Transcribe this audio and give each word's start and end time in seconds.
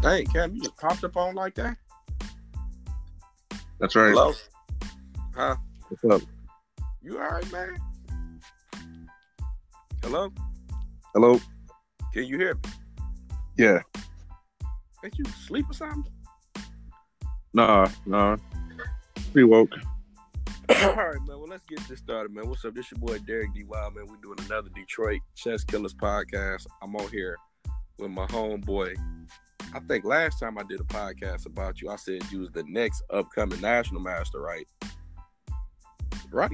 Dang, 0.00 0.26
Cam, 0.26 0.54
you 0.54 0.62
just 0.62 0.76
popped 0.76 1.02
up 1.02 1.16
on 1.16 1.34
like 1.34 1.54
that? 1.56 1.76
That's 3.80 3.96
right. 3.96 4.10
Hello? 4.10 4.32
Huh? 5.34 5.56
What's 5.88 6.22
up? 6.22 6.28
You 7.02 7.18
all 7.18 7.28
right, 7.28 7.52
man? 7.52 7.76
Hello? 10.02 10.32
Hello? 11.14 11.40
Can 12.12 12.24
you 12.24 12.38
hear 12.38 12.54
me? 12.54 12.60
Yeah. 13.56 13.80
Ain't 15.04 15.18
you 15.18 15.24
sleep 15.46 15.68
or 15.68 15.74
something? 15.74 16.04
Nah, 17.52 17.88
nah. 18.06 18.36
Pretty 19.32 19.44
woke. 19.44 19.72
All 20.82 20.94
right, 20.94 21.16
man. 21.26 21.38
Well, 21.38 21.46
let's 21.48 21.66
get 21.66 21.80
this 21.88 21.98
started, 21.98 22.34
man. 22.34 22.48
What's 22.48 22.64
up? 22.64 22.74
This 22.74 22.86
is 22.86 22.92
your 22.92 23.00
boy 23.00 23.18
Derek 23.26 23.54
D. 23.54 23.64
Wild, 23.64 23.94
man. 23.94 24.06
We're 24.06 24.16
doing 24.16 24.38
another 24.46 24.68
Detroit 24.74 25.20
Chess 25.34 25.64
Killers 25.64 25.94
podcast. 25.94 26.66
I'm 26.82 26.94
on 26.94 27.08
here 27.10 27.36
with 27.98 28.10
my 28.10 28.26
homeboy. 28.26 28.94
I 29.74 29.80
think 29.80 30.04
last 30.04 30.40
time 30.40 30.58
I 30.58 30.62
did 30.62 30.80
a 30.80 30.84
podcast 30.84 31.46
about 31.46 31.80
you, 31.80 31.90
I 31.90 31.96
said 31.96 32.22
you 32.30 32.40
was 32.40 32.50
the 32.50 32.64
next 32.64 33.02
upcoming 33.10 33.60
national 33.60 34.00
master, 34.00 34.40
right? 34.40 34.66
Right? 36.30 36.50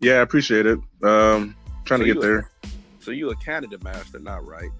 Yeah, 0.00 0.14
I 0.14 0.20
appreciate 0.22 0.66
it. 0.66 0.78
Um, 1.02 1.56
trying 1.84 2.00
So 2.00 2.04
to 2.06 2.14
get 2.14 2.16
a- 2.16 2.20
there. 2.20 2.50
So 3.00 3.10
you 3.12 3.30
a 3.30 3.36
candidate 3.36 3.82
master, 3.82 4.18
not 4.18 4.46
right? 4.46 4.70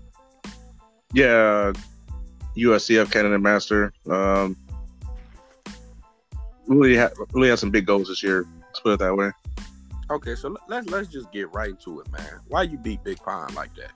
Yeah, 1.15 1.73
USCF 2.57 3.11
Candidate 3.11 3.41
Master. 3.41 3.93
Um, 4.11 4.57
really, 6.67 6.97
ha- 6.97 7.09
really 7.33 7.49
have 7.49 7.59
some 7.59 7.71
big 7.71 7.87
goals 7.87 8.09
this 8.09 8.23
year. 8.23 8.45
Let's 8.67 8.81
put 8.81 8.93
it 8.95 8.99
that 8.99 9.17
way. 9.17 9.31
Okay, 10.11 10.35
so 10.35 10.49
let- 10.51 10.61
let's 10.69 10.89
let's 10.91 11.09
just 11.09 11.33
get 11.33 11.51
right 11.53 11.71
into 11.71 12.01
it, 12.01 12.11
man. 12.13 12.41
Why 12.49 12.63
you 12.65 12.77
beat 12.79 13.03
Big 13.05 13.19
Pine 13.19 13.55
like 13.55 13.71
that? 13.77 13.93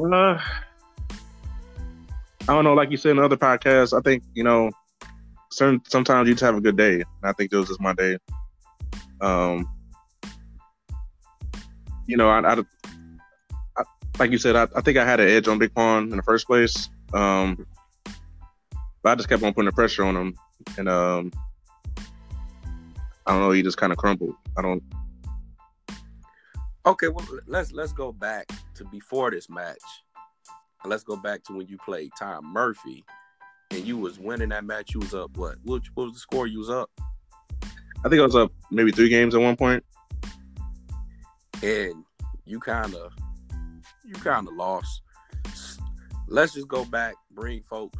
Uh, 0.00 0.40
I 2.48 2.54
don't 2.54 2.64
know. 2.64 2.72
Like 2.72 2.90
you 2.90 2.96
said 2.96 3.10
in 3.10 3.18
other 3.18 3.36
podcasts, 3.36 3.96
I 3.96 4.00
think 4.00 4.22
you 4.34 4.42
know, 4.42 4.70
certain 5.52 5.82
sometimes 5.86 6.28
you 6.28 6.34
just 6.34 6.44
have 6.44 6.56
a 6.56 6.62
good 6.62 6.78
day. 6.78 6.94
And 6.94 7.04
I 7.22 7.32
think 7.32 7.50
this 7.50 7.58
was 7.58 7.68
just 7.68 7.80
my 7.80 7.92
day. 7.92 8.16
Um, 9.20 9.68
you 12.06 12.16
know, 12.16 12.30
I, 12.30 12.40
I, 12.40 12.64
I 13.76 13.82
like 14.18 14.30
you 14.30 14.38
said, 14.38 14.56
I, 14.56 14.66
I 14.74 14.80
think 14.80 14.96
I 14.96 15.04
had 15.04 15.20
an 15.20 15.28
edge 15.28 15.46
on 15.46 15.58
Big 15.58 15.74
Pond 15.74 16.10
in 16.10 16.16
the 16.16 16.22
first 16.22 16.46
place. 16.46 16.88
Um, 17.12 17.66
but 19.02 19.10
I 19.10 19.14
just 19.14 19.28
kept 19.28 19.42
on 19.42 19.52
putting 19.52 19.66
the 19.66 19.72
pressure 19.72 20.04
on 20.04 20.16
him, 20.16 20.34
and 20.78 20.88
um, 20.88 21.32
I 23.26 23.32
don't 23.32 23.40
know. 23.40 23.50
He 23.50 23.62
just 23.62 23.76
kind 23.76 23.92
of 23.92 23.98
crumbled. 23.98 24.34
I 24.56 24.62
don't. 24.62 24.82
Okay, 26.86 27.08
well 27.08 27.26
let's 27.46 27.72
let's 27.72 27.92
go 27.92 28.10
back 28.10 28.50
to 28.76 28.86
before 28.86 29.30
this 29.30 29.50
match. 29.50 29.76
Let's 30.88 31.04
go 31.04 31.16
back 31.16 31.44
to 31.44 31.52
when 31.52 31.66
you 31.68 31.78
played 31.78 32.10
Tom 32.18 32.46
Murphy, 32.46 33.04
and 33.70 33.84
you 33.84 33.98
was 33.98 34.18
winning 34.18 34.48
that 34.50 34.64
match. 34.64 34.94
You 34.94 35.00
was 35.00 35.14
up 35.14 35.36
what? 35.36 35.56
What, 35.64 35.82
what 35.94 36.04
was 36.04 36.14
the 36.14 36.20
score? 36.20 36.46
You 36.46 36.58
was 36.58 36.70
up, 36.70 36.90
I 38.04 38.08
think 38.08 38.20
I 38.20 38.24
was 38.24 38.36
up 38.36 38.52
maybe 38.70 38.92
three 38.92 39.08
games 39.08 39.34
at 39.34 39.40
one 39.40 39.56
point. 39.56 39.84
and 41.62 42.04
you 42.44 42.60
kind 42.60 42.94
of 42.94 43.12
you 44.04 44.14
kind 44.14 44.46
of 44.46 44.54
lost. 44.54 45.02
Let's 46.28 46.54
just 46.54 46.68
go 46.68 46.84
back, 46.84 47.14
bring 47.32 47.62
folks 47.62 47.98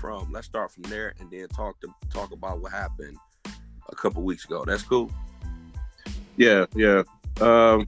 from. 0.00 0.32
Let's 0.32 0.46
start 0.46 0.72
from 0.72 0.84
there, 0.84 1.14
and 1.20 1.30
then 1.30 1.46
talk 1.48 1.80
to 1.80 1.88
talk 2.10 2.32
about 2.32 2.60
what 2.60 2.72
happened 2.72 3.16
a 3.88 3.94
couple 3.94 4.22
weeks 4.22 4.44
ago. 4.44 4.64
That's 4.64 4.82
cool. 4.82 5.10
Yeah, 6.36 6.66
yeah. 6.74 7.02
Um, 7.40 7.86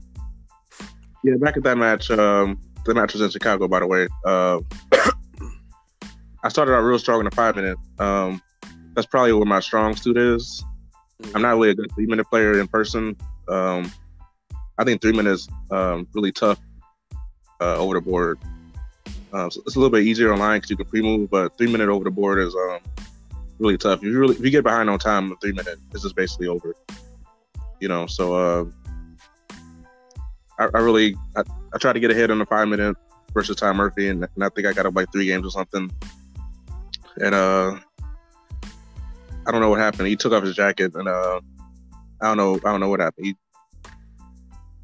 yeah, 1.23 1.35
back 1.39 1.57
at 1.57 1.63
that 1.63 1.77
match, 1.77 2.09
um, 2.11 2.59
the 2.89 2.95
match 2.95 3.13
was 3.13 3.21
in 3.21 3.29
Chicago, 3.29 3.67
by 3.67 3.79
the 3.79 3.87
way. 3.87 4.07
Uh, 4.25 4.59
I 6.43 6.49
started 6.49 6.73
out 6.73 6.81
real 6.81 6.99
strong 6.99 7.19
in 7.19 7.25
the 7.25 7.31
five 7.31 7.55
minute. 7.55 7.77
Um, 7.99 8.41
that's 8.95 9.05
probably 9.05 9.31
where 9.33 9.45
my 9.45 9.59
strong 9.59 9.95
suit 9.95 10.17
is. 10.17 10.63
I'm 11.35 11.41
not 11.41 11.51
really 11.51 11.69
a 11.69 11.75
good 11.75 11.91
three 11.93 12.07
minute 12.07 12.25
player 12.29 12.59
in 12.59 12.67
person. 12.67 13.15
Um, 13.47 13.91
I 14.77 14.83
think 14.83 15.01
three 15.01 15.11
minutes 15.11 15.47
um, 15.71 16.07
really 16.13 16.31
tough 16.31 16.59
uh, 17.61 17.77
over 17.77 17.93
the 17.93 18.01
board. 18.01 18.39
Uh, 19.31 19.49
so 19.49 19.61
it's 19.65 19.75
a 19.75 19.79
little 19.79 19.91
bit 19.91 20.05
easier 20.05 20.33
online 20.33 20.57
because 20.57 20.71
you 20.71 20.77
can 20.77 20.87
pre 20.87 21.01
move, 21.01 21.29
but 21.29 21.55
three 21.57 21.71
minute 21.71 21.89
over 21.89 22.03
the 22.03 22.11
board 22.11 22.39
is 22.39 22.55
um, 22.55 22.79
really 23.59 23.77
tough. 23.77 23.99
If 23.99 24.05
you 24.05 24.17
really 24.17 24.35
if 24.35 24.43
you 24.43 24.49
get 24.49 24.63
behind 24.63 24.89
on 24.89 24.97
time, 24.97 25.35
three 25.41 25.51
minute, 25.51 25.77
this 25.91 26.03
is 26.03 26.13
basically 26.13 26.47
over. 26.47 26.73
You 27.79 27.87
know, 27.87 28.07
so 28.07 28.33
uh, 28.33 28.65
I, 30.57 30.69
I 30.73 30.79
really 30.79 31.15
I, 31.35 31.43
I 31.73 31.77
tried 31.77 31.93
to 31.93 31.99
get 31.99 32.11
ahead 32.11 32.31
on 32.31 32.39
the 32.39 32.45
five 32.45 32.67
minute 32.67 32.95
versus 33.33 33.55
Ty 33.55 33.73
Murphy, 33.73 34.09
and, 34.09 34.27
and 34.35 34.43
I 34.43 34.49
think 34.49 34.67
I 34.67 34.73
got 34.73 34.85
up 34.85 34.95
like 34.95 35.11
three 35.11 35.25
games 35.25 35.45
or 35.45 35.51
something. 35.51 35.91
And 37.21 37.35
uh, 37.35 37.79
I 39.47 39.51
don't 39.51 39.61
know 39.61 39.69
what 39.69 39.79
happened. 39.79 40.07
He 40.07 40.15
took 40.15 40.33
off 40.33 40.43
his 40.43 40.55
jacket, 40.55 40.93
and 40.95 41.07
uh, 41.07 41.39
I 42.21 42.27
don't 42.27 42.37
know. 42.37 42.55
I 42.65 42.71
don't 42.71 42.79
know 42.79 42.89
what 42.89 42.99
happened. 42.99 43.27
He, 43.27 43.35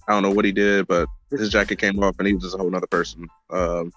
I 0.07 0.13
don't 0.13 0.23
know 0.23 0.31
what 0.31 0.45
he 0.45 0.51
did, 0.51 0.87
but 0.87 1.07
his 1.31 1.49
jacket 1.49 1.79
came 1.79 2.01
off, 2.03 2.15
and 2.19 2.27
he 2.27 2.33
was 2.33 2.43
just 2.43 2.55
a 2.55 2.57
whole 2.57 2.75
other 2.75 2.87
person. 2.87 3.27
Um, 3.49 3.91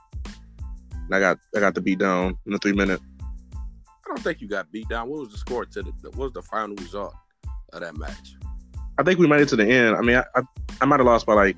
and 1.06 1.14
I 1.14 1.20
got 1.20 1.38
I 1.56 1.60
got 1.60 1.74
the 1.74 1.80
beat 1.80 1.98
down 1.98 2.36
in 2.46 2.52
the 2.52 2.58
three 2.58 2.72
minute. 2.72 3.00
I 3.54 4.08
don't 4.08 4.20
think 4.20 4.40
you 4.40 4.48
got 4.48 4.70
beat 4.72 4.88
down. 4.88 5.08
What 5.08 5.20
was 5.20 5.30
the 5.30 5.38
score 5.38 5.64
to 5.64 5.82
the? 5.82 5.92
What 6.10 6.16
was 6.16 6.32
the 6.32 6.42
final 6.42 6.76
result 6.76 7.14
of 7.72 7.80
that 7.80 7.96
match? 7.96 8.34
I 8.98 9.02
think 9.02 9.18
we 9.18 9.26
made 9.26 9.40
it 9.40 9.48
to 9.50 9.56
the 9.56 9.66
end. 9.66 9.96
I 9.96 10.00
mean, 10.00 10.16
I 10.16 10.24
I, 10.34 10.42
I 10.80 10.84
might 10.86 11.00
have 11.00 11.06
lost 11.06 11.26
by 11.26 11.34
like 11.34 11.56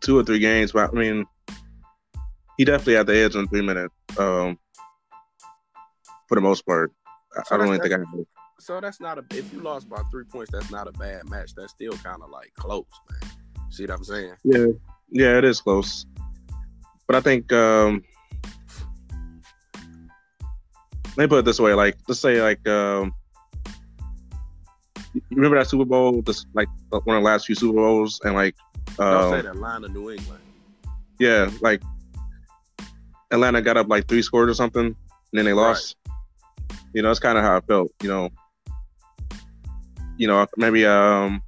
two 0.00 0.18
or 0.18 0.24
three 0.24 0.38
games, 0.38 0.72
but 0.72 0.90
I 0.90 0.92
mean, 0.92 1.26
he 2.56 2.64
definitely 2.64 2.94
had 2.94 3.06
the 3.06 3.16
edge 3.16 3.34
in 3.36 3.46
three 3.48 3.62
minutes. 3.62 3.94
Um, 4.18 4.58
for 6.28 6.34
the 6.34 6.40
most 6.40 6.66
part, 6.66 6.92
I, 7.36 7.42
So 7.44 7.54
I 7.54 7.58
don't 7.58 7.68
really 7.68 7.80
think 7.80 7.94
I. 7.94 7.98
Had 7.98 8.26
So 8.58 8.80
that's 8.80 9.00
not 9.00 9.18
a. 9.18 9.24
If 9.30 9.52
you 9.52 9.60
lost 9.60 9.88
by 9.88 10.00
three 10.10 10.24
points, 10.24 10.52
that's 10.52 10.70
not 10.70 10.88
a 10.88 10.92
bad 10.92 11.28
match. 11.28 11.54
That's 11.54 11.72
still 11.72 11.92
kind 11.92 12.22
of 12.22 12.30
like 12.30 12.52
close, 12.54 12.84
man. 13.10 13.30
See 13.70 13.84
what 13.84 13.92
I'm 13.92 14.04
saying? 14.04 14.34
Yeah, 14.44 14.66
yeah, 15.10 15.38
it 15.38 15.44
is 15.44 15.60
close. 15.60 16.06
But 17.06 17.16
I 17.16 17.20
think 17.20 17.52
um 17.52 18.02
let 21.16 21.24
me 21.24 21.26
put 21.28 21.38
it 21.38 21.44
this 21.44 21.60
way, 21.60 21.74
like 21.74 21.96
let's 22.08 22.20
say 22.20 22.42
like 22.42 22.66
um 22.68 23.14
remember 25.30 25.58
that 25.58 25.68
Super 25.68 25.84
Bowl, 25.84 26.22
this 26.22 26.46
like 26.54 26.68
one 26.90 27.16
of 27.16 27.22
the 27.22 27.26
last 27.26 27.46
few 27.46 27.54
Super 27.54 27.74
Bowls 27.74 28.20
and 28.24 28.34
like 28.34 28.54
Don't 28.96 29.30
say 29.30 29.40
um, 29.40 29.56
Atlanta, 29.56 29.88
New 29.88 30.10
England. 30.10 30.42
yeah, 31.18 31.50
like 31.60 31.82
Atlanta 33.30 33.60
got 33.60 33.76
up 33.76 33.88
like 33.88 34.08
three 34.08 34.22
scores 34.22 34.50
or 34.50 34.54
something 34.54 34.86
and 34.86 34.96
then 35.32 35.44
they 35.44 35.52
lost. 35.52 35.96
You 36.94 37.02
know, 37.02 37.08
that's 37.08 37.20
kind 37.20 37.36
of 37.36 37.44
how 37.44 37.56
I 37.56 37.60
felt, 37.60 37.90
you 38.02 38.08
know. 38.08 38.30
You 40.16 40.28
know, 40.28 40.46
maybe 40.56 40.86
um 40.86 41.42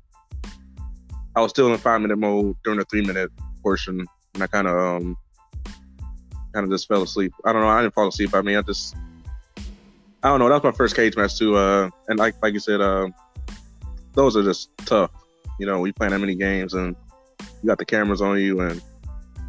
I 1.34 1.40
was 1.40 1.50
still 1.50 1.72
in 1.72 1.78
five 1.78 2.00
minute 2.00 2.18
mode 2.18 2.56
during 2.64 2.78
the 2.78 2.84
three 2.86 3.02
minute 3.02 3.30
portion 3.62 4.04
and 4.34 4.42
I 4.42 4.46
kind 4.46 4.66
of 4.66 4.76
um 4.76 5.16
kind 6.52 6.64
of 6.64 6.70
just 6.70 6.88
fell 6.88 7.02
asleep. 7.02 7.32
I 7.44 7.52
don't 7.52 7.62
know. 7.62 7.68
I 7.68 7.80
didn't 7.80 7.94
fall 7.94 8.08
asleep. 8.08 8.34
I 8.34 8.42
mean, 8.42 8.56
I 8.56 8.62
just 8.62 8.94
I 10.22 10.28
don't 10.28 10.40
know. 10.40 10.48
That 10.48 10.62
was 10.62 10.64
my 10.64 10.76
first 10.76 10.96
cage 10.96 11.16
match 11.16 11.38
too. 11.38 11.56
Uh, 11.56 11.88
and 12.08 12.18
like 12.18 12.34
like 12.42 12.52
you 12.52 12.60
said, 12.60 12.80
uh, 12.80 13.08
those 14.14 14.36
are 14.36 14.42
just 14.42 14.76
tough. 14.78 15.10
You 15.58 15.66
know, 15.66 15.80
we 15.80 15.92
playing 15.92 16.12
that 16.12 16.18
many 16.18 16.34
games 16.34 16.74
and 16.74 16.94
you 17.62 17.66
got 17.66 17.78
the 17.78 17.84
cameras 17.84 18.20
on 18.20 18.38
you 18.40 18.60
and 18.60 18.82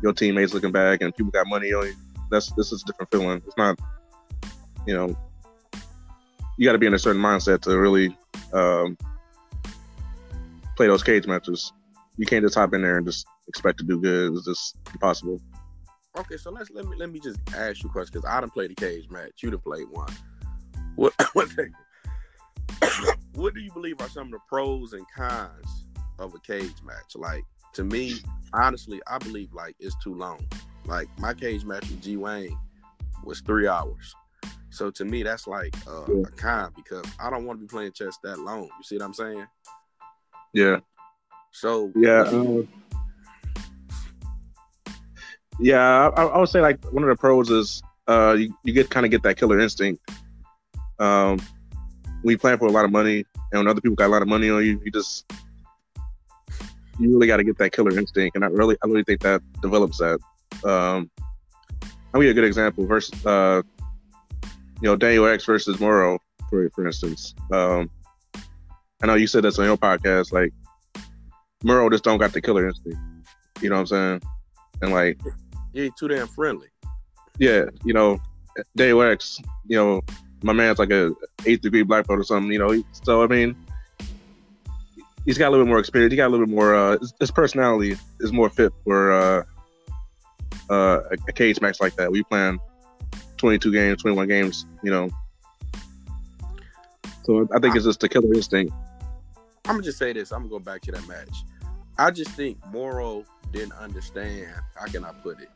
your 0.01 0.13
teammates 0.13 0.53
looking 0.53 0.71
back 0.71 1.01
and 1.01 1.15
people 1.15 1.31
got 1.31 1.47
money 1.47 1.73
on 1.73 1.87
you. 1.87 1.95
That's 2.31 2.51
this 2.53 2.71
is 2.71 2.83
a 2.83 2.85
different 2.85 3.11
feeling. 3.11 3.41
It's 3.45 3.57
not, 3.57 3.79
you 4.85 4.95
know, 4.95 5.17
you 6.57 6.65
got 6.65 6.73
to 6.73 6.77
be 6.77 6.87
in 6.87 6.93
a 6.93 6.99
certain 6.99 7.21
mindset 7.21 7.61
to 7.61 7.77
really 7.77 8.15
um, 8.53 8.97
play 10.75 10.87
those 10.87 11.03
cage 11.03 11.27
matches. 11.27 11.73
You 12.17 12.25
can't 12.25 12.44
just 12.44 12.56
hop 12.56 12.73
in 12.73 12.81
there 12.81 12.97
and 12.97 13.06
just 13.06 13.25
expect 13.47 13.79
to 13.79 13.83
do 13.83 14.00
good. 14.00 14.33
It's 14.33 14.45
just 14.45 14.77
impossible. 14.91 15.41
Okay, 16.17 16.38
so 16.38 16.51
let's 16.51 16.69
let 16.71 16.85
me 16.85 16.97
let 16.97 17.12
me 17.12 17.19
just 17.19 17.39
ask 17.55 17.83
you 17.83 17.89
a 17.89 17.91
question 17.91 18.12
because 18.13 18.29
I 18.29 18.39
didn't 18.41 18.53
play 18.53 18.67
the 18.67 18.75
cage 18.75 19.09
match. 19.09 19.41
You 19.41 19.51
done 19.51 19.59
play 19.59 19.81
one. 19.83 20.12
What 20.95 21.13
what 21.33 21.50
what 23.35 23.53
do 23.53 23.62
you 23.62 23.71
believe 23.71 24.01
are 24.01 24.09
some 24.09 24.27
of 24.27 24.31
the 24.31 24.39
pros 24.47 24.94
and 24.94 25.05
cons 25.15 25.88
of 26.17 26.33
a 26.33 26.39
cage 26.39 26.81
match? 26.83 27.15
Like 27.15 27.45
to 27.74 27.83
me, 27.83 28.16
honestly, 28.54 29.01
I 29.07 29.18
believe 29.18 29.54
like 29.54 29.75
it's 29.80 29.95
too 30.04 30.13
long. 30.16 30.45
Like 30.86 31.07
my 31.19 31.33
cage 31.33 31.66
match 31.66 31.88
with 31.89 32.01
G 32.01 32.18
Wayne 32.18 32.57
was 33.24 33.42
three 33.42 33.68
hours. 33.68 34.16
So 34.71 34.92
to 34.92 35.06
me, 35.06 35.24
that's 35.24 35.48
like 35.48 35.75
uh, 35.88 36.06
a 36.24 36.31
con 36.31 36.71
because 36.75 37.06
I 37.19 37.30
don't 37.30 37.45
want 37.45 37.60
to 37.60 37.66
be 37.66 37.68
playing 37.69 37.92
chess 37.94 38.18
that 38.24 38.39
long. 38.39 38.63
You 38.63 38.83
see 38.83 38.98
what 38.98 39.06
I'm 39.06 39.13
saying? 39.13 39.45
Yeah. 40.54 40.80
So 41.51 41.92
Yeah. 41.95 42.21
what 42.21 42.30
do 42.30 42.36
you- 42.38 42.60
um, 42.60 42.68
yeah, 45.62 46.10
I, 46.15 46.24
I 46.24 46.38
would 46.39 46.48
say 46.48 46.62
like 46.62 46.83
one 46.94 47.04
of 47.04 47.10
the 47.10 47.18
pros 47.18 47.50
is 47.50 47.81
uh, 48.07 48.36
you, 48.39 48.56
you 48.63 48.74
get 48.74 48.89
kind 48.89 49.06
of 49.06 49.12
get 49.12 49.24
that 49.24 49.38
killer 49.38 49.60
instinct. 49.60 50.01
Um, 51.00 51.38
when 52.22 52.31
you 52.33 52.38
playing 52.38 52.57
for 52.60 52.68
a 52.68 52.72
lot 52.72 52.86
of 52.86 52.92
money 52.92 53.25
and 53.51 53.60
when 53.60 53.68
other 53.68 53.81
people 53.81 53.95
got 53.95 54.07
a 54.07 54.13
lot 54.13 54.22
of 54.22 54.27
money 54.27 54.50
on 54.50 54.63
you, 54.65 54.81
you 54.83 54.92
just 54.92 55.30
you 57.00 57.13
really 57.13 57.28
got 57.28 57.38
to 57.38 57.44
get 57.44 57.57
that 57.57 57.72
killer 57.72 57.98
instinct, 57.98 58.36
and 58.36 58.44
I 58.44 58.48
really 58.48 58.75
I 58.84 58.88
really 58.88 59.04
think 59.04 59.22
that 59.22 59.42
develops 59.62 60.00
that. 60.00 60.19
Um, 60.63 61.10
I'll 62.13 62.22
give 62.22 62.24
you 62.24 62.31
a 62.31 62.34
good 62.34 62.44
example 62.44 62.86
versus 62.86 63.25
uh, 63.25 63.62
you 64.44 64.90
know 64.90 64.96
Daniel 64.96 65.28
X 65.28 65.46
versus 65.46 65.80
Moro, 65.80 66.19
for 66.50 66.69
for 66.72 66.86
instance. 66.86 67.34
Um, 67.51 67.90
I 69.01 69.07
know 69.07 69.16
you 69.16 69.28
said 69.28 69.44
this 69.44 69.57
on 69.60 69.66
your 69.66 69.78
podcast, 69.78 70.34
like 70.34 70.51
Moro 71.63 71.90
just 71.90 72.04
don't 72.04 72.18
got 72.18 72.34
the 72.34 72.42
killer 72.42 72.68
instinct. 72.68 73.00
You 73.62 73.69
know 73.69 73.75
what 73.75 73.81
I'm 73.81 73.88
saying? 73.88 74.22
And 74.81 74.92
like, 74.92 75.19
he 75.74 75.92
too 75.98 76.07
damn 76.10 76.28
friendly. 76.28 76.68
Yeah, 77.38 77.66
you 77.86 77.94
know, 77.94 78.19
Daniel 78.75 79.01
X, 79.04 79.40
you 79.68 79.78
know, 79.78 80.01
my 80.44 80.54
man's 80.54 80.80
like 80.80 80.92
a 80.92 81.13
eighth 81.46 81.62
degree 81.62 81.84
black 81.84 82.07
belt 82.07 82.19
or 82.19 82.24
something. 82.24 82.51
You 82.51 82.60
know, 82.60 82.84
so 83.04 83.24
I 83.24 83.28
mean, 83.28 83.56
he's 85.25 85.38
got 85.38 85.50
a 85.50 85.51
little 85.51 85.66
bit 85.66 85.69
more 85.69 85.80
experience. 85.80 86.12
He 86.12 86.18
got 86.18 86.27
a 86.27 86.30
little 86.30 86.45
bit 86.45 86.54
more. 86.54 86.75
Uh, 86.75 86.98
his, 87.00 87.13
his 87.19 87.31
personality 87.31 87.98
is 88.19 88.31
more 88.31 88.50
fit 88.50 88.74
for 88.83 89.12
uh, 89.12 89.44
uh, 90.69 91.01
a, 91.12 91.18
a 91.27 91.31
cage 91.31 91.62
match 91.62 91.80
like 91.80 91.95
that. 91.95 92.12
We 92.12 92.24
plan 92.24 92.60
22 93.38 93.71
games, 93.71 94.01
21 94.01 94.27
games. 94.27 94.66
You 94.83 94.92
know, 94.92 95.10
so 97.24 97.48
I 97.54 97.60
think 97.60 97.75
it's 97.75 97.86
just 97.86 98.00
the 98.00 98.10
killer 98.10 98.33
instinct. 98.33 98.74
I'm 99.66 99.75
gonna 99.75 99.83
just 99.83 100.00
say 100.00 100.13
this. 100.13 100.31
I'm 100.31 100.39
gonna 100.39 100.50
go 100.50 100.60
back 100.60 100.81
to 100.81 100.92
that 100.94 101.07
match. 101.07 101.44
I 101.98 102.12
just 102.12 102.31
think 102.31 102.57
Moro 102.72 103.24
didn't 103.51 103.74
understand. 103.74 104.51
How 104.75 104.88
can 104.88 105.06
I 105.06 105.12
put 105.12 105.39
it? 105.39 105.50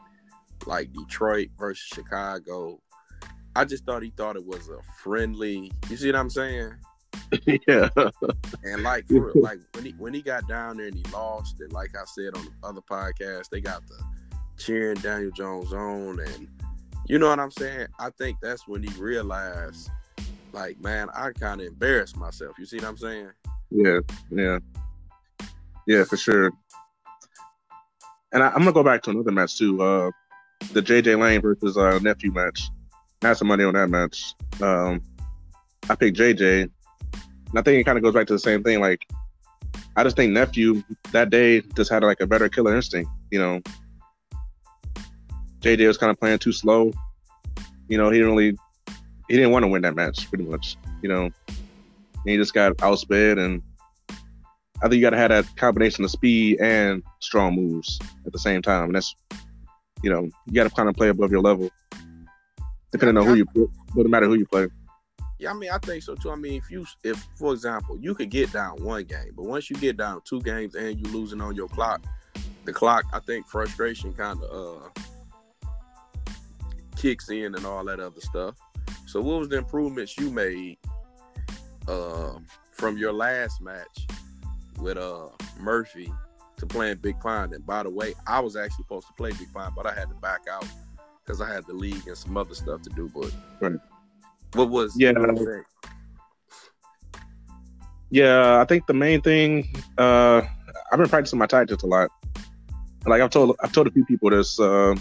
Like 0.67 0.93
Detroit 0.93 1.49
versus 1.57 1.83
Chicago. 1.83 2.79
I 3.55 3.65
just 3.65 3.85
thought 3.85 4.03
he 4.03 4.11
thought 4.11 4.35
it 4.35 4.45
was 4.45 4.69
a 4.69 4.79
friendly. 5.01 5.71
You 5.89 5.97
see 5.97 6.07
what 6.07 6.15
I'm 6.15 6.29
saying? 6.29 6.73
yeah. 7.67 7.89
And 8.63 8.83
like, 8.83 9.07
for, 9.07 9.31
like 9.35 9.59
when 9.73 9.85
he 9.85 9.91
when 9.91 10.13
he 10.13 10.21
got 10.21 10.47
down 10.47 10.77
there 10.77 10.87
and 10.87 10.95
he 10.95 11.03
lost, 11.11 11.59
and 11.59 11.71
like 11.73 11.95
I 11.95 12.03
said 12.05 12.35
on 12.35 12.45
the 12.45 12.67
other 12.67 12.81
podcast, 12.81 13.49
they 13.49 13.61
got 13.61 13.85
the 13.87 13.95
cheering 14.57 14.97
Daniel 14.97 15.31
Jones 15.31 15.73
on, 15.73 16.19
and 16.19 16.47
you 17.07 17.19
know 17.19 17.29
what 17.29 17.39
I'm 17.39 17.51
saying. 17.51 17.87
I 17.99 18.09
think 18.11 18.37
that's 18.41 18.67
when 18.67 18.83
he 18.83 18.89
realized, 18.99 19.89
like, 20.51 20.79
man, 20.81 21.09
I 21.13 21.31
kind 21.31 21.61
of 21.61 21.67
embarrassed 21.67 22.17
myself. 22.17 22.57
You 22.59 22.65
see 22.65 22.77
what 22.77 22.85
I'm 22.85 22.97
saying? 22.97 23.29
Yeah, 23.71 23.99
yeah, 24.29 24.59
yeah, 25.87 26.03
for 26.03 26.17
sure. 26.17 26.51
And 28.31 28.41
I, 28.41 28.47
am 28.47 28.59
gonna 28.59 28.73
go 28.73 28.83
back 28.83 29.03
to 29.03 29.11
another 29.11 29.31
match 29.31 29.57
too. 29.57 29.81
Uh, 29.81 30.11
the 30.71 30.81
JJ 30.81 31.19
Lane 31.19 31.41
versus 31.41 31.77
uh, 31.77 31.99
nephew 31.99 32.31
match. 32.31 32.69
I 33.21 33.29
had 33.29 33.37
some 33.37 33.47
money 33.47 33.63
on 33.63 33.73
that 33.73 33.89
match. 33.89 34.33
Um, 34.61 35.01
I 35.89 35.95
picked 35.95 36.17
JJ, 36.17 36.69
and 37.53 37.59
I 37.59 37.61
think 37.61 37.79
it 37.79 37.83
kind 37.83 37.99
of 37.99 38.03
goes 38.03 38.15
back 38.15 38.25
to 38.27 38.33
the 38.33 38.39
same 38.39 38.63
thing. 38.63 38.79
Like, 38.79 39.07
I 39.95 40.03
just 40.03 40.15
think 40.15 40.33
nephew 40.33 40.81
that 41.11 41.29
day 41.29 41.61
just 41.75 41.91
had 41.91 42.03
like 42.03 42.19
a 42.19 42.25
better 42.25 42.49
killer 42.49 42.75
instinct. 42.75 43.11
You 43.29 43.39
know, 43.39 43.61
JJ 45.61 45.85
was 45.85 45.99
kind 45.99 46.09
of 46.09 46.19
playing 46.19 46.39
too 46.39 46.51
slow. 46.51 46.91
You 47.89 47.99
know, 47.99 48.09
he 48.09 48.17
didn't 48.17 48.33
really, 48.33 48.57
he 49.29 49.35
didn't 49.35 49.51
want 49.51 49.63
to 49.63 49.67
win 49.67 49.83
that 49.83 49.93
match 49.95 50.27
pretty 50.29 50.45
much. 50.45 50.77
You 51.03 51.09
know, 51.09 51.29
he 52.25 52.37
just 52.37 52.55
got 52.55 52.75
outsped, 52.77 53.37
and 53.37 53.61
I 54.09 54.89
think 54.89 54.95
you 54.95 55.01
got 55.01 55.11
to 55.11 55.17
have 55.17 55.29
that 55.29 55.45
combination 55.55 56.03
of 56.03 56.09
speed 56.09 56.59
and 56.59 57.03
strong 57.19 57.53
moves 57.53 57.99
at 58.25 58.33
the 58.33 58.39
same 58.39 58.63
time. 58.63 58.85
And 58.85 58.95
that's, 58.95 59.13
you 60.01 60.09
know, 60.09 60.27
you 60.47 60.53
got 60.53 60.63
to 60.63 60.71
kind 60.71 60.89
of 60.89 60.95
play 60.95 61.09
above 61.09 61.31
your 61.31 61.41
level, 61.41 61.69
depending 62.91 63.15
on 63.15 63.27
who 63.27 63.35
you, 63.35 63.45
doesn't 63.95 64.09
matter 64.09 64.25
who 64.25 64.39
you 64.39 64.47
play. 64.47 64.67
Yeah, 65.43 65.51
I 65.51 65.55
mean, 65.55 65.69
I 65.71 65.77
think 65.77 66.01
so 66.01 66.15
too. 66.15 66.31
I 66.31 66.35
mean, 66.35 66.53
if 66.53 66.71
you, 66.71 66.85
if 67.03 67.17
for 67.35 67.51
example, 67.51 67.97
you 67.99 68.15
could 68.15 68.29
get 68.29 68.53
down 68.53 68.81
one 68.81 69.03
game, 69.03 69.33
but 69.35 69.43
once 69.43 69.69
you 69.69 69.75
get 69.75 69.97
down 69.97 70.21
two 70.23 70.39
games 70.41 70.73
and 70.73 70.97
you're 70.97 71.13
losing 71.13 71.41
on 71.41 71.53
your 71.53 71.67
clock, 71.67 72.01
the 72.63 72.71
clock, 72.71 73.03
I 73.11 73.19
think 73.19 73.45
frustration 73.45 74.13
kind 74.13 74.41
of 74.41 74.83
uh 74.93 75.01
kicks 76.95 77.29
in 77.29 77.55
and 77.55 77.65
all 77.65 77.83
that 77.83 77.99
other 77.99 78.21
stuff. 78.21 78.55
So, 79.05 79.19
what 79.19 79.39
was 79.39 79.49
the 79.49 79.57
improvements 79.57 80.17
you 80.17 80.31
made 80.31 80.77
uh, 81.89 82.35
from 82.71 82.97
your 82.97 83.11
last 83.11 83.61
match 83.61 84.07
with 84.79 84.97
uh 84.97 85.27
Murphy 85.59 86.09
to 86.55 86.65
playing 86.65 86.99
Big 87.01 87.19
Pine? 87.19 87.53
And 87.53 87.65
by 87.65 87.83
the 87.83 87.89
way, 87.89 88.13
I 88.25 88.39
was 88.39 88.55
actually 88.55 88.83
supposed 88.83 89.07
to 89.07 89.13
play 89.13 89.31
Big 89.31 89.51
Pine, 89.53 89.73
but 89.75 89.85
I 89.85 89.93
had 89.93 90.07
to 90.07 90.15
back 90.15 90.43
out 90.49 90.65
because 91.25 91.41
I 91.41 91.53
had 91.53 91.67
the 91.67 91.73
league 91.73 92.07
and 92.07 92.17
some 92.17 92.37
other 92.37 92.55
stuff 92.55 92.81
to 92.83 92.89
do. 92.91 93.11
But 93.13 93.33
right. 93.59 93.77
What 94.55 94.69
was 94.69 94.95
yeah? 94.97 95.13
Yeah, 98.09 98.61
I 98.61 98.65
think 98.65 98.85
the 98.85 98.93
main 98.93 99.21
thing 99.21 99.75
uh, 99.97 100.41
I've 100.91 100.99
been 100.99 101.09
practicing 101.09 101.39
my 101.39 101.47
tactics 101.47 101.83
a 101.83 101.87
lot. 101.87 102.11
Like 103.05 103.21
I've 103.21 103.31
told 103.31 103.55
I've 103.63 103.71
told 103.71 103.87
a 103.87 103.91
few 103.91 104.05
people 104.05 104.29
this. 104.29 104.59
Uh, 104.59 104.95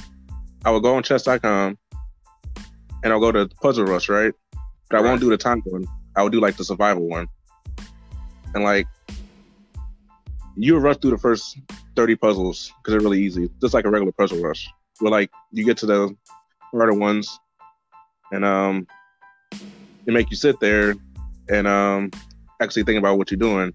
I 0.65 0.71
would 0.71 0.83
go 0.83 0.95
on 0.95 1.03
chess.com 1.03 1.77
and 3.03 3.13
I'll 3.13 3.21
go 3.21 3.33
to 3.33 3.49
Puzzle 3.61 3.85
Rush, 3.85 4.09
right? 4.09 4.33
But 4.89 4.99
I 4.99 5.01
won't 5.03 5.21
do 5.21 5.29
the 5.29 5.37
time 5.37 5.61
one. 5.67 5.87
I 6.17 6.23
would 6.23 6.33
do 6.33 6.41
like 6.41 6.57
the 6.57 6.65
survival 6.65 7.09
one. 7.09 7.29
And 8.55 8.65
like 8.65 8.87
you 10.57 10.79
rush 10.79 10.99
through 10.99 11.13
the 11.13 11.19
first 11.19 11.59
30 11.97 12.17
puzzles 12.17 12.73
because 12.79 12.93
they're 12.93 13.01
really 13.01 13.23
easy, 13.23 13.51
just 13.61 13.75
like 13.75 13.85
a 13.85 13.91
regular 13.91 14.13
puzzle 14.13 14.41
rush. 14.41 14.69
Where 15.01 15.11
like 15.11 15.31
you 15.51 15.65
get 15.65 15.77
to 15.79 15.87
the 15.87 16.17
harder 16.71 16.95
ones 16.95 17.39
and 18.31 18.45
um 18.45 18.87
it 20.07 20.13
make 20.13 20.31
you 20.31 20.37
sit 20.37 20.59
there 20.61 20.95
and 21.49 21.67
um 21.67 22.11
actually 22.61 22.85
think 22.85 22.99
about 22.99 23.19
what 23.19 23.31
you're 23.31 23.39
doing. 23.39 23.73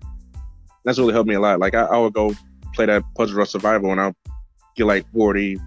That's 0.85 1.00
really 1.00 1.13
helped 1.13 1.27
me 1.27 1.35
a 1.35 1.39
lot. 1.39 1.59
Like 1.59 1.75
I, 1.75 1.83
I 1.83 1.97
would 1.97 2.13
go 2.13 2.33
play 2.74 2.85
that 2.85 3.03
puzzle 3.15 3.38
rush 3.38 3.50
survival 3.50 3.91
and 3.91 4.00
I'll 4.00 4.15
get 4.75 4.85
like 4.85 5.06
40, 5.12 5.57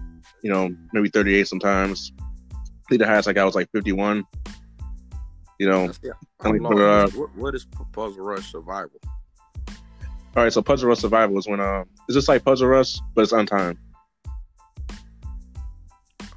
you 0.41 0.51
know, 0.51 0.69
maybe 0.93 1.09
38 1.09 1.47
sometimes. 1.47 2.11
I 2.19 2.63
think 2.89 3.01
the 3.01 3.07
highest 3.07 3.27
like 3.27 3.35
I 3.35 3.41
got 3.41 3.45
was 3.45 3.55
like 3.55 3.69
51. 3.71 4.23
You 5.59 5.69
know, 5.69 5.91
yeah. 6.01 6.13
uh, 6.43 7.07
what, 7.09 7.35
what 7.35 7.53
is 7.53 7.67
Puzzle 7.93 8.23
Rush 8.23 8.51
Survival? 8.51 8.99
All 10.35 10.43
right, 10.43 10.51
so 10.51 10.59
Puzzle 10.63 10.89
Rush 10.89 10.97
Survival 10.97 11.37
is 11.37 11.47
when 11.47 11.59
uh, 11.59 11.83
it's 12.07 12.15
just 12.15 12.27
like 12.27 12.43
Puzzle 12.43 12.67
Rush, 12.67 12.97
but 13.13 13.21
it's 13.21 13.31
untimed. 13.31 13.77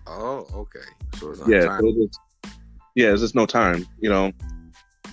Oh, 0.06 0.46
okay. 0.52 0.84
So 1.18 1.30
it's 1.30 1.40
yeah, 1.48 1.78
so 1.78 1.94
it's 1.96 2.18
yeah, 2.94 3.12
it's 3.12 3.20
just 3.20 3.34
no 3.34 3.46
time. 3.46 3.86
You 4.00 4.10
know, 4.10 4.32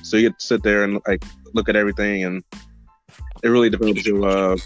so 0.01 0.17
you 0.17 0.29
get 0.29 0.39
to 0.39 0.45
sit 0.45 0.63
there 0.63 0.83
and 0.83 0.99
like 1.07 1.23
look 1.53 1.69
at 1.69 1.75
everything, 1.75 2.23
and 2.23 2.43
it 3.43 3.49
really 3.49 3.69
develops 3.69 4.05
your 4.05 4.27
uh, 4.27 4.57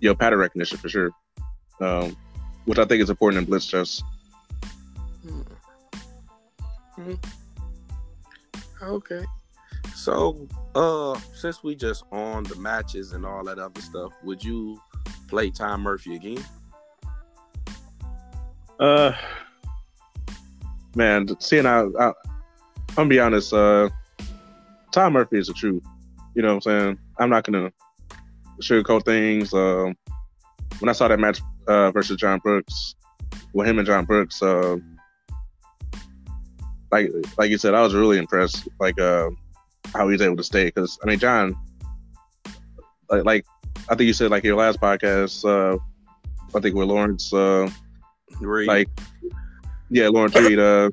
your 0.00 0.14
pattern 0.14 0.38
recognition 0.38 0.78
for 0.78 0.88
sure, 0.88 1.10
um, 1.80 2.16
which 2.64 2.78
I 2.78 2.84
think 2.84 3.02
is 3.02 3.10
important 3.10 3.42
in 3.42 3.44
blitz 3.46 3.66
chess. 3.66 4.02
Mm-hmm. 6.98 7.14
Okay. 8.82 9.24
So, 9.94 10.48
uh, 10.74 11.18
since 11.34 11.62
we 11.62 11.74
just 11.74 12.04
on 12.12 12.44
the 12.44 12.56
matches 12.56 13.12
and 13.12 13.26
all 13.26 13.44
that 13.44 13.58
other 13.58 13.80
stuff, 13.80 14.12
would 14.22 14.42
you 14.42 14.80
play 15.28 15.50
Tom 15.50 15.82
Murphy 15.82 16.14
again? 16.14 16.44
Uh, 18.78 19.12
man, 20.94 21.28
seeing 21.40 21.66
I, 21.66 21.82
I 21.98 22.12
I'm 22.90 22.94
gonna 22.94 23.08
be 23.08 23.20
honest. 23.20 23.52
Uh, 23.52 23.88
Tom 24.92 25.12
Murphy 25.12 25.38
is 25.38 25.46
the 25.46 25.52
truth. 25.52 25.82
You 26.34 26.42
know 26.42 26.54
what 26.54 26.66
I'm 26.66 26.80
saying? 26.80 26.98
I'm 27.18 27.30
not 27.30 27.44
gonna 27.44 27.72
sugarcoat 28.60 29.04
things. 29.04 29.52
Um, 29.52 29.96
when 30.80 30.88
I 30.88 30.92
saw 30.92 31.08
that 31.08 31.18
match 31.18 31.40
uh, 31.66 31.90
versus 31.90 32.16
John 32.16 32.38
Brooks, 32.40 32.94
with 33.52 33.66
him 33.66 33.78
and 33.78 33.86
John 33.86 34.04
Brooks, 34.04 34.42
uh, 34.42 34.76
like 36.90 37.10
like 37.36 37.50
you 37.50 37.58
said, 37.58 37.74
I 37.74 37.82
was 37.82 37.94
really 37.94 38.18
impressed. 38.18 38.68
Like 38.80 39.00
uh, 39.00 39.30
how 39.94 40.06
he 40.08 40.12
was 40.12 40.22
able 40.22 40.36
to 40.36 40.44
stay 40.44 40.66
because 40.66 40.98
I 41.02 41.06
mean, 41.06 41.18
John, 41.18 41.54
like, 43.10 43.24
like 43.24 43.46
I 43.88 43.94
think 43.94 44.06
you 44.06 44.12
said 44.12 44.30
like 44.30 44.44
your 44.44 44.56
last 44.56 44.80
podcast. 44.80 45.44
Uh, 45.44 45.78
I 46.54 46.60
think 46.60 46.74
with 46.74 46.88
Lawrence, 46.88 47.32
uh, 47.32 47.68
Reed. 48.40 48.68
like 48.68 48.88
yeah, 49.90 50.08
Lawrence 50.08 50.34
Reed. 50.36 50.58
Uh, 50.58 50.90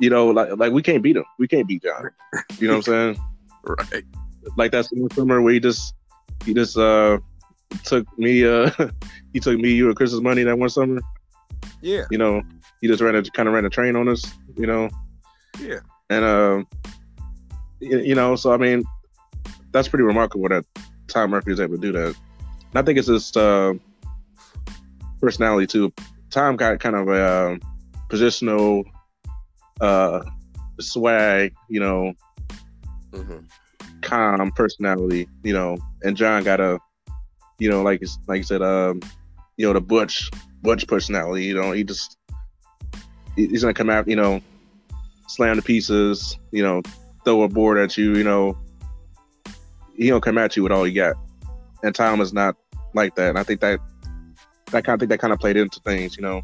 you 0.00 0.10
know, 0.10 0.28
like 0.28 0.56
like 0.56 0.72
we 0.72 0.82
can't 0.82 1.02
beat 1.02 1.16
him. 1.16 1.24
We 1.38 1.48
can't 1.48 1.66
beat 1.66 1.82
John. 1.82 2.10
You 2.58 2.68
know 2.68 2.76
what 2.76 2.88
I'm 2.88 3.14
saying? 3.14 3.24
right. 3.64 4.04
Like 4.56 4.72
that's 4.72 4.88
one 4.92 5.10
summer 5.10 5.42
where 5.42 5.52
he 5.52 5.60
just 5.60 5.94
he 6.44 6.54
just 6.54 6.76
uh 6.76 7.18
took 7.84 8.06
me 8.18 8.46
uh 8.46 8.70
he 9.32 9.40
took 9.40 9.58
me 9.58 9.72
you 9.72 9.88
and 9.88 9.96
Chris's 9.96 10.20
money 10.20 10.42
that 10.44 10.58
one 10.58 10.68
summer. 10.68 11.00
Yeah. 11.82 12.04
You 12.10 12.18
know, 12.18 12.42
he 12.80 12.88
just 12.88 13.02
ran 13.02 13.14
a 13.14 13.22
kind 13.22 13.48
of 13.48 13.54
ran 13.54 13.64
a 13.64 13.70
train 13.70 13.96
on 13.96 14.08
us, 14.08 14.24
you 14.56 14.66
know. 14.66 14.88
Yeah. 15.60 15.80
And 16.10 16.24
uh, 16.24 16.62
you, 17.80 17.98
you 17.98 18.14
know, 18.14 18.36
so 18.36 18.52
I 18.52 18.56
mean, 18.56 18.84
that's 19.72 19.88
pretty 19.88 20.04
remarkable 20.04 20.48
that 20.48 20.64
Tom 21.08 21.30
Murphy 21.30 21.50
was 21.50 21.60
able 21.60 21.76
to 21.76 21.80
do 21.80 21.92
that. 21.92 22.06
And 22.06 22.76
I 22.76 22.82
think 22.82 22.98
it's 22.98 23.08
just 23.08 23.36
uh, 23.36 23.74
personality 25.20 25.66
too. 25.66 25.92
Tom 26.30 26.56
got 26.56 26.80
kind 26.80 26.96
of 26.96 27.08
a 27.08 27.12
uh, 27.12 27.56
positional 28.08 28.84
uh, 29.80 30.20
swag, 30.80 31.54
you 31.68 31.80
know, 31.80 32.12
mm-hmm. 33.10 33.38
calm 34.02 34.50
personality, 34.52 35.28
you 35.42 35.52
know, 35.52 35.76
and 36.02 36.16
John 36.16 36.44
got 36.44 36.60
a, 36.60 36.78
you 37.58 37.70
know, 37.70 37.82
like 37.82 38.02
like 38.26 38.38
you 38.38 38.44
said, 38.44 38.62
um, 38.62 39.00
you 39.56 39.66
know, 39.66 39.72
the 39.72 39.80
butch 39.80 40.30
butch 40.62 40.86
personality. 40.86 41.44
You 41.44 41.54
know, 41.54 41.72
he 41.72 41.84
just 41.84 42.16
he's 43.36 43.62
gonna 43.62 43.74
come 43.74 43.90
out, 43.90 44.08
you 44.08 44.16
know, 44.16 44.40
slam 45.28 45.56
the 45.56 45.62
pieces, 45.62 46.38
you 46.52 46.62
know, 46.62 46.82
throw 47.24 47.42
a 47.42 47.48
board 47.48 47.78
at 47.78 47.96
you, 47.96 48.14
you 48.14 48.24
know. 48.24 48.56
He 49.96 50.08
don't 50.08 50.22
come 50.22 50.38
at 50.38 50.56
you 50.56 50.62
with 50.62 50.70
all 50.70 50.86
you 50.86 50.94
got. 50.94 51.16
And 51.82 51.94
Tom 51.94 52.20
is 52.20 52.32
not 52.32 52.56
like 52.94 53.16
that. 53.16 53.30
And 53.30 53.38
I 53.38 53.42
think 53.42 53.60
that 53.60 53.80
that 54.70 54.84
kind 54.84 54.94
of 54.94 55.00
think 55.00 55.10
that 55.10 55.18
kind 55.18 55.32
of 55.32 55.38
played 55.38 55.56
into 55.56 55.80
things, 55.80 56.16
you 56.16 56.22
know. 56.22 56.42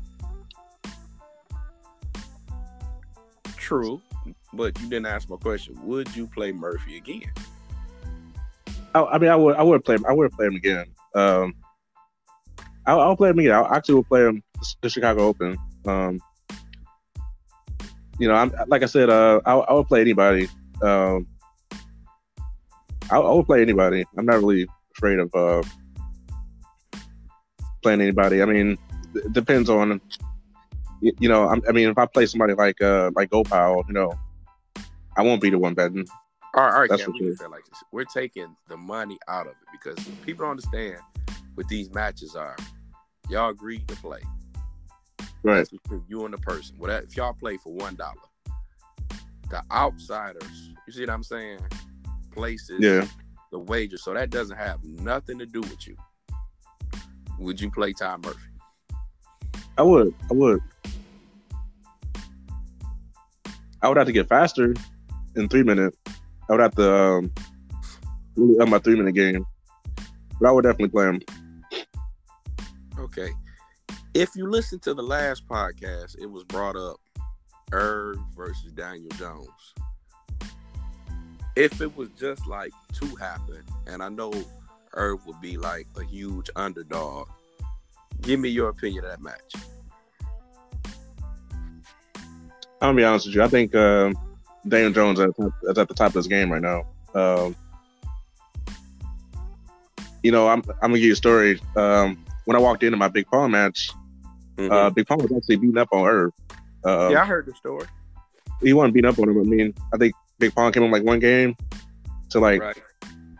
True, 3.56 4.00
but 4.52 4.78
you 4.80 4.88
didn't 4.88 5.06
ask 5.06 5.28
my 5.28 5.36
question. 5.36 5.78
Would 5.84 6.14
you 6.14 6.26
play 6.26 6.52
Murphy 6.52 6.96
again? 6.96 7.32
I, 8.94 9.02
I 9.02 9.18
mean, 9.18 9.30
I 9.30 9.36
would, 9.36 9.56
I 9.56 9.62
would 9.62 9.84
play 9.84 9.96
him. 9.96 10.04
I 10.06 10.12
would 10.12 10.32
play 10.32 10.46
him 10.46 10.54
again. 10.54 10.86
Um, 11.14 11.54
I'll, 12.86 13.00
I'll 13.00 13.16
play 13.16 13.30
him 13.30 13.38
again. 13.38 13.52
I 13.52 13.76
actually 13.76 13.96
will 13.96 14.04
play 14.04 14.22
him 14.22 14.42
the 14.80 14.90
Chicago 14.90 15.22
Open. 15.26 15.56
Um, 15.86 16.20
you 18.18 18.28
know, 18.28 18.34
I'm 18.34 18.52
like 18.68 18.82
I 18.82 18.86
said, 18.86 19.10
uh, 19.10 19.40
I, 19.44 19.54
I 19.54 19.72
would 19.72 19.88
play 19.88 20.00
anybody. 20.00 20.48
Um, 20.82 21.26
I, 23.10 23.16
I 23.16 23.32
would 23.32 23.46
play 23.46 23.62
anybody. 23.62 24.04
I'm 24.16 24.26
not 24.26 24.36
really 24.36 24.66
afraid 24.96 25.18
of 25.18 25.34
uh, 25.34 25.62
playing 27.84 28.00
anybody. 28.00 28.42
I 28.42 28.46
mean, 28.46 28.78
it 29.14 29.32
depends 29.32 29.68
on, 29.70 30.00
you, 31.00 31.28
know, 31.28 31.46
I, 31.46 31.60
I 31.68 31.72
mean, 31.72 31.88
if 31.90 31.98
I 31.98 32.06
play 32.06 32.26
somebody 32.26 32.54
like 32.54 32.80
uh, 32.80 33.10
like 33.14 33.30
Gopal, 33.30 33.84
you 33.86 33.94
know, 33.94 34.18
I 35.16 35.22
won't 35.22 35.40
be 35.40 35.50
the 35.50 35.58
one 35.58 35.74
betting. 35.74 36.06
All 36.54 36.64
right, 36.64 36.72
all 36.72 36.80
right, 36.80 36.90
That's 36.90 37.02
Cam, 37.04 37.12
for 37.12 37.22
we 37.24 37.34
say 37.34 37.46
like 37.46 37.64
this. 37.66 37.82
We're 37.92 38.04
taking 38.04 38.56
the 38.68 38.76
money 38.76 39.18
out 39.28 39.46
of 39.46 39.52
it 39.52 39.68
because 39.72 40.02
people 40.24 40.44
don't 40.44 40.52
understand 40.52 40.96
what 41.54 41.68
these 41.68 41.92
matches 41.92 42.34
are. 42.34 42.56
Y'all 43.28 43.50
agreed 43.50 43.86
to 43.88 43.96
play. 43.96 44.20
Right. 45.42 45.68
You 46.08 46.24
and 46.24 46.32
the 46.32 46.38
person. 46.38 46.76
Whatever. 46.78 47.04
If 47.04 47.16
y'all 47.16 47.34
play 47.34 47.58
for 47.58 47.72
one 47.72 47.96
dollar, 47.96 48.14
the 49.50 49.62
outsiders, 49.70 50.70
you 50.86 50.92
see 50.92 51.00
what 51.00 51.10
I'm 51.10 51.22
saying? 51.22 51.58
Places, 52.32 52.80
Yeah. 52.80 53.06
the 53.52 53.58
wager. 53.58 53.98
So 53.98 54.14
that 54.14 54.30
doesn't 54.30 54.56
have 54.56 54.82
nothing 54.84 55.38
to 55.38 55.46
do 55.46 55.60
with 55.60 55.86
you. 55.86 55.96
Would 57.38 57.60
you 57.60 57.70
play 57.70 57.92
Tom 57.92 58.22
Murphy? 58.22 58.38
I 59.76 59.82
would. 59.82 60.14
I 60.30 60.34
would. 60.34 60.60
I 63.82 63.88
would 63.88 63.96
have 63.96 64.06
to 64.06 64.12
get 64.12 64.28
faster 64.28 64.74
in 65.36 65.48
three 65.48 65.62
minutes. 65.62 65.96
I 66.48 66.52
would 66.52 66.60
have 66.60 66.74
to 66.76 66.94
um, 66.94 67.32
really 68.36 68.58
up 68.58 68.68
my 68.68 68.78
three 68.78 68.96
minute 68.96 69.14
game. 69.14 69.44
But 70.40 70.48
I 70.48 70.52
would 70.52 70.62
definitely 70.62 70.88
play 70.88 71.06
him. 71.06 71.20
Okay. 72.98 73.30
If 74.14 74.34
you 74.36 74.48
listen 74.48 74.78
to 74.80 74.94
the 74.94 75.02
last 75.02 75.46
podcast, 75.48 76.16
it 76.20 76.26
was 76.26 76.44
brought 76.44 76.76
up 76.76 77.00
Irv 77.72 78.16
versus 78.36 78.72
Daniel 78.72 79.10
Jones. 79.18 79.74
If 81.56 81.80
it 81.80 81.96
was 81.96 82.08
just 82.18 82.46
like 82.46 82.72
two 82.92 83.14
happen, 83.16 83.62
and 83.86 84.02
I 84.02 84.08
know 84.08 84.32
Irv 84.96 85.26
would 85.26 85.40
be 85.40 85.56
like 85.56 85.86
a 85.96 86.04
huge 86.04 86.50
underdog, 86.56 87.28
give 88.22 88.40
me 88.40 88.48
your 88.48 88.68
opinion 88.68 89.04
of 89.04 89.10
that 89.10 89.20
match. 89.20 89.54
I'm 92.80 92.88
gonna 92.88 92.96
be 92.96 93.04
honest 93.04 93.26
with 93.26 93.36
you. 93.36 93.42
I 93.42 93.48
think 93.48 93.74
um, 93.74 94.14
Daniel 94.68 94.92
Jones 94.92 95.18
is 95.18 95.32
at, 95.68 95.88
the 95.88 95.94
top 95.94 96.08
of 96.08 96.14
his 96.14 96.26
game 96.26 96.52
right 96.52 96.60
now. 96.60 96.84
Um, 97.14 97.56
you 100.22 100.32
know, 100.32 100.48
I'm, 100.48 100.62
I'm 100.82 100.90
gonna 100.90 100.94
give 100.94 101.04
you 101.04 101.12
a 101.12 101.16
story. 101.16 101.60
Um, 101.76 102.24
when 102.44 102.56
I 102.56 102.60
walked 102.60 102.82
into 102.82 102.96
my 102.96 103.08
Big 103.08 103.26
Paul 103.26 103.48
match, 103.48 103.90
uh, 104.58 104.90
Big 104.90 105.06
Paul 105.06 105.18
was 105.18 105.32
actually 105.32 105.56
beating 105.56 105.78
up 105.78 105.88
on 105.92 106.06
Irv. 106.06 106.32
Uh, 106.84 107.08
yeah, 107.12 107.22
I 107.22 107.24
heard 107.24 107.46
the 107.46 107.54
story. 107.54 107.86
he 108.62 108.72
wasn't 108.72 108.94
beating 108.94 109.08
up 109.08 109.18
on 109.18 109.28
him. 109.28 109.40
I 109.40 109.44
mean, 109.44 109.74
I 109.92 109.96
think 109.96 110.14
Big 110.38 110.54
Paul 110.54 110.70
came 110.70 110.82
in 110.82 110.90
like 110.90 111.02
one 111.02 111.20
game 111.20 111.56
to 112.30 112.40
like 112.40 112.60
right. 112.60 112.76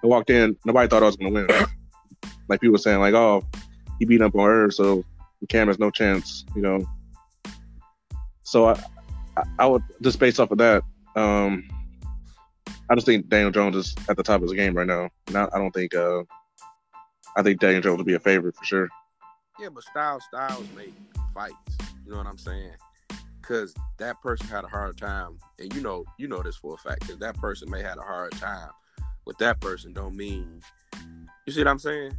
I 0.05 0.07
walked 0.07 0.29
in, 0.29 0.55
nobody 0.67 0.87
thought 0.87 1.03
I 1.03 1.07
was 1.07 1.17
gonna 1.17 1.31
win. 1.31 1.49
like 2.49 2.61
people 2.61 2.73
were 2.73 2.79
saying, 2.79 3.01
like, 3.01 3.15
oh, 3.15 3.43
he 3.99 4.05
beat 4.05 4.21
up 4.21 4.35
on 4.35 4.45
her, 4.45 4.71
so 4.71 5.03
Cam 5.49 5.69
has 5.69 5.79
no 5.79 5.91
chance, 5.91 6.45
you 6.55 6.61
know. 6.61 6.87
So 8.43 8.67
I, 8.67 8.79
I, 9.59 9.67
would 9.67 9.83
just 10.03 10.19
based 10.19 10.41
off 10.41 10.51
of 10.51 10.59
that, 10.59 10.83
um, 11.17 11.67
I 12.91 12.95
just 12.95 13.07
think 13.07 13.29
Daniel 13.29 13.51
Jones 13.51 13.77
is 13.77 13.95
at 14.11 14.19
the 14.19 14.23
top 14.23 14.37
of 14.37 14.43
his 14.43 14.53
game 14.53 14.75
right 14.75 14.87
now. 14.87 15.09
Not, 15.31 15.55
I 15.55 15.59
don't 15.59 15.73
think, 15.73 15.95
uh, 15.95 16.25
I 17.35 17.43
think 17.43 17.59
Daniel 17.59 17.81
Jones 17.81 17.97
will 17.97 18.05
be 18.05 18.15
a 18.15 18.21
favorite 18.21 18.55
for 18.57 18.65
sure. 18.65 18.89
Yeah, 19.59 19.71
but 19.71 19.85
Styles 19.85 20.23
Styles 20.29 20.67
make 20.77 20.93
fights. 21.33 21.55
You 22.05 22.13
know 22.13 22.19
what 22.19 22.27
I'm 22.27 22.37
saying? 22.37 22.73
Because 23.41 23.75
that 23.99 24.21
person 24.21 24.49
had 24.49 24.65
a 24.65 24.69
hard 24.69 24.99
time, 24.99 25.39
and 25.59 25.75
you 25.75 25.81
know, 25.81 26.05
you 26.19 26.29
know 26.29 26.43
this 26.43 26.57
for 26.57 26.75
a 26.75 26.77
fact. 26.77 27.01
Because 27.01 27.19
that 27.21 27.37
person 27.37 27.71
may 27.71 27.81
had 27.83 27.97
a 27.97 28.03
hard 28.03 28.33
time 28.33 28.69
with 29.27 29.39
that 29.39 29.61
person, 29.61 29.93
don't 29.93 30.17
mean. 30.17 30.61
You 31.47 31.53
see 31.53 31.61
what 31.61 31.69
I'm 31.69 31.79
saying? 31.79 32.17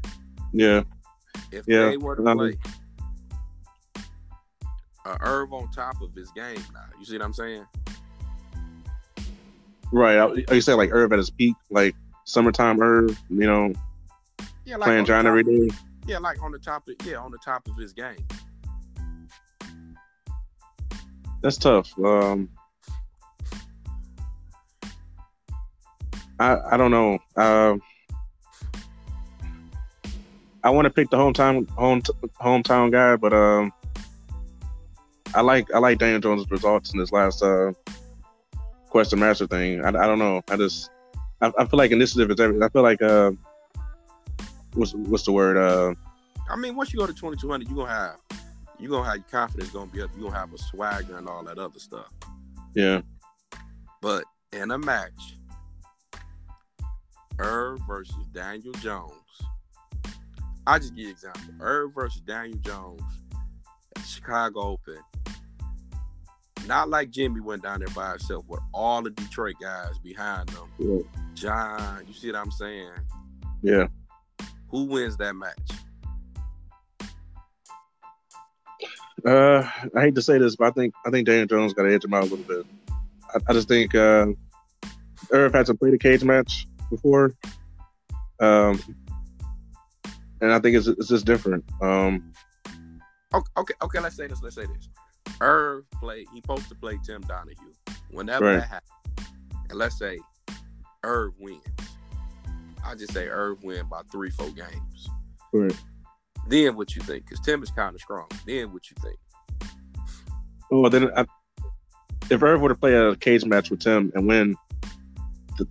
Yeah, 0.54 0.84
If 1.52 1.66
Yeah, 1.68 1.90
they 1.90 1.98
were 1.98 2.16
to 2.16 2.22
play 2.22 2.58
a 5.06 5.18
Irv 5.22 5.54
on 5.54 5.70
top 5.72 6.02
of 6.02 6.14
his 6.14 6.32
game 6.32 6.64
now, 6.74 6.86
you 7.00 7.06
see 7.06 7.18
what 7.18 7.26
I'm 7.26 7.34
saying? 7.34 7.66
right. 9.92 10.18
Are 10.18 10.56
you 10.56 10.62
saying 10.62 10.78
like 10.78 10.92
Irv 10.92 11.12
at 11.14 11.20
his 11.20 11.30
peak, 11.30 11.56
like 11.70 11.96
summertime 12.26 12.82
Irv, 12.82 13.18
you 13.30 13.46
know, 13.46 13.74
Yeah, 14.66 14.78
like 14.78 14.88
playing 14.88 15.06
John 15.06 15.28
every 15.28 15.44
day? 15.44 15.70
Yeah, 16.08 16.20
like 16.20 16.42
on 16.42 16.52
the 16.52 16.60
top 16.60 16.88
of 16.88 16.96
yeah, 17.06 17.18
on 17.18 17.32
the 17.32 17.38
top 17.44 17.68
of 17.68 17.76
his 17.78 17.94
game. 17.94 18.26
That's 21.42 21.58
tough. 21.58 21.98
Um, 22.00 22.50
I 26.40 26.58
I 26.72 26.78
don't 26.78 26.92
know. 26.92 27.20
Um, 27.36 27.82
I 30.64 30.70
want 30.72 30.86
to 30.86 30.90
pick 30.90 31.10
the 31.10 31.18
hometown 31.18 31.70
home 31.70 32.02
hometown 32.42 32.92
guy, 32.92 33.16
but 33.16 33.34
um, 33.34 33.72
I 35.34 35.42
like 35.42 35.72
I 35.74 35.80
like 35.80 36.00
Daniel 36.00 36.20
Jones' 36.20 36.50
results 36.50 36.92
in 36.94 37.00
this 37.00 37.12
last 37.12 37.44
uh, 37.44 37.72
Question 38.90 39.20
Master 39.20 39.46
thing. 39.48 39.84
I, 39.84 39.90
I 39.90 40.08
don't 40.08 40.20
know. 40.20 40.42
I 40.50 40.58
just 40.58 40.90
I, 41.42 41.52
I 41.58 41.66
feel 41.66 41.78
like 41.78 41.92
initiative 41.92 42.32
is 42.32 42.40
everything. 42.40 42.64
I 42.64 42.70
feel 42.70 42.82
like 42.82 43.02
uh, 43.02 43.32
what's 44.74 44.94
what's 44.94 45.24
the 45.24 45.32
word? 45.32 45.58
Uh, 45.58 45.94
I 46.50 46.56
mean, 46.56 46.76
once 46.76 46.94
you 46.94 47.00
go 47.00 47.06
to 47.06 47.14
2200, 47.14 47.68
you're 47.68 47.76
gonna 47.76 47.90
have 47.90 48.16
you're 48.80 48.90
gonna 48.90 49.08
have 49.08 49.18
your 49.18 49.26
confidence 49.30 49.70
gonna 49.70 49.92
be 49.92 50.02
up. 50.02 50.10
You're 50.16 50.30
gonna 50.30 50.40
have 50.40 50.54
a 50.54 50.58
swagger 50.58 51.18
and 51.18 51.28
all 51.28 51.44
that 51.44 51.58
other 51.58 51.80
stuff. 51.80 52.08
yeah, 52.74 53.02
But 54.02 54.24
in 54.52 54.72
a 54.72 54.78
match, 54.78 55.36
Irv 57.40 57.80
versus 57.88 58.28
Daniel 58.34 58.74
Jones. 58.76 59.14
I 60.68 60.80
just 60.80 60.96
give 60.96 61.04
you 61.04 61.08
an 61.08 61.12
example. 61.12 61.54
Irv 61.60 61.94
versus 61.94 62.22
Daniel 62.22 62.58
Jones 62.60 63.02
at 63.96 64.04
Chicago 64.04 64.62
Open. 64.62 65.00
Not 66.68 66.90
like 66.90 67.12
Jimmy 67.12 67.42
went 67.42 67.62
down 67.64 67.80
there 67.80 67.94
by 67.94 68.12
himself 68.12 68.46
with 68.48 68.60
all 68.74 69.02
the 69.04 69.12
Detroit 69.12 69.56
guys 69.62 70.00
behind 70.00 70.50
him. 70.50 70.68
yeah, 70.80 71.02
John, 71.36 72.06
you 72.08 72.14
see 72.14 72.32
what 72.32 72.38
I'm 72.38 72.52
saying? 72.52 72.92
yeah. 73.62 73.88
Who 74.70 74.86
wins 74.86 75.16
that 75.18 75.34
match? 75.36 75.58
Uh, 79.26 79.68
I 79.96 80.02
hate 80.02 80.16
to 80.16 80.22
say 80.22 80.38
this, 80.38 80.56
but 80.56 80.68
I 80.68 80.72
think 80.72 80.94
I 81.06 81.12
think 81.12 81.28
Daniel 81.28 81.48
Jones 81.48 81.74
got 81.74 81.84
to 81.84 81.94
edge 81.94 82.04
him 82.04 82.14
out 82.14 82.24
a 82.24 82.26
little 82.26 82.46
bit. 82.46 82.66
I, 83.34 83.40
I 83.48 83.54
just 83.54 83.68
think 83.68 83.96
uh, 83.96 84.28
Irv 85.32 85.54
had 85.54 85.68
to 85.68 85.76
play 85.76 85.92
the 85.92 85.98
cage 85.98 86.24
match 86.24 86.68
before, 86.90 87.34
um, 88.40 88.82
and 90.42 90.52
I 90.52 90.60
think 90.60 90.76
it's 90.78 90.88
it's 90.88 91.08
just 91.10 91.26
different. 91.26 91.64
Um, 91.82 92.32
Okay, 93.34 93.52
okay, 93.58 93.74
okay. 93.82 94.00
Let's 94.00 94.16
say 94.16 94.28
this. 94.28 94.42
Let's 94.42 94.56
say 94.56 94.66
this. 94.66 94.88
Irv 95.42 95.84
played. 96.00 96.28
He 96.34 96.40
supposed 96.40 96.70
to 96.70 96.76
play 96.76 96.98
Tim 97.04 97.20
Donahue. 97.22 97.74
Whenever 98.12 98.46
Right. 98.46 98.60
that 98.60 98.68
happens, 98.70 99.28
and 99.70 99.78
let's 99.78 99.98
say 100.00 100.20
Irv 101.04 101.34
wins. 101.40 101.62
I 102.86 102.96
just 102.96 103.12
say 103.14 103.28
Irv 103.28 103.62
win 103.64 103.88
by 103.90 104.02
three, 104.12 104.30
four 104.30 104.50
games. 104.52 105.10
right. 105.52 105.76
Then 106.48 106.76
what 106.78 106.96
you 106.96 107.02
think? 107.02 107.26
Because 107.26 107.40
Tim 107.42 107.62
is 107.64 107.72
kind 107.72 107.94
of 107.96 108.00
strong. 108.00 108.28
Then 108.46 108.72
what 108.72 108.84
you 108.90 108.96
think? 109.02 109.18
Oh, 110.72 110.88
then 110.88 111.10
I, 111.18 111.26
if 112.30 112.42
Irv 112.44 112.62
were 112.62 112.70
to 112.70 112.76
play 112.76 112.94
a 112.94 113.16
cage 113.16 113.44
match 113.46 113.70
with 113.72 113.80
Tim 113.82 114.12
and 114.16 114.28
win, 114.28 114.56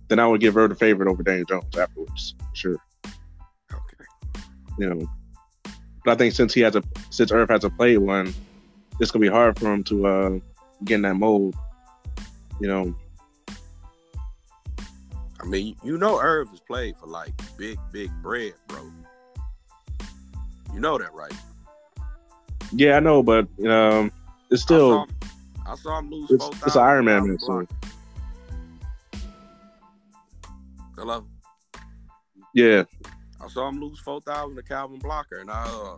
then 0.07 0.19
I 0.19 0.27
would 0.27 0.41
give 0.41 0.57
Irv 0.57 0.69
the 0.69 0.75
favorite 0.75 1.09
over 1.09 1.23
Daniel 1.23 1.45
Jones 1.45 1.77
afterwards. 1.77 2.35
Sure, 2.53 2.77
Okay. 3.05 4.05
you 4.79 4.89
know. 4.89 5.09
But 6.03 6.11
I 6.11 6.15
think 6.15 6.33
since 6.33 6.53
he 6.53 6.61
has 6.61 6.75
a 6.75 6.83
since 7.09 7.31
Irv 7.31 7.49
hasn't 7.49 7.75
played 7.77 7.97
one, 7.97 8.33
it's 8.99 9.11
gonna 9.11 9.21
be 9.21 9.29
hard 9.29 9.57
for 9.59 9.73
him 9.73 9.83
to 9.85 10.07
uh, 10.07 10.39
get 10.83 10.95
in 10.95 11.01
that 11.03 11.15
mold. 11.15 11.55
You 12.59 12.67
know, 12.67 12.95
I 15.41 15.45
mean, 15.47 15.75
you 15.83 15.97
know, 15.97 16.19
Irv 16.19 16.49
has 16.49 16.59
played 16.59 16.95
for 16.97 17.07
like 17.07 17.31
big, 17.57 17.77
big 17.91 18.11
bread, 18.21 18.53
bro. 18.67 18.91
You 20.73 20.79
know 20.79 20.97
that, 20.97 21.13
right? 21.13 21.33
Yeah, 22.71 22.97
I 22.97 22.99
know, 22.99 23.21
but 23.21 23.47
um, 23.65 24.11
it's 24.49 24.61
still. 24.61 24.91
I 24.91 25.05
saw, 25.65 25.71
I 25.71 25.75
saw 25.75 25.99
him 25.99 26.11
lose. 26.11 26.31
It's, 26.31 26.47
it's 26.65 26.75
an 26.75 26.81
Iron 26.81 27.05
Man 27.05 27.27
match. 27.27 27.41
So. 27.41 27.67
Hello. 31.05 31.23
Yeah. 32.55 32.85
I 33.39 33.47
saw 33.47 33.69
him 33.69 33.79
lose 33.79 33.99
four 33.99 34.21
thousand 34.21 34.55
to 34.55 34.63
Calvin 34.63 34.97
Blocker, 34.97 35.37
and 35.37 35.51
I 35.51 35.97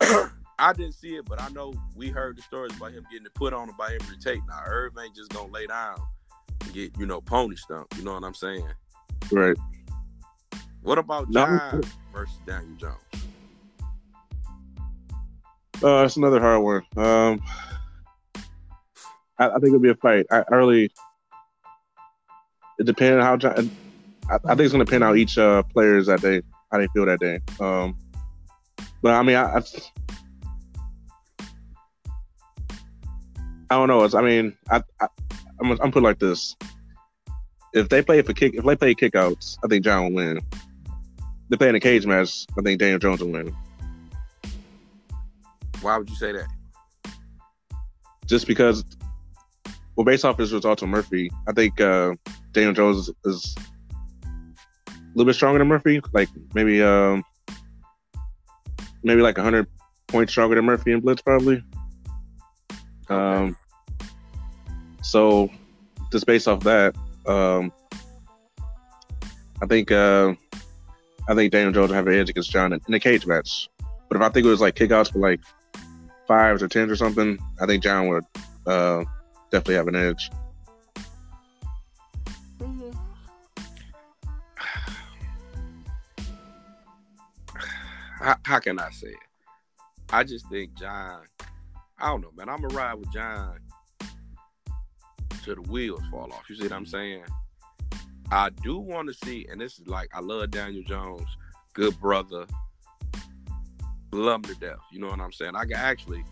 uh, 0.00 0.28
I 0.58 0.72
didn't 0.72 0.94
see 0.94 1.14
it, 1.14 1.24
but 1.26 1.40
I 1.40 1.50
know 1.50 1.72
we 1.94 2.08
heard 2.08 2.36
the 2.36 2.42
stories 2.42 2.76
about 2.76 2.90
him 2.90 3.06
getting 3.12 3.26
it 3.26 3.34
put 3.34 3.52
on 3.52 3.70
by 3.78 3.94
every 3.94 4.16
tape. 4.16 4.42
Now 4.48 4.60
Irv 4.66 4.94
ain't 5.00 5.14
just 5.14 5.30
gonna 5.30 5.52
lay 5.52 5.68
down 5.68 6.00
and 6.62 6.74
get 6.74 6.98
you 6.98 7.06
know 7.06 7.20
pony 7.20 7.54
stump. 7.54 7.96
You 7.96 8.02
know 8.02 8.14
what 8.14 8.24
I'm 8.24 8.34
saying? 8.34 8.66
Right. 9.30 9.56
What 10.82 10.98
about 10.98 11.30
John 11.30 11.84
versus 12.12 12.40
Daniel 12.44 12.74
Jones? 12.74 12.98
Uh, 15.80 16.02
it's 16.02 16.16
another 16.16 16.40
hard 16.40 16.64
one. 16.64 16.82
Um, 16.96 17.40
I, 19.38 19.50
I 19.50 19.54
think 19.60 19.66
it'll 19.66 19.78
be 19.78 19.90
a 19.90 19.94
fight. 19.94 20.26
I, 20.28 20.42
I 20.50 20.56
really. 20.56 20.90
It 22.80 22.84
depends 22.84 23.20
on 23.20 23.22
how 23.22 23.36
John. 23.36 23.70
I, 24.30 24.34
I, 24.34 24.38
think 24.54 24.60
it's 24.60 24.72
gonna 24.72 24.84
depend 24.84 25.04
on 25.04 25.16
each 25.16 25.38
uh, 25.38 25.62
players 25.62 26.06
that 26.06 26.20
day, 26.20 26.42
how 26.70 26.78
they 26.78 26.88
feel 26.88 27.06
that 27.06 27.20
day. 27.20 27.40
Um, 27.60 27.96
but 29.02 29.14
I 29.14 29.22
mean, 29.22 29.36
I, 29.36 29.58
I, 29.58 29.62
I 33.70 33.74
don't 33.76 33.88
know. 33.88 34.04
It's, 34.04 34.14
I 34.14 34.22
mean, 34.22 34.56
I, 34.70 34.82
I 35.00 35.08
I'm, 35.60 35.72
I'm 35.80 35.92
put 35.92 36.02
like 36.02 36.18
this. 36.18 36.56
If 37.74 37.88
they 37.88 38.02
play 38.02 38.22
for 38.22 38.32
kick, 38.32 38.54
if 38.54 38.64
they 38.64 38.76
play 38.76 38.94
kickouts, 38.94 39.58
I 39.64 39.68
think 39.68 39.84
John 39.84 40.04
will 40.04 40.12
win. 40.12 40.38
If 40.38 40.44
they 41.50 41.56
play 41.56 41.68
in 41.68 41.74
a 41.74 41.80
cage 41.80 42.06
match, 42.06 42.46
I 42.58 42.62
think 42.62 42.80
Daniel 42.80 42.98
Jones 42.98 43.20
will 43.20 43.30
win. 43.30 43.54
Why 45.80 45.98
would 45.98 46.08
you 46.08 46.16
say 46.16 46.32
that? 46.32 46.46
Just 48.26 48.46
because, 48.46 48.84
well, 49.96 50.04
based 50.04 50.24
off 50.24 50.38
his 50.38 50.52
results 50.52 50.82
with 50.82 50.90
Murphy, 50.90 51.30
I 51.46 51.52
think 51.52 51.80
uh, 51.80 52.14
Daniel 52.52 52.72
Jones 52.72 53.10
is 53.24 53.54
a 53.56 53.60
little 55.18 55.28
bit 55.28 55.34
stronger 55.34 55.58
than 55.58 55.66
Murphy. 55.66 56.00
Like 56.12 56.28
maybe, 56.54 56.80
um, 56.82 57.24
maybe 59.02 59.20
like 59.20 59.36
hundred 59.36 59.66
points 60.06 60.32
stronger 60.32 60.54
than 60.54 60.64
Murphy 60.64 60.92
in 60.92 61.00
Blitz, 61.00 61.20
probably. 61.20 61.62
Okay. 63.10 63.14
Um, 63.14 63.56
so 65.02 65.50
just 66.12 66.24
based 66.24 66.46
off 66.46 66.60
that, 66.60 66.94
um, 67.26 67.72
I 69.60 69.66
think 69.66 69.90
uh, 69.90 70.34
I 71.28 71.34
think 71.34 71.50
Daniel 71.50 71.72
Jones 71.72 71.88
will 71.88 71.96
have 71.96 72.06
an 72.06 72.14
edge 72.14 72.30
against 72.30 72.50
John 72.50 72.72
in, 72.72 72.80
in 72.86 72.94
a 72.94 73.00
cage 73.00 73.26
match. 73.26 73.68
But 74.08 74.16
if 74.16 74.22
I 74.22 74.28
think 74.28 74.46
it 74.46 74.50
was 74.50 74.60
like 74.60 74.76
kickouts 74.76 75.12
for 75.12 75.18
like 75.18 75.40
fives 76.28 76.62
or 76.62 76.68
tens 76.68 76.92
or 76.92 76.96
something, 76.96 77.38
I 77.60 77.66
think 77.66 77.82
John 77.82 78.08
would 78.08 78.24
uh, 78.66 79.04
definitely 79.50 79.74
have 79.74 79.88
an 79.88 79.96
edge. 79.96 80.30
How, 88.18 88.36
how, 88.44 88.58
can 88.58 88.78
I 88.78 88.90
say 88.90 89.08
it? 89.08 89.16
I 90.10 90.24
just 90.24 90.48
think 90.48 90.74
John. 90.74 91.22
I 91.98 92.08
don't 92.08 92.20
know, 92.20 92.32
man. 92.36 92.48
I'm 92.48 92.60
gonna 92.60 92.74
ride 92.74 92.94
with 92.94 93.12
John 93.12 93.58
till 95.44 95.56
the 95.56 95.62
wheels 95.62 96.02
fall 96.10 96.32
off. 96.32 96.48
You 96.48 96.56
see 96.56 96.64
what 96.64 96.72
I'm 96.72 96.86
saying? 96.86 97.24
I 98.30 98.50
do 98.50 98.78
want 98.78 99.08
to 99.08 99.14
see, 99.14 99.46
and 99.50 99.60
this 99.60 99.78
is 99.78 99.86
like 99.86 100.08
I 100.12 100.20
love 100.20 100.50
Daniel 100.50 100.82
Jones, 100.82 101.28
good 101.74 101.98
brother, 102.00 102.46
love 104.12 104.36
him 104.36 104.42
to 104.42 104.54
death. 104.56 104.78
You 104.92 105.00
know 105.00 105.08
what 105.08 105.20
I'm 105.20 105.32
saying? 105.32 105.54
I 105.54 105.64
actually 105.74 106.24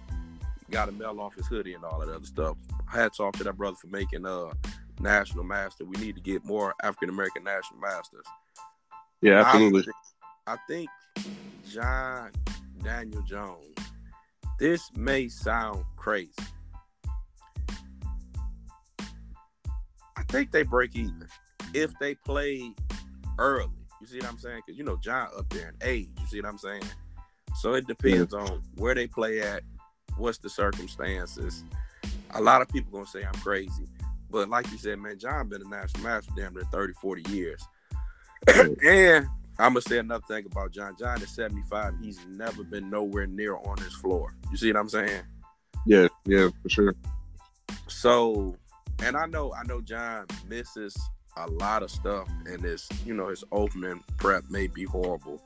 got 0.70 0.88
a 0.88 0.92
mail 0.92 1.20
off 1.20 1.34
his 1.34 1.46
hoodie 1.46 1.74
and 1.74 1.84
all 1.84 2.00
that 2.00 2.08
other 2.08 2.26
stuff. 2.26 2.56
Hats 2.86 3.20
off 3.20 3.32
to 3.34 3.44
that 3.44 3.56
brother 3.56 3.76
for 3.76 3.88
making 3.88 4.24
a 4.24 4.46
uh, 4.46 4.52
national 5.00 5.44
master. 5.44 5.84
We 5.84 5.96
need 5.98 6.16
to 6.16 6.20
get 6.20 6.44
more 6.44 6.74
African 6.82 7.10
American 7.10 7.44
national 7.44 7.80
masters. 7.80 8.26
Yeah, 9.22 9.42
absolutely. 9.42 9.80
I 9.80 9.84
think, 9.84 9.96
I 10.46 10.56
think 10.68 10.90
John 11.70 12.30
Daniel 12.82 13.22
Jones. 13.22 13.76
This 14.58 14.90
may 14.94 15.28
sound 15.28 15.84
crazy. 15.96 16.32
I 20.16 20.22
think 20.28 20.50
they 20.50 20.62
break 20.62 20.96
even 20.96 21.26
if 21.74 21.92
they 21.98 22.14
play 22.14 22.72
early. 23.38 23.70
You 24.00 24.06
see 24.06 24.18
what 24.18 24.28
I'm 24.28 24.38
saying? 24.38 24.62
Because 24.64 24.78
you 24.78 24.84
know 24.84 24.96
John 24.96 25.28
up 25.36 25.48
there 25.50 25.68
in 25.68 25.88
age. 25.88 26.08
You 26.20 26.26
see 26.26 26.40
what 26.40 26.48
I'm 26.48 26.58
saying? 26.58 26.82
So 27.56 27.74
it 27.74 27.86
depends 27.86 28.34
on 28.34 28.62
where 28.76 28.94
they 28.94 29.06
play 29.06 29.40
at, 29.40 29.62
what's 30.16 30.38
the 30.38 30.50
circumstances. 30.50 31.64
A 32.30 32.40
lot 32.40 32.60
of 32.60 32.68
people 32.68 32.92
gonna 32.92 33.06
say 33.06 33.24
I'm 33.24 33.34
crazy, 33.40 33.88
but 34.30 34.48
like 34.48 34.70
you 34.70 34.78
said, 34.78 34.98
man, 34.98 35.18
John 35.18 35.48
been 35.48 35.62
a 35.62 35.68
national 35.68 36.04
master 36.04 36.32
damn 36.36 36.54
near 36.54 36.64
30, 36.64 36.92
40 36.94 37.30
years. 37.32 37.62
and 38.84 39.26
I'm 39.58 39.72
gonna 39.72 39.80
say 39.82 39.98
another 39.98 40.24
thing 40.28 40.44
about 40.46 40.72
John. 40.72 40.94
John 40.98 41.20
is 41.22 41.30
75. 41.30 41.94
He's 42.02 42.20
never 42.28 42.62
been 42.62 42.90
nowhere 42.90 43.26
near 43.26 43.56
on 43.56 43.76
this 43.78 43.94
floor. 43.94 44.34
You 44.50 44.56
see 44.56 44.70
what 44.72 44.80
I'm 44.80 44.88
saying? 44.88 45.22
Yeah, 45.86 46.08
yeah, 46.26 46.48
for 46.62 46.68
sure. 46.68 46.94
So, 47.86 48.56
and 49.02 49.16
I 49.16 49.26
know, 49.26 49.54
I 49.54 49.62
know 49.64 49.80
John 49.80 50.26
misses 50.48 50.96
a 51.36 51.48
lot 51.48 51.82
of 51.82 51.90
stuff, 51.90 52.28
and 52.46 52.60
this, 52.60 52.88
you 53.04 53.14
know, 53.14 53.28
his 53.28 53.44
opening 53.52 54.02
prep 54.18 54.44
may 54.50 54.66
be 54.66 54.84
horrible, 54.84 55.42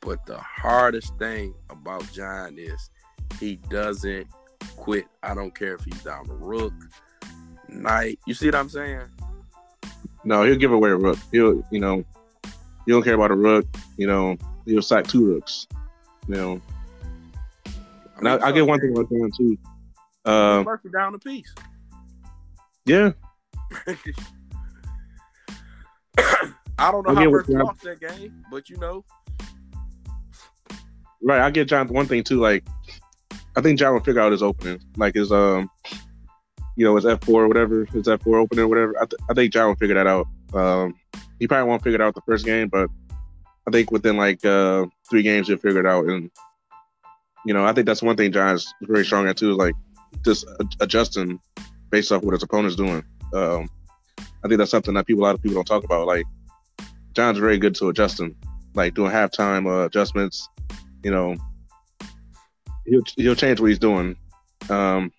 but 0.00 0.24
the 0.26 0.38
hardest 0.38 1.16
thing 1.18 1.54
about 1.70 2.10
John 2.12 2.56
is 2.58 2.90
he 3.40 3.56
doesn't 3.68 4.26
quit. 4.76 5.06
I 5.22 5.34
don't 5.34 5.54
care 5.54 5.74
if 5.74 5.84
he's 5.84 6.02
down 6.02 6.26
the 6.28 6.34
rook, 6.34 6.72
knight. 7.68 8.18
You 8.26 8.34
see 8.34 8.46
what 8.46 8.54
I'm 8.54 8.68
saying? 8.68 9.02
No, 10.24 10.44
he'll 10.44 10.56
give 10.56 10.72
away 10.72 10.90
a 10.90 10.96
rook. 10.96 11.18
He'll, 11.32 11.62
you 11.70 11.80
know, 11.80 12.04
you 12.86 12.94
don't 12.94 13.02
care 13.02 13.14
about 13.14 13.30
a 13.30 13.36
rook. 13.36 13.66
You 13.96 14.06
know, 14.06 14.36
you'll 14.64 14.82
sack 14.82 15.06
two 15.06 15.24
rooks. 15.24 15.66
You 16.28 16.34
know, 16.34 16.60
I 18.22 18.28
I, 18.28 18.48
I 18.48 18.52
get 18.52 18.66
one 18.66 18.80
thing 18.80 18.92
about 18.92 19.08
John 19.10 19.30
too. 19.36 19.58
Um, 20.24 20.64
Murphy 20.64 20.88
down 20.90 21.14
a 21.14 21.18
piece. 21.18 21.54
Yeah. 22.86 23.12
I 26.76 26.90
don't 26.90 27.06
know 27.06 27.14
how 27.14 27.30
Murphy 27.30 27.54
lost 27.54 27.82
that 27.82 28.00
game, 28.00 28.44
but 28.50 28.68
you 28.68 28.76
know, 28.78 29.04
Right, 31.26 31.40
I 31.40 31.50
get 31.50 31.68
John 31.68 31.88
one 31.88 32.06
thing 32.06 32.22
too. 32.22 32.38
Like, 32.38 32.66
I 33.56 33.62
think 33.62 33.78
John 33.78 33.94
will 33.94 34.00
figure 34.00 34.20
out 34.20 34.30
his 34.30 34.42
opening, 34.42 34.78
like 34.98 35.14
his 35.14 35.32
um, 35.32 35.70
you 36.76 36.84
know, 36.84 36.96
his 36.96 37.06
F 37.06 37.24
four 37.24 37.44
or 37.44 37.48
whatever, 37.48 37.86
his 37.86 38.06
F 38.06 38.22
four 38.22 38.38
opening 38.38 38.66
or 38.66 38.68
whatever. 38.68 38.94
I, 39.00 39.06
th- 39.06 39.20
I 39.30 39.32
think 39.32 39.50
John 39.50 39.68
will 39.68 39.76
figure 39.76 39.94
that 39.94 40.06
out. 40.06 40.26
Um, 40.54 40.94
he 41.38 41.48
probably 41.48 41.68
won't 41.68 41.82
figure 41.82 42.00
it 42.00 42.04
out 42.04 42.14
the 42.14 42.22
first 42.22 42.44
game, 42.44 42.68
but 42.68 42.88
I 43.66 43.70
think 43.70 43.90
within 43.90 44.16
like 44.16 44.44
uh 44.44 44.86
three 45.08 45.22
games 45.22 45.48
he'll 45.48 45.56
figure 45.56 45.80
it 45.80 45.86
out. 45.86 46.06
And 46.06 46.30
you 47.44 47.54
know, 47.54 47.64
I 47.64 47.72
think 47.72 47.86
that's 47.86 48.02
one 48.02 48.16
thing 48.16 48.32
John's 48.32 48.72
very 48.82 49.04
strong 49.04 49.26
at 49.28 49.36
too, 49.36 49.52
is 49.52 49.56
like 49.56 49.74
just 50.24 50.46
adjusting 50.80 51.40
based 51.90 52.12
off 52.12 52.22
what 52.22 52.32
his 52.32 52.42
opponent's 52.42 52.76
doing. 52.76 53.04
Um, 53.32 53.68
I 54.18 54.48
think 54.48 54.58
that's 54.58 54.70
something 54.70 54.94
that 54.94 55.06
people 55.06 55.22
a 55.22 55.26
lot 55.26 55.34
of 55.34 55.42
people 55.42 55.56
don't 55.56 55.64
talk 55.64 55.84
about. 55.84 56.06
Like 56.06 56.24
John's 57.14 57.38
very 57.38 57.58
good 57.58 57.74
to 57.76 57.88
adjusting, 57.88 58.36
like 58.74 58.94
doing 58.94 59.10
halftime 59.10 59.66
uh, 59.66 59.86
adjustments, 59.86 60.48
you 61.02 61.10
know, 61.10 61.36
he'll 62.86 63.02
he'll 63.16 63.34
change 63.34 63.60
what 63.60 63.68
he's 63.68 63.78
doing. 63.78 64.16
Um, 64.70 65.12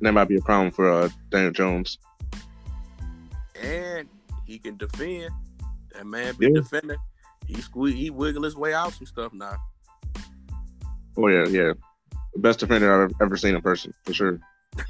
that 0.00 0.12
might 0.12 0.28
be 0.28 0.36
a 0.36 0.40
problem 0.40 0.70
for 0.70 0.90
uh, 0.90 1.08
Daniel 1.30 1.52
Jones. 1.52 1.98
And 3.60 4.08
he 4.44 4.58
can 4.58 4.76
defend. 4.76 5.30
That 5.92 6.06
man 6.06 6.34
be 6.36 6.46
yeah. 6.46 6.54
defending. 6.54 6.98
He 7.46 7.60
squeeze, 7.60 7.94
he 7.94 8.10
wiggle 8.10 8.42
his 8.42 8.56
way 8.56 8.74
out 8.74 8.92
some 8.92 9.06
stuff 9.06 9.32
now. 9.32 9.56
Oh 11.16 11.28
yeah, 11.28 11.46
yeah. 11.46 11.72
The 12.34 12.40
best 12.40 12.58
defender 12.60 13.04
I've 13.04 13.12
ever 13.20 13.36
seen 13.36 13.54
in 13.54 13.62
person 13.62 13.94
for 14.04 14.12
sure. 14.12 14.40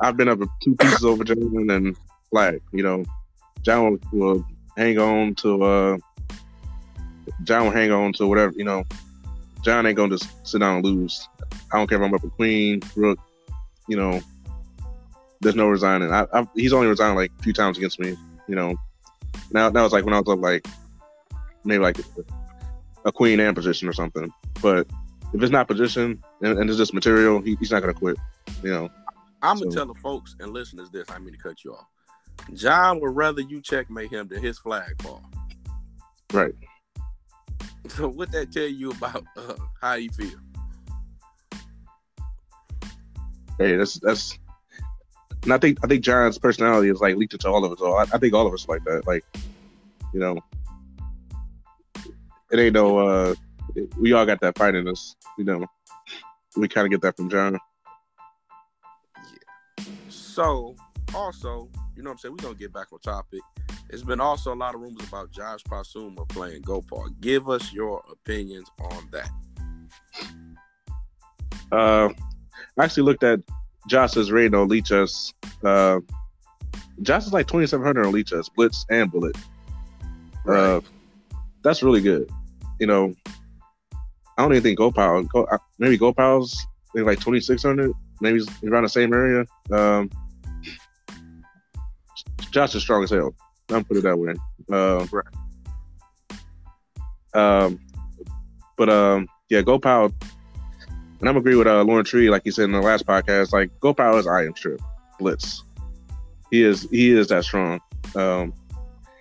I've 0.00 0.16
been 0.16 0.28
up 0.28 0.40
two 0.62 0.74
pieces 0.76 1.04
over 1.04 1.22
John 1.24 1.70
and 1.70 1.96
flag. 2.30 2.62
You 2.72 2.82
know, 2.82 3.04
John 3.62 3.98
will, 4.12 4.44
hang 4.76 4.98
on 4.98 5.34
to 5.36 5.62
uh, 5.62 5.98
John 7.42 7.66
will 7.66 7.72
hang 7.72 7.92
on 7.92 8.12
to 8.14 8.26
whatever, 8.26 8.52
you 8.56 8.64
know. 8.64 8.84
John 9.62 9.86
ain't 9.86 9.96
gonna 9.96 10.16
just 10.16 10.46
sit 10.46 10.58
down 10.60 10.76
and 10.76 10.84
lose. 10.84 11.28
I 11.72 11.78
don't 11.78 11.88
care 11.88 11.98
if 11.98 12.04
I'm 12.04 12.14
up 12.14 12.24
a 12.24 12.30
queen, 12.30 12.80
rook, 12.96 13.18
you 13.88 13.96
know. 13.96 14.20
There's 15.44 15.54
no 15.54 15.68
resigning. 15.68 16.10
I, 16.10 16.26
I, 16.32 16.48
he's 16.56 16.72
only 16.72 16.86
resigned 16.86 17.16
like 17.16 17.30
a 17.38 17.42
few 17.42 17.52
times 17.52 17.76
against 17.76 18.00
me, 18.00 18.16
you 18.48 18.54
know. 18.54 18.74
Now, 19.52 19.68
now 19.68 19.84
it's 19.84 19.92
like 19.92 20.06
when 20.06 20.14
I 20.14 20.18
was 20.18 20.28
up 20.28 20.40
like 20.40 20.66
maybe 21.64 21.82
like 21.82 21.98
a 23.04 23.12
queen 23.12 23.38
and 23.40 23.54
position 23.54 23.86
or 23.86 23.92
something. 23.92 24.32
But 24.62 24.86
if 25.34 25.42
it's 25.42 25.52
not 25.52 25.68
position 25.68 26.24
and, 26.40 26.58
and 26.58 26.70
it's 26.70 26.78
just 26.78 26.94
material, 26.94 27.42
he, 27.42 27.56
he's 27.56 27.70
not 27.70 27.80
gonna 27.80 27.92
quit, 27.92 28.16
you 28.62 28.70
know. 28.70 28.88
I'm 29.42 29.58
gonna 29.58 29.70
tell 29.70 29.84
the 29.84 29.94
folks 29.96 30.34
and 30.40 30.54
listeners 30.54 30.88
this. 30.90 31.10
I 31.10 31.18
mean 31.18 31.34
to 31.34 31.38
cut 31.38 31.62
you 31.62 31.74
off. 31.74 31.86
John 32.54 32.98
would 33.00 33.14
rather 33.14 33.42
you 33.42 33.60
checkmate 33.60 34.10
him 34.10 34.28
than 34.28 34.42
his 34.42 34.58
flag 34.58 35.00
fall. 35.02 35.22
Right. 36.32 36.54
So 37.88 38.08
what 38.08 38.32
that 38.32 38.50
tell 38.50 38.66
you 38.66 38.92
about 38.92 39.24
uh, 39.36 39.56
how 39.78 39.94
you 39.94 40.08
feel? 40.08 40.38
Hey, 43.58 43.76
that's 43.76 44.00
that's. 44.00 44.38
And 45.44 45.52
I 45.52 45.58
think 45.58 45.78
I 45.84 45.86
think 45.86 46.02
John's 46.02 46.38
personality 46.38 46.88
is 46.88 47.00
like 47.00 47.16
leaked 47.16 47.34
into 47.34 47.48
all 47.48 47.64
of 47.64 47.72
us. 47.72 47.78
So 47.78 47.92
I, 47.94 48.02
I 48.02 48.18
think 48.18 48.32
all 48.32 48.46
of 48.46 48.54
us 48.54 48.66
like 48.66 48.82
that. 48.84 49.06
Like, 49.06 49.24
you 50.12 50.20
know, 50.20 50.40
it 52.50 52.58
ain't 52.58 52.72
no. 52.72 52.98
uh 52.98 53.34
We 53.98 54.14
all 54.14 54.24
got 54.24 54.40
that 54.40 54.56
fight 54.56 54.74
in 54.74 54.88
us. 54.88 55.14
You 55.36 55.44
know, 55.44 55.66
we 56.56 56.66
kind 56.66 56.86
of 56.86 56.90
get 56.90 57.02
that 57.02 57.16
from 57.16 57.28
John. 57.28 57.58
Yeah. 59.16 59.84
So 60.08 60.74
also, 61.14 61.68
you 61.94 62.02
know 62.02 62.10
what 62.10 62.14
I'm 62.14 62.18
saying? 62.18 62.36
We're 62.38 62.44
gonna 62.44 62.54
get 62.54 62.72
back 62.72 62.90
on 62.90 63.00
topic. 63.00 63.40
There's 63.88 64.02
been 64.02 64.20
also 64.20 64.54
a 64.54 64.56
lot 64.56 64.74
of 64.74 64.80
rumors 64.80 65.06
about 65.06 65.30
Josh 65.30 65.62
Pasulma 65.64 66.26
playing 66.30 66.62
Gopal. 66.62 67.10
Give 67.20 67.50
us 67.50 67.70
your 67.70 68.02
opinions 68.10 68.68
on 68.80 69.08
that. 69.12 69.30
Uh, 71.70 72.08
I 72.78 72.84
actually 72.84 73.02
looked 73.02 73.24
at 73.24 73.40
Josh's 73.88 74.30
rating 74.30 74.54
on 74.54 74.68
Lichess. 74.68 75.32
Uh, 75.62 76.00
Josh 77.02 77.26
is 77.26 77.32
like 77.32 77.46
2,700 77.46 78.06
on 78.06 78.12
Lichess, 78.12 78.48
Blitz 78.54 78.86
and 78.90 79.10
Bullet. 79.10 79.36
Uh, 80.46 80.80
that's 81.62 81.82
really 81.82 82.00
good. 82.00 82.30
You 82.78 82.86
know, 82.86 83.14
I 84.36 84.42
don't 84.42 84.52
even 84.52 84.62
think 84.62 84.78
Gopal, 84.78 85.22
Go, 85.24 85.44
uh, 85.44 85.58
maybe 85.78 85.96
Gopal's 85.96 86.66
maybe 86.94 87.06
like 87.06 87.18
2,600, 87.18 87.92
maybe 88.20 88.40
around 88.66 88.84
the 88.84 88.88
same 88.88 89.12
area. 89.12 89.44
Um, 89.70 90.10
Josh 92.50 92.74
is 92.74 92.82
strong 92.82 93.02
as 93.02 93.10
hell. 93.10 93.34
I'm 93.70 93.84
put 93.84 93.96
it 93.96 94.02
that 94.02 94.18
way. 94.18 94.34
Uh, 94.70 95.06
Right. 95.10 95.24
Um, 97.34 97.80
but 98.76 98.88
um, 98.88 99.28
yeah, 99.48 99.62
Gopal, 99.62 100.12
and 101.20 101.28
I'm 101.28 101.36
agree 101.36 101.56
with 101.56 101.66
uh, 101.66 101.82
Lawrence 101.84 102.12
Reed, 102.12 102.30
like 102.30 102.42
he 102.44 102.50
said 102.50 102.64
in 102.64 102.72
the 102.72 102.80
last 102.80 103.06
podcast. 103.06 103.52
Like 103.52 103.70
Gopal 103.80 104.18
is 104.18 104.26
Iron 104.26 104.54
Strip 104.54 104.80
Blitz. 105.18 105.62
He 106.50 106.62
is 106.62 106.88
he 106.90 107.10
is 107.12 107.28
that 107.28 107.44
strong. 107.44 107.80
Um, 108.14 108.52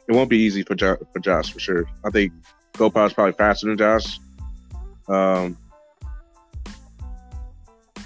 it 0.08 0.14
won't 0.14 0.30
be 0.30 0.38
easy 0.38 0.64
for 0.64 0.76
jo- 0.76 0.98
for 1.12 1.20
Josh 1.20 1.52
for 1.52 1.60
sure. 1.60 1.86
I 2.04 2.10
think 2.10 2.34
Gopal 2.74 3.06
is 3.06 3.14
probably 3.14 3.34
faster 3.34 3.68
than 3.68 3.78
Josh. 3.78 4.20
Um, 5.08 5.58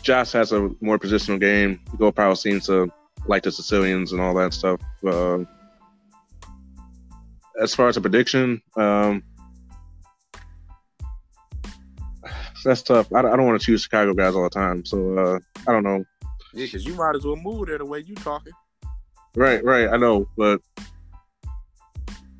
Josh 0.01 0.31
has 0.31 0.51
a 0.51 0.69
more 0.79 0.97
positional 0.97 1.39
game. 1.39 1.81
Gopal 1.97 2.35
seems 2.35 2.65
to 2.67 2.91
like 3.25 3.43
the 3.43 3.51
Sicilians 3.51 4.11
and 4.11 4.21
all 4.21 4.33
that 4.35 4.53
stuff. 4.53 4.79
Uh, 5.05 5.39
as 7.61 7.73
far 7.73 7.87
as 7.87 7.97
a 7.97 8.01
prediction, 8.01 8.61
um, 8.75 9.23
that's 12.67 12.83
tough. 12.83 13.11
I, 13.13 13.19
I 13.19 13.21
don't 13.21 13.45
want 13.45 13.59
to 13.59 13.65
choose 13.65 13.83
Chicago 13.83 14.13
guys 14.13 14.35
all 14.35 14.43
the 14.43 14.49
time, 14.49 14.85
so 14.85 15.17
uh, 15.17 15.39
I 15.67 15.71
don't 15.71 15.83
know. 15.83 16.03
Yeah, 16.53 16.65
because 16.65 16.85
you 16.85 16.93
might 16.95 17.15
as 17.15 17.25
well 17.25 17.35
move 17.37 17.67
there 17.67 17.77
the 17.77 17.85
way 17.85 17.99
you 17.99 18.15
talking. 18.15 18.53
Right, 19.35 19.63
right. 19.63 19.89
I 19.89 19.97
know, 19.97 20.27
but 20.37 20.59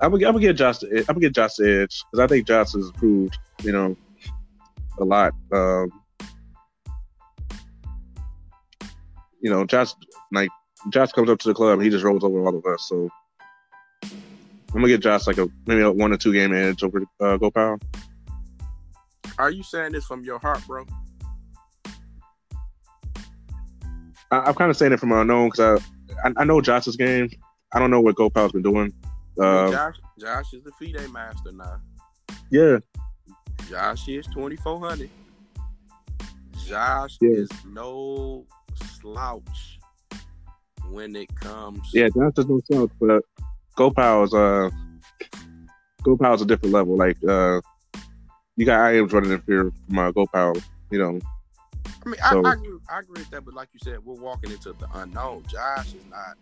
I'm 0.01 0.11
gonna, 0.11 0.27
I'm 0.27 0.33
gonna 0.33 0.39
get 0.39 0.53
Josh. 0.53 0.79
The, 0.79 0.99
I'm 0.99 1.15
gonna 1.15 1.21
get 1.21 1.33
Josh 1.33 1.55
the 1.55 1.81
edge 1.81 2.03
because 2.11 2.23
I 2.23 2.27
think 2.27 2.45
Josh 2.45 2.73
has 2.73 2.87
improved, 2.87 3.37
you 3.63 3.71
know, 3.71 3.95
a 4.99 5.05
lot. 5.05 5.33
Um, 5.51 5.91
you 9.41 9.49
know, 9.49 9.65
Josh 9.65 9.93
like 10.31 10.49
Josh 10.89 11.11
comes 11.11 11.29
up 11.29 11.39
to 11.39 11.47
the 11.47 11.53
club, 11.53 11.81
he 11.81 11.89
just 11.89 12.03
rolls 12.03 12.23
over 12.23 12.45
all 12.45 12.57
of 12.57 12.65
us. 12.65 12.85
So 12.89 13.09
I'm 14.03 14.11
gonna 14.73 14.87
get 14.87 15.01
Josh 15.01 15.25
like 15.27 15.37
a 15.37 15.47
maybe 15.65 15.81
a 15.81 15.91
one 15.91 16.11
or 16.11 16.17
two 16.17 16.33
game 16.33 16.53
edge 16.53 16.83
over 16.83 17.03
uh, 17.21 17.37
Gopal. 17.37 17.79
Are 19.39 19.51
you 19.51 19.63
saying 19.63 19.91
this 19.93 20.05
from 20.05 20.23
your 20.23 20.39
heart, 20.39 20.65
bro? 20.67 20.85
I, 24.31 24.39
I'm 24.39 24.53
kind 24.55 24.69
of 24.71 24.77
saying 24.77 24.93
it 24.93 24.99
from 24.99 25.11
unknown 25.11 25.49
because 25.49 25.81
I, 26.23 26.27
I 26.29 26.33
I 26.37 26.43
know 26.43 26.61
Josh's 26.61 26.95
game. 26.97 27.29
I 27.73 27.79
don't 27.79 27.91
know 27.91 28.01
what 28.01 28.15
Gopal's 28.15 28.51
been 28.51 28.61
doing. 28.63 28.93
Uh, 29.39 29.71
Josh, 29.71 29.95
Josh 30.19 30.53
is 30.53 30.63
the 30.63 30.71
FIDE 30.71 31.09
master 31.11 31.51
now. 31.51 31.79
yeah, 32.51 32.77
Josh 33.69 34.07
is 34.07 34.25
2400. 34.27 35.09
Josh 36.65 37.17
Yeah. 37.21 37.29
is 37.31 37.49
no 37.65 38.45
slouch 38.99 39.79
when 40.89 41.15
it 41.15 41.33
comes. 41.35 41.79
Yeah, 41.93 42.07
Josh 42.09 42.33
does 42.33 42.47
no 42.47 42.59
slouch, 42.69 42.91
but 42.99 43.21
Gopal 43.75 44.23
is 44.23 44.33
uh 44.33 44.69
Gopal 46.03 46.33
is 46.33 46.41
a 46.41 46.45
different 46.45 46.73
level. 46.73 46.97
Like 46.97 47.17
uh 47.27 47.61
you 48.57 48.65
got 48.65 48.79
IAMs 48.79 49.13
running 49.13 49.31
in 49.31 49.41
fear 49.41 49.71
from 49.87 49.99
uh, 49.99 50.11
Power. 50.33 50.53
you 50.91 50.99
know. 50.99 51.19
I 51.85 52.09
mean, 52.09 52.15
I, 52.23 52.35
I, 52.35 52.53
agree, 52.53 52.77
I 52.89 52.99
agree 52.99 53.19
with 53.21 53.29
that, 53.31 53.45
but 53.45 53.53
like 53.53 53.69
you 53.73 53.79
said, 53.83 54.03
we're 54.03 54.15
walking 54.15 54.51
into 54.51 54.73
the 54.73 54.87
unknown. 54.95 55.43
Josh 55.47 55.93
is 55.93 56.03
not 56.09 56.37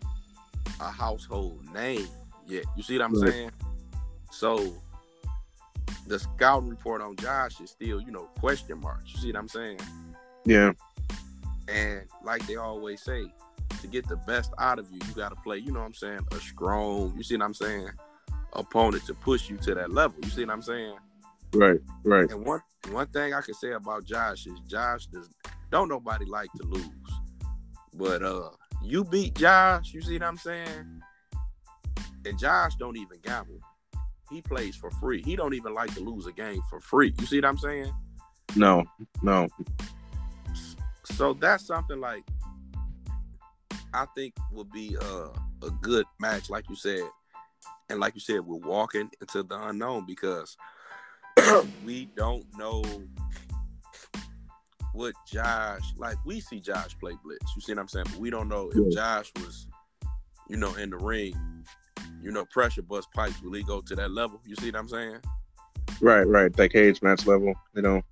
a 0.80 0.90
household 0.90 1.60
name 1.72 2.06
yet. 2.46 2.64
You 2.76 2.82
see 2.82 2.98
what 2.98 3.04
I'm 3.06 3.20
Right. 3.20 3.32
saying? 3.32 3.50
So 4.30 4.74
the 6.06 6.18
scouting 6.18 6.68
report 6.68 7.02
on 7.02 7.16
Josh 7.16 7.60
is 7.60 7.70
still, 7.70 8.00
you 8.00 8.10
know, 8.12 8.28
question 8.38 8.80
marks. 8.80 9.12
You 9.14 9.20
see 9.20 9.32
what 9.32 9.38
I'm 9.38 9.48
saying? 9.48 9.80
Yeah, 10.44 10.72
And 11.68 12.02
like 12.24 12.46
they 12.46 12.56
always 12.56 13.02
say, 13.02 13.24
to 13.80 13.86
get 13.88 14.06
the 14.08 14.16
best 14.16 14.52
out 14.58 14.78
of 14.78 14.90
you, 14.92 15.00
you 15.08 15.14
got 15.14 15.30
to 15.30 15.36
play, 15.36 15.58
you 15.58 15.72
know 15.72 15.80
what 15.80 15.86
I'm 15.86 15.94
saying, 15.94 16.20
a 16.30 16.36
strong, 16.36 17.12
you 17.16 17.24
see 17.24 17.36
what 17.36 17.44
I'm 17.44 17.54
saying, 17.54 17.88
opponent 18.52 19.04
to 19.06 19.14
push 19.14 19.50
you 19.50 19.56
to 19.58 19.74
that 19.74 19.90
level. 19.90 20.16
You 20.22 20.30
see 20.30 20.44
what 20.44 20.52
I'm 20.52 20.62
saying? 20.62 20.96
Right, 21.56 21.80
right. 22.04 22.30
And 22.30 22.44
one 22.44 22.60
one 22.90 23.06
thing 23.08 23.34
I 23.34 23.40
can 23.40 23.54
say 23.54 23.72
about 23.72 24.04
Josh 24.04 24.46
is 24.46 24.60
Josh 24.66 25.06
does 25.06 25.28
don't 25.70 25.88
nobody 25.88 26.24
like 26.24 26.50
to 26.60 26.66
lose. 26.66 26.84
But 27.94 28.22
uh 28.22 28.50
you 28.82 29.04
beat 29.04 29.34
Josh, 29.34 29.92
you 29.92 30.00
see 30.00 30.14
what 30.14 30.22
I'm 30.22 30.36
saying? 30.36 31.02
And 32.24 32.38
Josh 32.38 32.74
don't 32.76 32.96
even 32.96 33.18
gamble. 33.22 33.60
He 34.30 34.42
plays 34.42 34.76
for 34.76 34.90
free. 34.90 35.22
He 35.22 35.36
don't 35.36 35.54
even 35.54 35.72
like 35.72 35.94
to 35.94 36.00
lose 36.00 36.26
a 36.26 36.32
game 36.32 36.60
for 36.68 36.80
free. 36.80 37.14
You 37.18 37.26
see 37.26 37.36
what 37.38 37.44
I'm 37.44 37.58
saying? 37.58 37.92
No, 38.56 38.84
no. 39.22 39.48
So 41.04 41.34
that's 41.34 41.66
something 41.66 42.00
like 42.00 42.24
I 43.94 44.06
think 44.14 44.34
would 44.52 44.70
be 44.72 44.96
uh, 45.00 45.28
a 45.62 45.70
good 45.80 46.04
match, 46.20 46.50
like 46.50 46.68
you 46.68 46.76
said. 46.76 47.08
And 47.88 48.00
like 48.00 48.14
you 48.14 48.20
said, 48.20 48.40
we're 48.40 48.56
walking 48.56 49.08
into 49.20 49.42
the 49.42 49.68
unknown 49.68 50.06
because 50.06 50.56
we 51.84 52.08
don't 52.16 52.44
know 52.56 52.82
what 54.92 55.14
Josh 55.30 55.92
like. 55.96 56.16
We 56.24 56.40
see 56.40 56.60
Josh 56.60 56.98
play 56.98 57.12
blitz. 57.22 57.52
You 57.54 57.62
see 57.62 57.72
what 57.72 57.80
I'm 57.80 57.88
saying? 57.88 58.06
But 58.10 58.18
we 58.18 58.30
don't 58.30 58.48
know 58.48 58.70
if 58.74 58.94
Josh 58.94 59.32
was, 59.36 59.66
you 60.48 60.56
know, 60.56 60.74
in 60.74 60.90
the 60.90 60.96
ring. 60.96 61.34
You 62.22 62.32
know, 62.32 62.44
pressure 62.46 62.82
bust 62.82 63.08
pipes. 63.12 63.40
Will 63.42 63.52
he 63.52 63.62
go 63.62 63.80
to 63.80 63.94
that 63.94 64.10
level? 64.10 64.40
You 64.44 64.56
see 64.56 64.70
what 64.70 64.80
I'm 64.80 64.88
saying? 64.88 65.18
Right, 66.00 66.24
right. 66.24 66.52
That 66.54 66.72
cage 66.72 67.02
match 67.02 67.26
level, 67.26 67.54
you 67.74 67.82
know. 67.82 68.02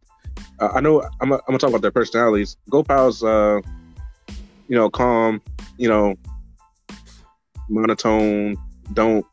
Uh, 0.60 0.68
I 0.74 0.80
know 0.80 1.02
I'm, 1.20 1.32
I'm 1.32 1.40
gonna 1.46 1.58
talk 1.58 1.70
about 1.70 1.82
their 1.82 1.90
personalities. 1.90 2.56
Gopal's 2.70 3.24
uh 3.24 3.60
you 4.68 4.76
know, 4.76 4.88
calm, 4.88 5.42
you 5.76 5.88
know, 5.88 6.14
monotone, 7.68 8.56
don't 8.92 9.26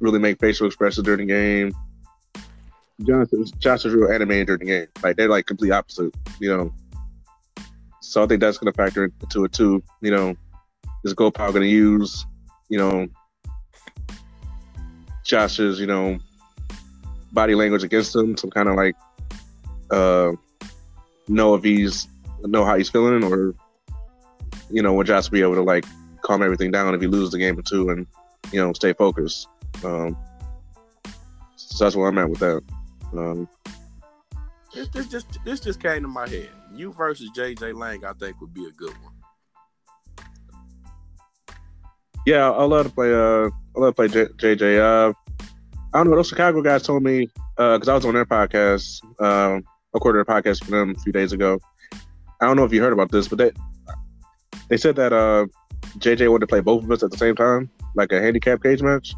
really 0.00 0.18
make 0.18 0.40
facial 0.40 0.66
expressions 0.66 1.04
during 1.04 1.26
the 1.26 1.32
game. 1.32 1.72
Josh 3.04 3.84
is 3.84 3.94
real 3.94 4.10
animated 4.10 4.48
during 4.48 4.60
the 4.60 4.66
game. 4.66 4.86
Like 5.02 5.16
they're 5.16 5.28
like 5.28 5.46
complete 5.46 5.70
opposite, 5.70 6.14
you 6.40 6.54
know. 6.54 6.72
So 8.00 8.24
I 8.24 8.26
think 8.26 8.40
that's 8.40 8.58
gonna 8.58 8.72
factor 8.72 9.04
into 9.04 9.44
it 9.44 9.52
too. 9.52 9.82
You 10.00 10.10
know, 10.10 10.34
is 11.04 11.14
Gopal 11.14 11.52
gonna 11.52 11.66
use, 11.66 12.26
you 12.68 12.78
know, 12.78 13.06
Josh's, 15.24 15.78
you 15.78 15.86
know, 15.86 16.18
body 17.32 17.54
language 17.54 17.84
against 17.84 18.16
him, 18.16 18.36
some 18.36 18.50
kind 18.50 18.68
of 18.68 18.74
like 18.74 18.96
uh 19.90 20.32
know 21.28 21.54
if 21.54 21.62
he's 21.62 22.08
know 22.44 22.64
how 22.64 22.76
he's 22.76 22.88
feeling 22.88 23.22
or 23.22 23.54
you 24.70 24.82
know, 24.82 24.92
would 24.94 25.06
Josh 25.06 25.28
be 25.28 25.40
able 25.40 25.54
to 25.54 25.62
like 25.62 25.84
calm 26.22 26.42
everything 26.42 26.70
down 26.70 26.94
if 26.94 27.00
he 27.00 27.06
loses 27.06 27.30
the 27.30 27.38
game 27.38 27.58
or 27.58 27.62
two 27.62 27.90
and, 27.90 28.06
you 28.52 28.60
know, 28.60 28.72
stay 28.72 28.92
focused. 28.92 29.46
Um 29.84 30.16
so 31.54 31.84
that's 31.84 31.94
where 31.94 32.08
I'm 32.08 32.18
at 32.18 32.28
with 32.28 32.40
that. 32.40 32.62
Um 33.12 33.48
This, 34.74 34.88
this 34.88 35.06
just 35.08 35.38
this 35.44 35.60
just 35.60 35.80
came 35.82 36.02
to 36.02 36.08
my 36.08 36.28
head. 36.28 36.50
You 36.74 36.92
versus 36.92 37.30
JJ 37.34 37.74
Lang, 37.74 38.04
I 38.04 38.12
think 38.12 38.40
would 38.40 38.54
be 38.54 38.66
a 38.66 38.72
good 38.72 38.94
one. 39.02 39.12
yeah, 42.26 42.50
I 42.50 42.64
love 42.64 42.86
to 42.86 42.92
play 42.92 43.12
uh 43.12 43.48
I 43.76 43.80
love 43.80 43.94
to 43.94 44.08
play 44.08 44.08
J- 44.08 44.32
JJ. 44.54 44.78
Uh 44.80 45.12
I 45.94 45.98
don't 45.98 46.10
know, 46.10 46.16
those 46.16 46.28
Chicago 46.28 46.60
guys 46.60 46.82
told 46.82 47.02
me 47.02 47.30
because 47.56 47.88
I 47.88 47.94
was 47.94 48.04
on 48.04 48.12
their 48.12 48.26
podcast, 48.26 49.02
um, 49.22 49.64
recorded 49.94 50.20
a 50.20 50.24
podcast 50.24 50.62
for 50.62 50.70
them 50.70 50.94
a 50.96 51.00
few 51.00 51.12
days 51.12 51.32
ago. 51.32 51.58
I 52.40 52.46
don't 52.46 52.56
know 52.56 52.64
if 52.64 52.72
you 52.72 52.82
heard 52.82 52.92
about 52.92 53.10
this, 53.10 53.26
but 53.26 53.38
they 53.38 53.50
they 54.68 54.76
said 54.76 54.96
that 54.96 55.12
uh, 55.14 55.46
JJ 55.98 56.30
wanted 56.30 56.40
to 56.40 56.46
play 56.46 56.60
both 56.60 56.84
of 56.84 56.90
us 56.90 57.02
at 57.02 57.10
the 57.10 57.16
same 57.16 57.34
time, 57.34 57.70
like 57.94 58.12
a 58.12 58.20
handicap 58.20 58.62
cage 58.62 58.82
match. 58.82 59.14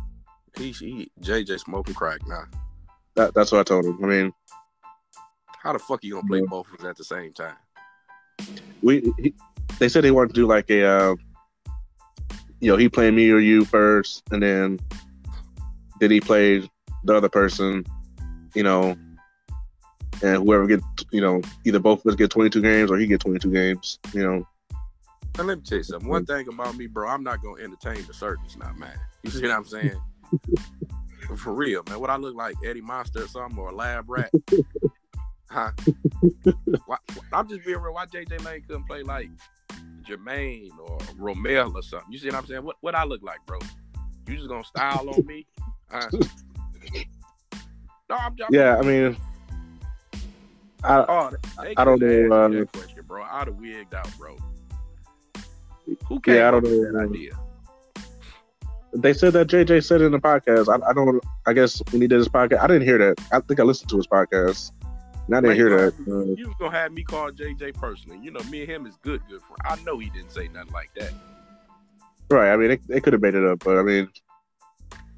He, 0.57 0.71
he 0.71 1.11
JJ 1.21 1.59
smoking 1.61 1.95
crack 1.95 2.21
now. 2.27 2.45
That, 3.17 3.35
that's 3.35 3.53
what 3.53 3.61
I 3.61 3.65
told 3.65 3.85
him. 3.85 3.99
I 4.03 4.07
mean, 4.07 4.33
How 5.63 5.73
the 5.73 5.79
fuck 5.79 6.03
are 6.03 6.07
you 6.07 6.15
gonna 6.15 6.27
play 6.27 6.43
both 6.43 6.73
of 6.73 6.81
us 6.81 6.87
at 6.87 6.97
the 6.97 7.05
same 7.05 7.33
time? 7.33 7.57
We 8.83 9.13
he, 9.19 9.35
they 9.79 9.89
said 9.89 10.05
they 10.05 10.11
wanted 10.11 10.29
to 10.29 10.35
do 10.35 10.47
like 10.47 10.71
a, 10.71 10.85
uh, 10.85 11.15
you 12.61 12.71
know, 12.71 12.77
he 12.77 12.89
played 12.89 13.15
me 13.15 13.31
or 13.31 13.39
you 13.39 13.65
first, 13.65 14.23
and 14.31 14.43
then 14.43 14.79
then 16.01 16.11
he 16.11 16.21
played 16.21 16.69
the 17.05 17.15
other 17.15 17.29
person, 17.29 17.85
you 18.55 18.63
know, 18.63 18.97
and 20.23 20.37
whoever 20.43 20.67
get 20.67 20.81
you 21.11 21.21
know 21.21 21.41
either 21.65 21.79
both 21.79 22.05
of 22.05 22.11
us 22.11 22.17
get 22.17 22.31
22 22.31 22.63
games 22.63 22.91
or 22.91 22.97
he 22.99 23.07
get 23.07 23.21
22 23.21 23.51
games, 23.51 23.99
you 24.13 24.23
know. 24.23 24.47
And 25.39 25.47
let 25.47 25.59
me 25.59 25.65
tell 25.65 25.79
you 25.79 25.85
something. 25.85 26.09
One 26.09 26.27
thing 26.27 26.49
about 26.49 26.77
me, 26.77 26.87
bro, 26.87 27.09
I'm 27.09 27.23
not 27.23 27.43
gonna 27.43 27.63
entertain 27.63 28.05
the 28.07 28.15
circus 28.15 28.57
not 28.57 28.79
man. 28.79 28.99
You 29.23 29.31
see 29.31 29.43
what 29.43 29.53
I'm 29.53 29.65
saying? 29.65 30.01
For 31.37 31.53
real, 31.53 31.83
man. 31.89 32.01
What 32.01 32.11
I 32.11 32.17
look 32.17 32.35
like, 32.35 32.57
Eddie 32.65 32.81
Munster 32.81 33.25
or 33.25 33.29
something, 33.29 33.59
or 33.59 33.71
a 33.71 33.75
lab 33.75 34.09
rat? 34.09 34.31
Huh? 35.53 35.73
why, 36.87 36.97
I'm 37.33 37.49
just 37.49 37.65
being 37.65 37.81
real. 37.81 37.93
Why 37.93 38.07
JJ 38.07 38.45
Lane 38.45 38.63
couldn't 38.69 38.85
play 38.85 39.03
like 39.03 39.29
Jermaine 40.09 40.71
or 40.79 40.97
Romel 41.19 41.75
or 41.75 41.83
something? 41.83 42.13
You 42.13 42.19
see 42.19 42.29
what 42.29 42.37
I'm 42.37 42.47
saying? 42.47 42.63
What 42.63 42.77
what 42.83 42.95
I 42.95 43.03
look 43.03 43.21
like, 43.25 43.39
bro? 43.47 43.59
You 44.29 44.37
just 44.37 44.49
gonna 44.49 44.63
style 44.63 45.11
on 45.11 45.27
me? 45.27 45.49
Huh? 45.91 46.09
No, 48.09 48.17
I'm 48.17 48.37
just 48.37 48.53
Yeah, 48.53 48.77
I 48.77 48.83
mean, 48.83 49.17
I 50.85 51.05
Oh, 51.09 51.31
I 51.77 51.85
don't 51.85 52.01
know, 52.01 52.63
uh, 52.63 52.65
question, 52.67 53.05
bro. 53.07 53.25
I'd 53.25 53.49
have 53.49 53.57
wigged 53.57 53.93
out, 53.93 54.09
bro. 54.19 54.37
Who 56.07 56.21
came 56.21 56.37
Yeah, 56.37 56.49
I 56.49 56.51
don't 56.53 56.63
know, 56.63 56.93
that 56.93 57.09
idea? 57.11 57.33
They 58.95 59.13
said 59.13 59.33
that 59.35 59.47
JJ 59.47 59.85
said 59.85 60.01
it 60.01 60.07
in 60.07 60.13
the 60.13 60.19
podcast. 60.19 60.69
I, 60.69 60.89
I 60.89 60.93
don't. 60.93 61.23
I 61.47 61.53
guess 61.53 61.81
when 61.91 62.03
he 62.03 62.09
did 62.09 62.19
his 62.19 62.29
podcast, 62.29 62.61
I 62.61 62.67
didn't 62.67 62.83
hear 62.83 62.99
that. 62.99 63.21
I 63.33 63.41
think 63.41 63.61
I 63.61 63.63
listened 63.63 63.89
to 63.91 63.97
his 63.97 64.07
podcast. 64.07 64.73
And 65.27 65.37
I 65.37 65.41
didn't 65.41 65.49
Man, 65.49 65.57
hear 65.57 65.71
that. 65.77 65.95
Uh, 66.13 66.25
You 66.35 66.49
was 66.49 66.57
gonna 66.59 66.77
have 66.77 66.93
me 66.93 67.05
call 67.05 67.31
JJ 67.31 67.75
personally. 67.75 68.19
You 68.23 68.31
know, 68.33 68.41
me 68.51 68.63
and 68.63 68.71
him 68.71 68.87
is 68.87 68.97
good, 69.03 69.21
good 69.29 69.41
friend. 69.43 69.59
I 69.65 69.77
know 69.85 69.99
he 69.99 70.11
didn't 70.11 70.33
say 70.33 70.49
nothing 70.49 70.73
like 70.73 70.91
that. 70.97 71.13
right. 72.31 72.53
I 72.53 72.57
mean, 72.57 72.69
they, 72.69 72.81
they 72.89 73.01
could 73.01 73.13
have 73.13 73.23
made 73.23 73.35
it 73.37 73.45
up, 73.45 73.61
but 73.65 73.79
I 73.79 73.83
mean, 73.83 74.09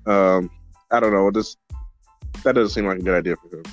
um, 0.06 0.50
I 0.90 1.00
don't 1.00 1.12
know. 1.12 1.30
This 1.30 1.56
that 2.44 2.54
doesn't 2.54 2.70
seem 2.74 2.86
like 2.86 2.98
a 2.98 3.02
good 3.02 3.14
idea 3.18 3.36
for 3.36 3.56
him. 3.56 3.64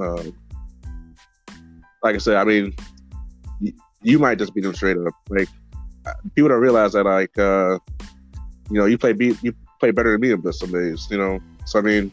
Um, 0.00 0.36
like 2.02 2.14
I 2.14 2.18
said, 2.18 2.36
I 2.36 2.44
mean, 2.44 2.74
y- 3.60 3.72
you 4.02 4.18
might 4.20 4.38
just 4.38 4.54
beat 4.54 4.64
him 4.64 4.74
straight 4.74 4.98
up. 4.98 5.14
Like 5.28 5.48
people 6.36 6.48
don't 6.50 6.60
realize 6.60 6.92
that, 6.92 7.04
like, 7.06 7.36
uh, 7.38 7.78
you 8.70 8.78
know, 8.78 8.86
you 8.86 8.98
play 8.98 9.12
beat 9.12 9.42
you 9.42 9.54
play 9.80 9.90
better 9.90 10.12
than 10.12 10.20
me 10.20 10.30
in 10.32 10.52
some 10.52 10.72
days. 10.72 11.08
You 11.10 11.18
know, 11.18 11.40
so 11.66 11.78
I 11.78 11.82
mean. 11.82 12.12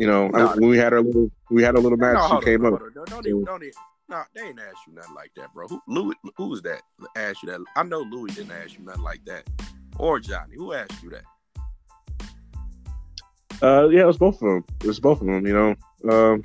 You 0.00 0.06
know, 0.06 0.30
I- 0.32 0.54
when 0.54 0.70
we 0.70 0.78
had 0.78 0.92
our 0.92 1.00
little, 1.00 1.28
we 1.50 1.64
had 1.64 1.74
a 1.74 1.80
little 1.80 1.98
match. 1.98 2.14
no, 2.14 2.36
you 2.36 2.44
came 2.44 2.64
on, 2.64 2.74
up. 2.74 2.82
on. 2.82 2.92
Don't, 2.94 3.08
don't 3.10 3.26
even, 3.26 3.44
don't 3.44 3.62
even. 3.64 3.72
No, 4.08 4.22
they 4.34 4.42
ain't 4.42 4.58
ask 4.58 4.78
you 4.86 4.94
nothing 4.94 5.14
like 5.14 5.32
that, 5.36 5.52
bro. 5.52 5.68
Who, 5.68 5.82
Louis, 5.86 6.14
who 6.36 6.46
was 6.46 6.62
that? 6.62 6.82
Asked 7.16 7.42
you 7.42 7.50
that? 7.50 7.60
I 7.76 7.82
know 7.82 8.00
Louis 8.00 8.32
didn't 8.32 8.52
ask 8.52 8.78
you 8.78 8.84
nothing 8.84 9.02
like 9.02 9.22
that, 9.26 9.46
or 9.98 10.18
Johnny. 10.18 10.54
Who 10.56 10.72
asked 10.72 11.02
you 11.02 11.10
that? 11.10 11.24
Uh, 13.60 13.88
yeah, 13.88 14.02
it 14.02 14.06
was 14.06 14.16
both 14.16 14.36
of 14.36 14.48
them. 14.48 14.64
It 14.80 14.86
was 14.86 15.00
both 15.00 15.20
of 15.20 15.26
them. 15.26 15.46
You 15.46 15.52
know, 15.52 16.10
um, 16.10 16.42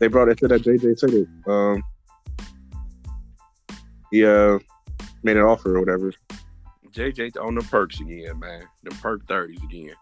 they 0.00 0.08
brought 0.08 0.28
it 0.28 0.38
to 0.38 0.48
that 0.48 0.62
JJ 0.62 1.02
it. 1.14 1.28
Um, 1.50 1.82
he 4.10 4.24
uh 4.24 4.58
made 5.22 5.36
an 5.36 5.44
offer 5.44 5.76
or 5.76 5.80
whatever. 5.80 6.12
JJ 6.94 7.42
on 7.44 7.56
the 7.56 7.62
perks 7.62 8.00
again, 8.00 8.38
man. 8.38 8.68
The 8.84 8.90
perk 8.90 9.26
thirties 9.26 9.62
again. 9.62 9.94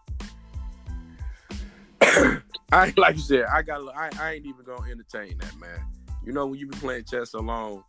I 2.71 2.93
like 2.97 3.15
you 3.15 3.21
said, 3.21 3.45
I 3.45 3.63
got. 3.63 3.81
I, 3.95 4.09
I 4.19 4.33
ain't 4.33 4.45
even 4.45 4.63
gonna 4.63 4.89
entertain 4.89 5.37
that, 5.39 5.59
man. 5.59 5.79
You 6.25 6.31
know, 6.31 6.45
when 6.45 6.59
you 6.59 6.67
been 6.67 6.79
playing 6.79 7.05
chess 7.05 7.31
so 7.31 7.39
long, 7.39 7.83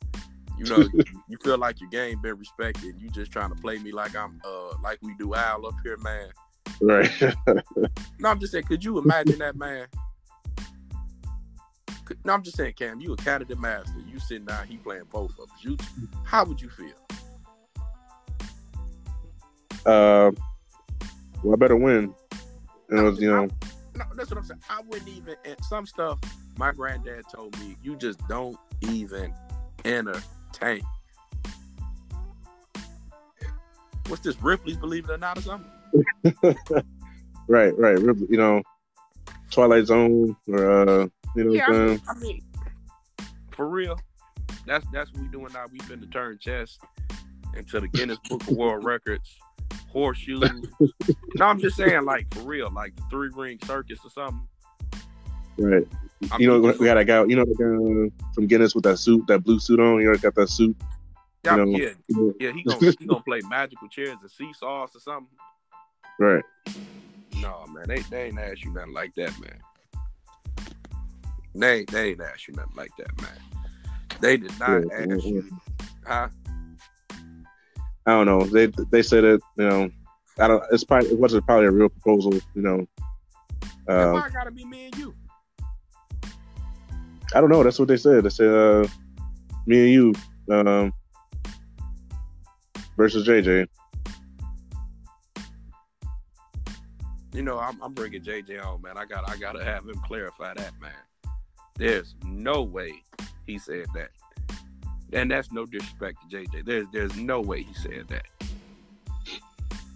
you 0.59 0.64
know, 0.64 0.79
you, 1.29 1.37
feel 1.43 1.59
like 1.59 1.81
your 1.81 1.90
game 1.90 2.21
been 2.21 2.37
respected. 2.37 2.97
You 2.99 3.11
just 3.11 3.31
trying 3.31 3.51
to 3.51 3.57
play 3.57 3.79
me 3.79 3.93
like 3.93 4.17
I'm, 4.17 4.40
uh, 4.45 4.77
like 4.83 4.99
we 5.03 5.14
do 5.19 5.35
Al 5.35 5.67
up 5.67 5.75
here, 5.83 5.97
man. 5.99 6.31
Right. 6.81 7.11
No, 8.19 8.31
I'm 8.31 8.40
just 8.40 8.53
saying, 8.53 8.64
could 8.64 8.83
you 8.83 8.99
imagine 8.99 9.38
that, 9.40 9.55
man? 9.55 9.87
Could, 12.07 12.19
no, 12.25 12.33
I'm 12.33 12.43
just 12.43 12.57
saying, 12.57 12.73
Cam, 12.75 13.01
you 13.01 13.12
a 13.12 13.17
candidate 13.17 13.59
master. 13.59 13.99
You 14.11 14.19
sitting 14.19 14.47
down, 14.47 14.67
he 14.67 14.79
playing 14.79 15.05
both 15.12 15.33
of 15.38 15.51
us. 15.51 15.59
You, 15.61 15.77
how 16.25 16.45
would 16.45 16.62
you 16.62 16.71
feel? 16.71 16.95
Uh, 19.87 20.31
well, 21.42 21.53
I 21.53 21.57
better 21.57 21.77
win. 21.77 22.14
And 22.90 22.99
it 22.99 23.03
was, 23.03 23.20
you 23.20 23.31
know, 23.31 23.49
No, 23.97 24.05
that's 24.14 24.31
what 24.31 24.38
I'm 24.38 24.44
saying. 24.44 24.62
I 24.68 24.81
wouldn't 24.87 25.09
even. 25.09 25.37
And 25.44 25.57
some 25.64 25.87
stuff 25.87 26.18
my 26.57 26.73
granddad 26.73 27.25
told 27.33 27.59
me, 27.61 27.77
you 27.83 27.97
just 27.97 28.27
don't 28.29 28.57
even 28.83 29.33
entertain. 29.85 30.83
What's 34.09 34.23
this, 34.23 34.40
Ripley's 34.42 34.77
Believe 34.77 35.05
It 35.09 35.12
or 35.12 35.18
Not 35.18 35.38
or 35.38 35.42
something? 35.42 35.70
right, 37.49 37.77
right. 37.79 37.99
You 37.99 38.37
know, 38.37 38.62
Twilight 39.51 39.87
Zone 39.87 40.37
or 40.49 40.88
uh, 40.88 41.09
you 41.35 41.44
know, 41.44 41.53
Yeah, 41.53 41.66
I 41.66 41.70
what 41.70 41.77
I'm 41.81 41.87
mean. 41.87 42.03
I 42.09 42.18
mean, 42.18 42.42
for 43.51 43.68
real. 43.68 43.99
That's 44.66 44.85
that's 44.92 45.12
what 45.12 45.23
we 45.23 45.29
doing 45.29 45.53
now. 45.53 45.64
We've 45.70 45.87
been 45.88 46.01
to 46.01 46.07
turn 46.07 46.38
chess 46.38 46.79
into 47.57 47.81
the 47.81 47.88
Guinness 47.88 48.18
Book 48.29 48.42
of 48.42 48.57
World 48.57 48.85
Records, 48.85 49.38
horseshoes. 49.95 50.43
no, 51.37 51.47
I'm 51.47 51.59
just 51.59 51.77
saying, 51.77 52.05
like 52.05 52.33
for 52.35 52.41
real, 52.41 52.71
like 52.71 52.95
the 52.97 53.03
three 53.11 53.31
ring 53.35 53.59
circus 53.65 54.01
or 54.05 54.11
something. 54.11 54.47
right. 55.59 55.87
I 56.31 56.37
You 56.39 56.49
know, 56.49 56.75
we 56.79 56.87
had 56.87 56.99
a 56.99 57.05
guy. 57.05 57.25
You 57.25 57.37
know, 57.37 57.45
the 57.47 57.55
guy 57.55 58.25
from 58.35 58.47
Guinness 58.47 58.75
with 58.75 58.85
that 58.85 58.99
suit, 58.99 59.27
that 59.29 59.41
blue 59.45 59.59
suit 59.59 59.81
on. 59.81 60.01
You 60.01 60.13
know, 60.13 60.17
got 60.19 60.35
that 60.35 60.49
suit. 60.51 60.77
yeah, 61.45 61.57
you 61.57 61.65
know, 61.65 61.79
yeah, 61.79 61.91
you 62.09 62.37
yeah. 62.41 62.53
He 62.53 62.63
gonna 62.65 62.93
he 62.99 63.07
gonna 63.07 63.23
play 63.23 63.41
magical 63.49 63.89
chairs 63.89 64.17
and 64.21 64.31
seesaws 64.31 64.95
or 64.95 65.01
something. 65.01 65.37
Right. 66.19 66.45
No, 67.41 67.65
man, 67.69 67.85
they, 67.89 67.99
they 68.11 68.27
ain't 68.27 68.39
ask 68.39 68.65
you 68.65 68.73
nothing 68.73 68.93
like 68.95 69.15
that, 69.17 69.33
man. 69.41 69.59
They 71.55 71.85
they 71.85 72.11
ain't 72.11 72.21
ask 72.23 72.49
you 72.49 72.55
nothing 72.55 72.77
like 72.77 72.91
that, 72.99 73.21
man. 73.21 73.39
They 74.21 74.37
did 74.39 74.59
not 74.59 74.83
Yeah, 74.83 74.99
ask 74.99 75.09
yeah, 75.25 75.31
you, 75.31 75.51
huh? 76.07 76.29
I 78.07 78.12
don't 78.12 78.27
know. 78.27 78.45
They 78.45 78.67
they 78.90 79.03
said 79.03 79.25
it. 79.25 79.40
You 79.57 79.69
know, 79.69 79.90
I 80.38 80.49
don't. 80.49 80.62
It's 80.73 80.85
probably 80.85 81.11
it 81.11 81.19
wasn't 81.19 81.47
probably 81.47 81.67
a 81.67 81.71
real 81.71 81.88
proposal. 81.88 82.35
You 82.55 82.62
know. 82.62 82.87
And 83.87 84.01
Uh, 84.01 84.12
why 84.12 84.27
it 84.27 84.33
gotta 84.33 84.51
be 84.51 84.64
me 84.64 84.87
and 84.87 84.97
you? 84.97 85.14
I 87.35 87.40
don't 87.40 87.51
know. 87.51 87.62
That's 87.62 87.79
what 87.79 87.88
they 87.88 87.97
said. 87.97 88.25
They 88.25 88.31
said 88.31 88.49
uh, 88.49 88.87
me 89.67 89.81
and 89.81 89.90
you 89.90 90.14
um, 90.55 90.93
versus 92.97 93.27
JJ. 93.27 93.67
You 97.33 97.43
know, 97.43 97.59
I'm, 97.59 97.83
I'm 97.83 97.93
bringing 97.93 98.23
JJ 98.23 98.64
on, 98.64 98.81
man. 98.83 98.97
I 98.97 99.07
got 99.07 99.29
I 99.29 99.37
gotta 99.37 99.64
have 99.64 99.85
him 99.85 100.01
clarify 100.07 100.55
that, 100.55 100.73
man. 100.81 100.93
There's 101.77 102.14
no 102.25 102.62
way 102.62 102.93
he 103.47 103.59
said 103.59 103.87
that, 103.95 104.11
and 105.14 105.31
that's 105.31 105.53
no 105.53 105.64
disrespect 105.64 106.18
to 106.29 106.37
JJ. 106.37 106.64
There's 106.64 106.87
there's 106.92 107.16
no 107.16 107.40
way 107.40 107.62
he 107.62 107.72
said 107.74 108.09
that. 108.09 108.27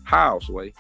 How, 0.05 0.39
Sway? 0.39 0.73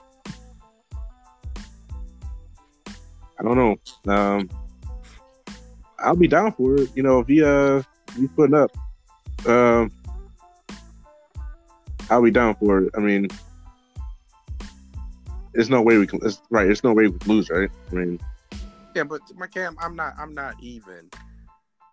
I 3.38 3.42
don't 3.42 3.57
know. 3.57 4.12
Um, 4.12 4.48
I'll 5.98 6.16
be 6.16 6.29
down 6.29 6.53
for 6.53 6.77
it. 6.77 6.90
You 6.94 7.03
know, 7.03 7.18
if 7.20 7.29
he 7.29 7.42
uh 7.42 7.83
he 8.16 8.27
putting 8.29 8.55
up, 8.55 8.70
um, 9.46 9.92
I'll 12.11 12.22
be 12.22 12.31
down 12.31 12.55
for 12.57 12.85
it. 12.85 12.90
I 12.96 13.01
mean, 13.01 13.29
there's 15.53 15.68
no 15.68 15.83
way 15.83 15.98
we 15.98 16.07
can. 16.07 16.20
It's, 16.24 16.40
right, 16.51 16.64
there's 16.64 16.85
no 16.85 16.92
way 16.92 17.09
we 17.09 17.18
can 17.18 17.29
lose, 17.31 17.51
right? 17.51 17.70
I 17.90 17.94
mean, 17.94 18.20
Yeah, 18.94 19.05
but 19.05 19.20
my 19.37 19.46
cam, 19.46 19.77
I'm 19.81 19.94
not. 19.94 20.14
I'm 20.18 20.33
not 20.33 20.55
even 20.62 21.11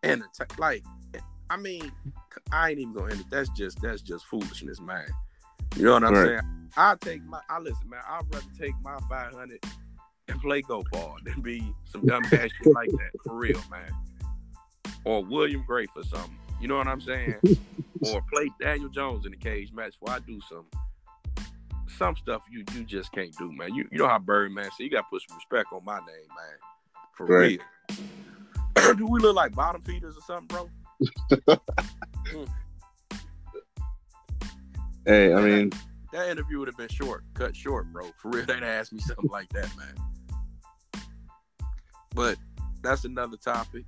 in 0.04 0.24
entertain. 0.24 0.48
Like, 0.58 0.84
I 1.50 1.58
mean, 1.58 1.92
I 2.52 2.72
ain't 2.72 2.80
even 2.80 2.94
gonna 2.94 3.12
end 3.12 3.22
it. 3.22 3.28
That's 3.32 3.50
just 3.50 3.82
that's 3.82 4.02
just 4.02 4.26
foolishness, 4.26 4.80
man. 4.80 5.06
You 5.76 5.84
know 5.86 5.94
what 5.94 6.04
I'm 6.04 6.14
Right. 6.14 6.26
saying? 6.26 6.42
I 6.78 6.96
take 7.00 7.24
my. 7.26 7.40
I 7.50 7.60
listen, 7.60 7.90
man. 7.90 8.02
I'd 8.08 8.22
rather 8.32 8.46
take 8.60 8.74
my 8.84 8.98
500 9.10 9.60
and 10.28 10.42
play 10.42 10.62
Gopal 10.62 11.18
than 11.24 11.42
be 11.42 11.74
some 11.86 12.06
dumb 12.06 12.24
ass 12.26 12.50
shit 12.60 12.74
like 12.74 12.90
that 12.90 13.12
for 13.24 13.36
real, 13.36 13.62
man. 13.70 13.92
Or 15.06 15.24
William 15.24 15.64
Gray 15.66 15.86
for 15.88 16.04
something. 16.04 16.38
You 16.60 16.68
know 16.68 16.78
what 16.78 16.88
I'm 16.88 17.02
saying? 17.02 17.40
or 18.02 18.22
play 18.32 18.50
Daniel 18.60 18.90
Jones 18.90 19.26
in 19.26 19.32
the 19.32 19.38
cage 19.38 19.72
match 19.74 19.94
before 20.00 20.16
I 20.16 20.20
do 20.20 20.40
some 20.50 20.66
some 21.98 22.16
stuff 22.18 22.42
you 22.52 22.64
you 22.74 22.84
just 22.84 23.12
can't 23.12 23.36
do, 23.38 23.52
man. 23.52 23.74
You 23.74 23.88
you 23.92 23.98
know 24.00 24.08
how 24.08 24.20
Birdman 24.20 24.70
said 24.78 24.84
you 24.84 24.90
gotta 24.90 25.08
put 25.10 25.22
some 25.28 25.38
respect 25.38 25.72
on 25.72 25.86
my 25.86 25.98
name, 26.00 26.08
man. 26.08 26.58
For 27.14 27.26
Right. 27.26 27.60
real. 28.78 28.96
do 28.98 29.08
we 29.08 29.20
look 29.20 29.36
like 29.36 29.54
bottom 29.56 29.82
feeders 29.82 30.18
or 30.18 30.22
something, 30.22 30.48
bro? 30.48 30.70
hey, 35.06 35.34
I 35.34 35.42
mean, 35.42 35.72
That 36.14 36.30
interview 36.30 36.60
would 36.60 36.68
have 36.68 36.78
been 36.78 36.90
short, 36.90 37.24
cut 37.34 37.56
short, 37.56 37.92
bro. 37.92 38.10
For 38.18 38.30
real, 38.32 38.46
they'd 38.46 38.64
ask 38.64 38.94
me 38.94 39.00
something 39.00 39.30
like 39.30 39.50
that, 39.50 39.70
man. 39.78 39.96
But 42.14 42.38
that's 42.82 43.04
another 43.06 43.38
topic. 43.38 43.84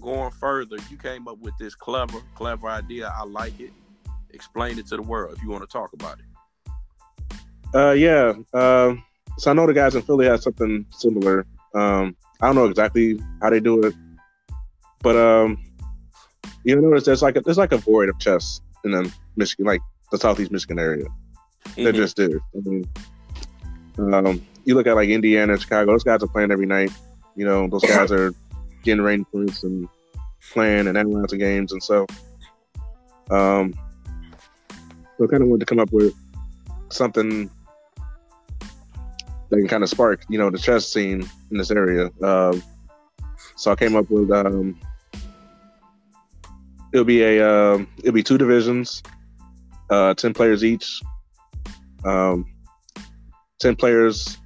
Going 0.00 0.30
further, 0.30 0.76
you 0.90 0.96
came 0.96 1.26
up 1.26 1.38
with 1.38 1.56
this 1.58 1.74
clever, 1.74 2.20
clever 2.34 2.68
idea. 2.68 3.12
I 3.14 3.24
like 3.24 3.58
it. 3.58 3.72
Explain 4.30 4.78
it 4.78 4.86
to 4.88 4.96
the 4.96 5.02
world 5.02 5.36
if 5.36 5.42
you 5.42 5.48
want 5.50 5.62
to 5.62 5.72
talk 5.72 5.92
about 5.92 6.18
it. 6.20 6.24
Uh, 7.74 7.92
yeah. 7.92 8.32
Um, 8.54 9.02
so 9.38 9.50
I 9.50 9.54
know 9.54 9.66
the 9.66 9.74
guys 9.74 9.94
in 9.94 10.02
Philly 10.02 10.26
have 10.26 10.42
something 10.42 10.86
similar. 10.90 11.46
Um, 11.74 12.16
I 12.40 12.46
don't 12.46 12.54
know 12.54 12.66
exactly 12.66 13.20
how 13.42 13.50
they 13.50 13.60
do 13.60 13.82
it, 13.82 13.94
but 15.02 15.16
um, 15.16 15.62
you 16.64 16.80
notice 16.80 17.04
there's 17.04 17.22
like 17.22 17.36
a, 17.36 17.40
there's 17.40 17.58
like 17.58 17.72
a 17.72 17.78
void 17.78 18.08
of 18.08 18.18
chess 18.18 18.60
in 18.84 18.92
the 18.92 19.12
Michigan, 19.36 19.66
like 19.66 19.80
the 20.10 20.18
Southeast 20.18 20.50
Michigan 20.50 20.78
area. 20.78 21.04
Mm-hmm. 21.04 21.84
They 21.84 21.92
just 21.92 22.16
do. 22.16 22.40
I 22.54 22.68
mean, 22.68 22.88
um, 23.98 24.46
you 24.64 24.74
look 24.74 24.86
at 24.86 24.94
like 24.94 25.08
Indiana, 25.08 25.58
Chicago. 25.58 25.92
Those 25.92 26.04
guys 26.04 26.22
are 26.22 26.28
playing 26.28 26.50
every 26.50 26.66
night. 26.66 26.90
You 27.36 27.44
know, 27.44 27.68
those 27.68 27.82
guys 27.88 28.12
are 28.12 28.32
getting 28.82 29.02
rain 29.02 29.24
points 29.24 29.62
and 29.62 29.88
playing 30.52 30.88
and 30.88 30.96
analyzing 30.96 31.38
games, 31.38 31.72
and 31.72 31.82
so, 31.82 32.06
um, 33.30 33.74
so 35.16 35.24
I 35.24 35.26
kind 35.26 35.42
of 35.42 35.48
wanted 35.48 35.60
to 35.60 35.66
come 35.66 35.80
up 35.80 35.92
with 35.92 36.14
something 36.90 37.50
that 39.50 39.56
can 39.56 39.68
kind 39.68 39.82
of 39.82 39.88
spark, 39.88 40.22
you 40.28 40.38
know, 40.38 40.50
the 40.50 40.58
chess 40.58 40.86
scene 40.86 41.28
in 41.50 41.58
this 41.58 41.70
area. 41.70 42.10
Um, 42.22 42.62
so 43.56 43.72
I 43.72 43.74
came 43.74 43.96
up 43.96 44.08
with 44.10 44.30
um, 44.30 44.78
it'll 46.92 47.04
be 47.04 47.22
a 47.22 47.46
uh, 47.46 47.78
it'll 47.98 48.12
be 48.12 48.22
two 48.22 48.38
divisions, 48.38 49.02
uh, 49.90 50.14
ten 50.14 50.34
players 50.34 50.64
each. 50.64 51.00
Um, 52.04 52.46
ten 53.58 53.76
players 53.76 54.38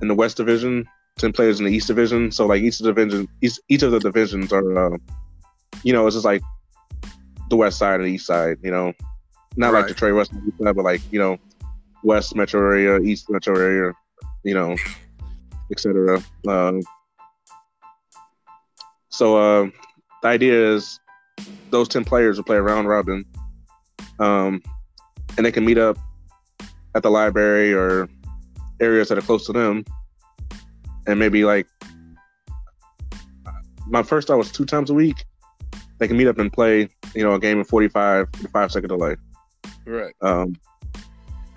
in 0.00 0.08
the 0.08 0.14
West 0.14 0.36
Division, 0.36 0.86
ten 1.18 1.32
players 1.32 1.58
in 1.58 1.66
the 1.66 1.72
East 1.72 1.86
Division. 1.86 2.30
So 2.30 2.46
like 2.46 2.62
each 2.62 2.80
of 2.80 2.86
the 2.86 2.92
division, 2.92 3.28
each 3.40 3.58
each 3.68 3.82
of 3.82 3.92
the 3.92 3.98
divisions 3.98 4.52
are, 4.52 4.94
uh, 4.94 4.96
you 5.82 5.92
know, 5.92 6.06
it's 6.06 6.16
just 6.16 6.24
like 6.24 6.42
the 7.48 7.56
West 7.56 7.78
side 7.78 7.96
and 7.96 8.04
the 8.04 8.12
East 8.12 8.26
side. 8.26 8.58
You 8.62 8.70
know, 8.70 8.92
not 9.56 9.72
right. 9.72 9.80
like 9.80 9.88
Detroit 9.88 10.14
West, 10.14 10.32
but 10.58 10.76
like 10.76 11.00
you 11.10 11.18
know, 11.18 11.38
West 12.02 12.34
Metro 12.34 12.60
area, 12.60 12.98
East 13.00 13.30
Metro 13.30 13.56
area, 13.56 13.92
you 14.44 14.54
know, 14.54 14.76
etc. 15.70 16.22
Um, 16.46 16.82
so 19.08 19.36
uh, 19.36 19.70
the 20.22 20.28
idea 20.28 20.74
is 20.74 20.98
those 21.70 21.88
ten 21.88 22.04
players 22.04 22.36
will 22.36 22.44
play 22.44 22.56
a 22.56 22.62
round 22.62 22.88
robin, 22.88 23.24
um, 24.18 24.62
and 25.36 25.46
they 25.46 25.52
can 25.52 25.64
meet 25.64 25.78
up 25.78 25.96
at 26.94 27.02
the 27.02 27.10
library 27.10 27.72
or 27.72 28.08
areas 28.80 29.08
that 29.08 29.18
are 29.18 29.22
close 29.22 29.46
to 29.46 29.52
them, 29.52 29.84
and 31.06 31.18
maybe 31.18 31.44
like 31.44 31.66
my 33.86 34.02
first 34.02 34.28
thought 34.28 34.38
was 34.38 34.52
two 34.52 34.64
times 34.64 34.90
a 34.90 34.94
week. 34.94 35.24
They 35.98 36.08
can 36.08 36.16
meet 36.16 36.26
up 36.26 36.38
and 36.38 36.52
play, 36.52 36.88
you 37.14 37.22
know, 37.22 37.34
a 37.34 37.38
game 37.38 37.58
in 37.58 37.64
45 37.64 38.28
five 38.52 38.72
second 38.72 38.88
delay. 38.88 39.16
Right. 39.86 40.14
Um, 40.20 40.56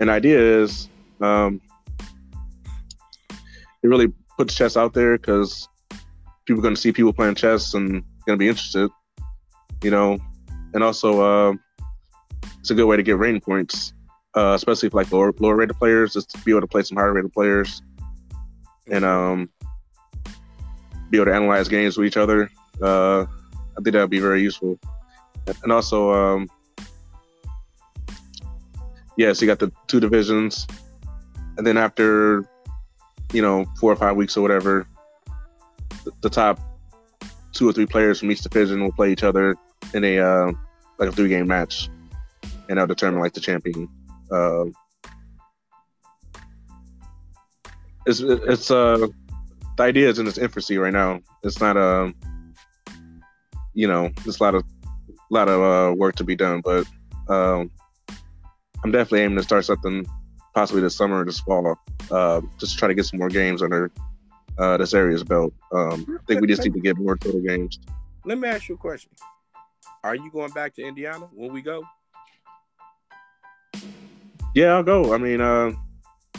and 0.00 0.08
the 0.08 0.12
idea 0.12 0.38
is 0.38 0.88
um, 1.20 1.60
it 3.82 3.88
really 3.88 4.12
puts 4.36 4.54
chess 4.54 4.76
out 4.76 4.92
there 4.92 5.16
because 5.16 5.68
people 6.44 6.60
are 6.60 6.62
going 6.62 6.74
to 6.74 6.80
see 6.80 6.92
people 6.92 7.12
playing 7.12 7.34
chess 7.34 7.74
and 7.74 8.02
going 8.26 8.36
to 8.36 8.36
be 8.36 8.48
interested, 8.48 8.90
you 9.82 9.90
know, 9.90 10.18
and 10.74 10.82
also 10.82 11.20
uh, 11.20 11.54
it's 12.60 12.70
a 12.70 12.74
good 12.74 12.86
way 12.86 12.96
to 12.96 13.02
get 13.02 13.18
rating 13.18 13.40
points, 13.40 13.92
uh, 14.36 14.52
especially 14.54 14.88
for 14.88 14.96
like 14.98 15.12
lower 15.12 15.32
lower 15.38 15.56
rated 15.56 15.76
players, 15.76 16.12
just 16.12 16.30
to 16.30 16.38
be 16.38 16.52
able 16.52 16.62
to 16.62 16.66
play 16.66 16.82
some 16.82 16.96
higher 16.96 17.12
rated 17.12 17.32
players, 17.32 17.82
and 18.90 19.04
um, 19.04 19.48
be 21.10 21.18
able 21.18 21.26
to 21.26 21.34
analyze 21.34 21.68
games 21.68 21.96
with 21.96 22.06
each 22.06 22.16
other. 22.16 22.50
Uh, 22.82 23.22
I 23.22 23.82
think 23.82 23.92
that 23.92 24.00
would 24.00 24.10
be 24.10 24.20
very 24.20 24.42
useful, 24.42 24.78
and 25.62 25.72
also, 25.72 26.10
um, 26.12 26.50
yeah, 29.16 29.32
so 29.32 29.44
you 29.44 29.46
got 29.46 29.58
the 29.58 29.72
two 29.86 30.00
divisions, 30.00 30.66
and 31.56 31.66
then 31.66 31.76
after 31.76 32.48
you 33.32 33.42
know, 33.42 33.64
four 33.78 33.92
or 33.92 33.96
five 33.96 34.16
weeks 34.16 34.36
or 34.36 34.42
whatever, 34.42 34.86
the, 36.04 36.12
the 36.20 36.30
top 36.30 36.60
two 37.52 37.68
or 37.68 37.72
three 37.72 37.86
players 37.86 38.20
from 38.20 38.30
each 38.30 38.42
division 38.42 38.82
will 38.82 38.92
play 38.92 39.10
each 39.10 39.22
other 39.22 39.56
in 39.94 40.04
a 40.04 40.18
uh, 40.18 40.52
like 40.98 41.08
a 41.08 41.12
three 41.12 41.28
game 41.28 41.46
match, 41.46 41.88
and 42.68 42.78
that'll 42.78 42.86
determine 42.86 43.20
like 43.20 43.32
the 43.32 43.40
champion. 43.40 43.88
Uh, 44.30 44.64
it's 48.06 48.20
it's 48.20 48.70
uh 48.70 49.06
the 49.76 49.82
idea 49.82 50.08
is 50.08 50.18
in 50.18 50.26
its 50.26 50.38
infancy 50.38 50.78
right 50.78 50.92
now. 50.92 51.20
It's 51.42 51.60
not 51.60 51.76
a 51.76 51.84
um, 51.84 52.14
you 53.74 53.86
know, 53.86 54.10
there's 54.24 54.40
a 54.40 54.42
lot 54.42 54.54
of 54.54 54.64
lot 55.30 55.48
of 55.48 55.60
uh, 55.60 55.94
work 55.94 56.16
to 56.16 56.24
be 56.24 56.34
done, 56.34 56.62
but 56.62 56.86
um, 57.28 57.70
I'm 58.82 58.90
definitely 58.90 59.20
aiming 59.20 59.36
to 59.36 59.42
start 59.42 59.64
something 59.64 60.06
possibly 60.56 60.80
this 60.80 60.96
summer 60.96 61.20
or 61.20 61.24
this 61.24 61.38
fall, 61.40 61.78
uh, 62.10 62.40
just 62.58 62.78
try 62.78 62.88
to 62.88 62.94
get 62.94 63.04
some 63.04 63.18
more 63.18 63.28
games 63.28 63.62
under 63.62 63.90
uh, 64.58 64.78
this 64.78 64.94
area's 64.94 65.22
belt. 65.22 65.52
Um, 65.70 66.18
I 66.18 66.24
think 66.26 66.40
we 66.40 66.46
just 66.46 66.64
need 66.64 66.72
to 66.72 66.80
get 66.80 66.96
more 66.96 67.16
total 67.18 67.42
games. 67.42 67.78
Let 68.24 68.38
me 68.38 68.48
ask 68.48 68.68
you 68.70 68.74
a 68.74 68.78
question. 68.78 69.10
Are 70.06 70.14
you 70.14 70.30
going 70.30 70.52
back 70.52 70.72
to 70.76 70.82
Indiana 70.84 71.28
when 71.34 71.52
we 71.52 71.60
go? 71.60 71.82
Yeah, 74.54 74.74
I'll 74.74 74.84
go. 74.84 75.12
I 75.12 75.18
mean, 75.18 75.40
uh, 75.40 75.72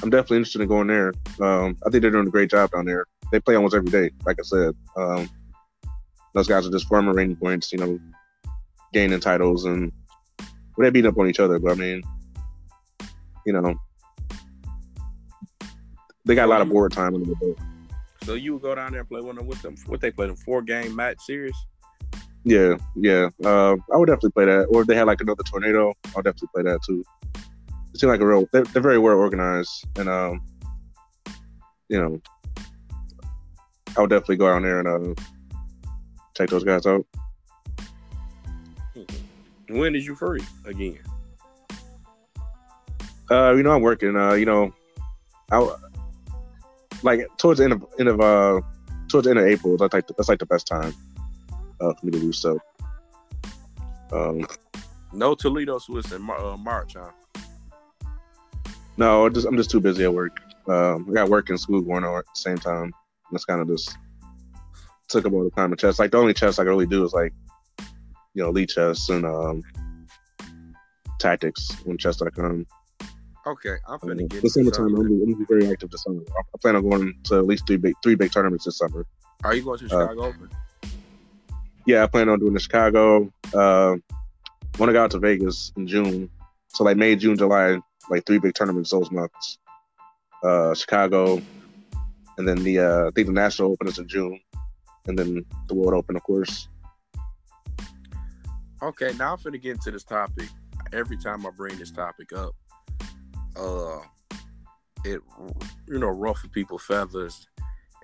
I'm 0.02 0.10
definitely 0.10 0.38
interested 0.38 0.62
in 0.62 0.70
going 0.70 0.88
there. 0.88 1.14
Um, 1.42 1.76
I 1.86 1.90
think 1.90 2.02
they're 2.02 2.12
doing 2.12 2.28
a 2.28 2.32
great 2.32 2.50
job 2.50 2.72
down 2.72 2.86
there. 2.86 3.06
They 3.30 3.42
play 3.42 3.56
almost 3.56 3.76
every 3.76 3.92
day, 3.92 4.12
like 4.26 4.38
I 4.40 4.44
said. 4.44 4.74
Um, 4.96 5.30
those 6.34 6.48
guys 6.48 6.66
are 6.66 6.72
just 6.72 6.88
farming 6.88 7.14
rating 7.14 7.36
points, 7.36 7.74
you 7.74 7.80
know, 7.80 8.00
gaining 8.94 9.20
titles, 9.20 9.66
and 9.66 9.92
well, 10.78 10.86
they 10.86 10.90
beat 10.90 11.06
up 11.06 11.18
on 11.18 11.28
each 11.28 11.42
other. 11.42 11.60
But 11.60 11.74
I 11.74 11.76
mean, 11.76 12.02
you 13.46 13.52
know, 13.52 13.76
they 16.24 16.36
got 16.36 16.46
a 16.46 16.48
lot 16.48 16.62
of 16.62 16.70
board 16.70 16.94
time 16.94 17.16
in 17.16 17.24
the 17.26 17.36
book. 17.36 17.60
So 18.24 18.36
you 18.36 18.54
would 18.54 18.62
go 18.62 18.76
down 18.76 18.94
there 18.94 19.02
and 19.02 19.10
play 19.10 19.20
one 19.20 19.32
of 19.32 19.40
them 19.40 19.48
with 19.48 19.62
them. 19.62 19.76
What 19.88 20.00
they 20.00 20.12
play 20.12 20.28
them 20.28 20.38
four 20.38 20.62
game 20.62 20.96
match 20.96 21.20
series? 21.20 21.56
Yeah, 22.48 22.78
yeah. 22.96 23.28
Uh, 23.44 23.76
I 23.94 23.98
would 23.98 24.06
definitely 24.06 24.32
play 24.32 24.46
that. 24.46 24.68
Or 24.72 24.80
if 24.80 24.88
they 24.88 24.96
had 24.96 25.06
like 25.06 25.20
another 25.20 25.44
tornado, 25.44 25.94
I'll 26.16 26.22
definitely 26.22 26.48
play 26.54 26.64
that 26.64 26.80
too. 26.82 27.04
It 27.94 28.00
seems 28.00 28.10
like 28.10 28.22
a 28.22 28.26
real. 28.26 28.48
They're, 28.54 28.64
they're 28.64 28.82
very 28.82 29.00
well 29.00 29.18
organized, 29.18 29.86
and 29.98 30.08
um, 30.08 30.42
you 31.90 32.00
know, 32.00 32.22
I 33.98 34.02
would 34.02 34.10
definitely 34.10 34.38
go 34.38 34.48
down 34.48 34.64
there 34.64 34.80
and 34.80 35.18
uh, 35.18 35.24
check 36.38 36.50
those 36.50 36.64
guys 36.64 36.86
out. 36.86 37.06
When 39.68 39.94
is 39.94 40.08
you 40.08 40.16
free 40.16 40.42
again? 40.64 41.00
Uh, 43.30 43.56
you 43.56 43.64
know, 43.64 43.72
I'm 43.72 43.82
working. 43.82 44.16
Uh, 44.16 44.36
you 44.36 44.46
know, 44.46 44.74
I 45.52 45.76
like 47.04 47.28
towards 47.36 47.58
the 47.58 47.66
end 47.66 47.74
of 47.74 47.86
end 48.00 48.08
of 48.08 48.22
uh 48.22 48.62
towards 49.10 49.26
the 49.26 49.32
end 49.32 49.40
of 49.40 49.46
April. 49.48 49.76
That's 49.76 49.94
like 49.94 50.08
that's 50.08 50.30
like 50.30 50.40
the 50.40 50.46
best 50.46 50.66
time 50.66 50.96
uh, 51.82 51.94
for 51.94 52.06
me 52.06 52.12
to 52.12 52.20
do 52.20 52.32
so. 52.32 52.60
Um, 54.12 54.46
no 55.14 55.36
Toledo 55.36 55.80
Swiss 55.80 56.12
in 56.12 56.22
Mar- 56.22 56.40
uh, 56.40 56.58
March, 56.58 56.96
huh? 56.96 57.12
No, 58.98 59.30
just, 59.30 59.46
I'm 59.46 59.58
just 59.58 59.70
too 59.70 59.80
busy 59.80 60.04
at 60.04 60.14
work. 60.14 60.40
Um, 60.68 61.08
I 61.10 61.14
got 61.14 61.30
work 61.30 61.50
and 61.50 61.60
school 61.60 61.82
going 61.82 62.04
on 62.04 62.18
at 62.18 62.26
the 62.26 62.40
same 62.40 62.58
time. 62.58 62.94
That's 63.32 63.46
kind 63.46 63.62
of 63.62 63.68
just 63.68 63.96
took 65.08 65.26
up 65.26 65.34
all 65.34 65.44
the 65.44 65.52
time 65.52 65.72
of 65.72 65.80
chess. 65.80 66.00
Like 66.00 66.12
the 66.12 66.18
only 66.18 66.34
chess 66.34 66.60
I 66.60 66.64
can 66.64 66.70
really 66.70 66.88
do 66.88 67.04
is 67.04 67.14
like, 67.14 67.34
you 68.34 68.44
know, 68.44 68.52
Lichess 68.52 69.10
and 69.14 69.26
um, 69.26 69.64
tactics 71.20 71.70
on 71.88 71.98
chess.com. 71.98 72.66
Okay, 73.46 73.76
I'm 73.88 74.00
finna 74.00 74.22
um, 74.22 74.28
get 74.28 74.42
the 74.42 74.50
summertime. 74.50 74.88
I'm, 74.88 74.96
I'm 74.98 75.20
gonna 75.20 75.38
be 75.38 75.46
very 75.48 75.72
active 75.72 75.90
this 75.90 76.04
summer. 76.04 76.22
I 76.38 76.58
plan 76.62 76.76
on 76.76 76.90
going 76.90 77.18
to 77.26 77.38
at 77.38 77.46
least 77.46 77.66
three 77.66 77.78
big 77.78 77.94
three 78.04 78.16
big 78.16 78.32
tournaments 78.32 78.66
this 78.66 78.78
summer. 78.78 79.06
Are 79.46 79.56
you 79.56 79.62
going 79.62 79.80
to 79.80 79.86
uh, 79.86 79.88
Chicago 79.88 80.22
uh, 80.22 80.28
Open? 80.28 80.50
Yeah, 81.88 82.04
I 82.04 82.08
plan 82.08 82.28
on 82.28 82.40
doing 82.40 82.54
the 82.54 82.60
Chicago. 82.60 83.32
Uh, 83.54 83.96
want 84.78 84.90
to 84.90 84.94
go 84.94 85.04
out 85.06 85.12
to 85.12 85.20
Vegas 85.20 85.72
in 85.78 85.88
June. 85.88 86.30
So 86.68 86.84
like 86.84 86.98
May, 86.98 87.16
June, 87.16 87.38
July, 87.38 87.80
like 88.10 88.26
three 88.26 88.40
big 88.40 88.54
tournaments 88.54 88.92
those 88.92 89.10
months. 89.10 89.58
Uh, 90.44 90.76
Chicago, 90.76 91.42
and 92.38 92.46
then 92.46 92.62
the 92.64 92.80
uh, 92.80 93.08
I 93.08 93.12
think 93.12 93.28
the 93.28 93.34
National 93.34 93.72
Open 93.72 93.88
is 93.88 93.98
in 94.00 94.08
June, 94.08 94.38
and 95.08 95.18
then 95.18 95.46
the 95.70 95.76
World 95.76 95.94
Open, 95.94 96.18
of 96.18 96.24
course. 96.24 96.68
Okay, 98.84 99.14
now 99.18 99.32
I'm 99.32 99.38
finna 99.38 99.60
get 99.60 99.72
into 99.72 99.90
this 99.90 100.04
topic. 100.04 100.50
Every 100.92 101.18
time 101.18 101.46
I 101.46 101.52
bring 101.52 101.78
this 101.78 101.92
topic 101.92 102.34
up, 102.34 102.54
uh 103.56 104.00
it 105.06 105.22
you 105.88 106.00
know 106.00 106.08
ruffle 106.10 106.50
people's 106.50 106.84
feathers 106.84 107.48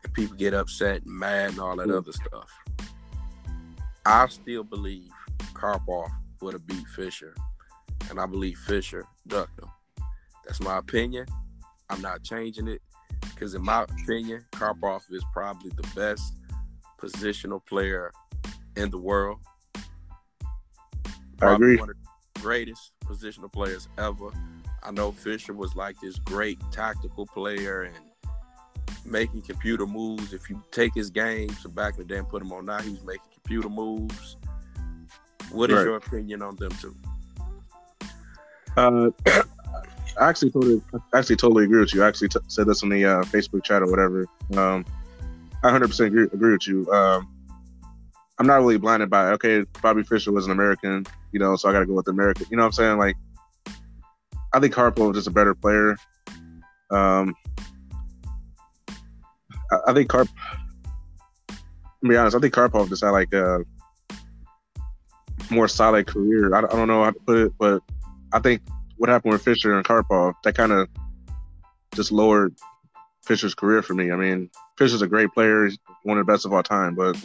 and 0.04 0.14
people 0.14 0.36
get 0.36 0.54
upset 0.54 1.02
and 1.04 1.14
mad 1.14 1.52
and 1.52 1.60
all 1.60 1.76
that 1.76 1.88
mm. 1.88 1.98
other 1.98 2.14
stuff. 2.14 2.50
I 4.06 4.28
still 4.28 4.64
believe 4.64 5.10
Karpov 5.54 6.10
would 6.42 6.54
have 6.54 6.68
beat 6.68 6.86
Fischer, 6.88 7.36
and 8.10 8.20
I 8.20 8.26
believe 8.26 8.58
Fischer 8.58 9.06
ducked 9.28 9.60
him. 9.60 9.70
That's 10.46 10.60
my 10.60 10.78
opinion. 10.78 11.26
I'm 11.90 12.02
not 12.02 12.24
changing 12.24 12.68
it 12.68 12.82
because 13.34 13.56
in 13.56 13.64
my 13.64 13.84
opinion, 13.84 14.46
Karpov 14.52 15.02
is 15.12 15.24
probably 15.32 15.72
the 15.76 15.88
best 15.96 16.34
positional 17.02 17.66
player 17.66 18.12
in 18.76 18.90
the 18.90 18.98
world. 18.98 19.40
I 21.42 21.54
agree. 21.54 21.78
One 21.78 21.90
of 21.90 21.96
the 22.36 22.42
greatest 22.42 22.92
positional 23.06 23.52
players 23.52 23.88
ever. 23.98 24.30
I 24.82 24.92
know 24.92 25.12
Fischer 25.12 25.54
was 25.54 25.76
like 25.76 26.00
this 26.02 26.20
great 26.20 26.60
tactical 26.72 27.26
player 27.26 27.84
and 27.84 27.96
making 29.06 29.42
computer 29.42 29.86
moves. 29.86 30.34
If 30.34 30.50
you 30.50 30.62
take 30.72 30.94
his 30.94 31.10
game 31.10 31.50
to 31.62 31.70
back 31.70 31.94
in 31.94 32.00
the 32.00 32.06
day 32.06 32.18
and 32.18 32.28
put 32.30 32.42
him 32.42 32.52
on 32.52 32.66
now, 32.66 32.80
he 32.80 32.92
was 32.92 33.04
making 33.04 33.28
computer 33.34 33.70
moves. 33.70 34.38
What 35.52 35.70
is 35.70 35.78
Right. 35.78 35.86
your 35.86 35.96
opinion 35.98 36.42
on 36.42 36.56
them 36.56 36.72
two? 36.82 36.96
Uh, 38.76 39.10
I 40.20 40.30
actually 40.30 40.52
totally, 40.52 40.82
I 41.14 41.18
actually 41.20 41.38
totally 41.38 41.66
agree 41.66 41.80
with 41.80 41.94
you. 41.94 42.04
I 42.04 42.08
actually 42.08 42.30
t- 42.30 42.40
said 42.48 42.68
this 42.68 42.84
on 42.84 42.90
the 42.90 43.04
uh, 43.06 43.24
Facebook 43.24 43.64
chat 43.64 43.82
or 43.82 43.90
whatever. 43.90 44.28
Um, 44.56 44.86
I 45.64 45.72
100% 45.72 46.06
agree, 46.06 46.24
agree 46.24 46.52
with 46.54 46.68
you. 46.68 46.92
Um, 46.92 47.30
I'm 48.40 48.48
not 48.48 48.58
really 48.58 48.78
blinded 48.78 49.10
by 49.10 49.28
okay, 49.32 49.64
Bobby 49.82 50.04
Fischer 50.04 50.32
was 50.32 50.46
an 50.46 50.52
American, 50.52 51.06
you 51.32 51.40
know, 51.40 51.56
so 51.56 51.70
I 51.70 51.72
got 51.72 51.80
to 51.80 51.86
go 51.86 51.94
with 51.94 52.08
American. 52.08 52.46
You 52.50 52.58
know 52.58 52.64
what 52.64 52.68
I'm 52.68 52.74
saying? 52.74 52.98
Like, 52.98 53.16
I 54.54 54.60
think 54.60 54.74
Karpov 54.74 55.12
is 55.12 55.18
just 55.18 55.28
a 55.28 55.32
better 55.32 55.56
player. 55.56 55.96
Um, 56.92 57.36
I, 59.74 59.92
I 59.92 59.94
think 59.94 60.10
Karp. 60.10 60.28
To 61.50 62.10
be 62.10 62.18
honest, 62.18 62.36
I 62.36 62.40
think 62.40 62.54
Karpov 62.54 62.90
just 62.90 63.04
had 63.04 63.12
like 63.12 63.34
a 63.34 63.64
more 65.50 65.68
solid 65.68 66.08
career. 66.08 66.54
I, 66.54 66.60
I 66.60 66.62
don't 66.62 66.88
know 66.88 67.04
how 67.04 67.12
to 67.12 67.20
put 67.20 67.38
it, 67.38 67.54
but 67.58 67.82
I 68.34 68.40
think 68.40 68.62
what 68.98 69.10
happened 69.10 69.34
with 69.34 69.44
Fischer 69.44 69.76
and 69.76 69.86
Karpov, 69.86 70.34
that 70.44 70.56
kind 70.56 70.72
of 70.72 70.90
just 71.96 72.12
lowered 72.12 72.56
Fischer's 73.26 73.56
career 73.56 73.82
for 73.82 73.94
me. 73.94 74.12
I 74.12 74.16
mean, 74.16 74.50
Fischer's 74.78 75.02
a 75.02 75.08
great 75.08 75.32
player, 75.32 75.70
one 76.04 76.18
of 76.18 76.26
the 76.26 76.32
best 76.32 76.46
of 76.46 76.54
all 76.54 76.64
time, 76.64 76.96
but 76.96 77.18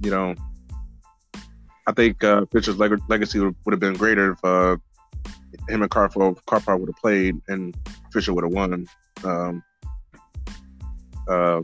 you 0.00 0.10
know, 0.10 0.34
I 1.86 1.92
think 1.92 2.22
uh, 2.24 2.46
Fischer's 2.52 2.78
leg- 2.78 3.00
legacy 3.08 3.38
would, 3.38 3.54
would 3.64 3.72
have 3.72 3.80
been 3.80 3.94
greater 3.94 4.32
if 4.32 4.44
uh, 4.44 4.76
him 5.68 5.82
and 5.82 5.90
Karpov 5.90 6.42
Karpov 6.44 6.80
would 6.80 6.88
have 6.88 6.96
played 6.96 7.40
and 7.48 7.76
Fischer 8.12 8.32
would 8.32 8.44
have 8.44 8.52
won. 8.52 8.86
Um, 9.24 9.62
uh, 11.28 11.62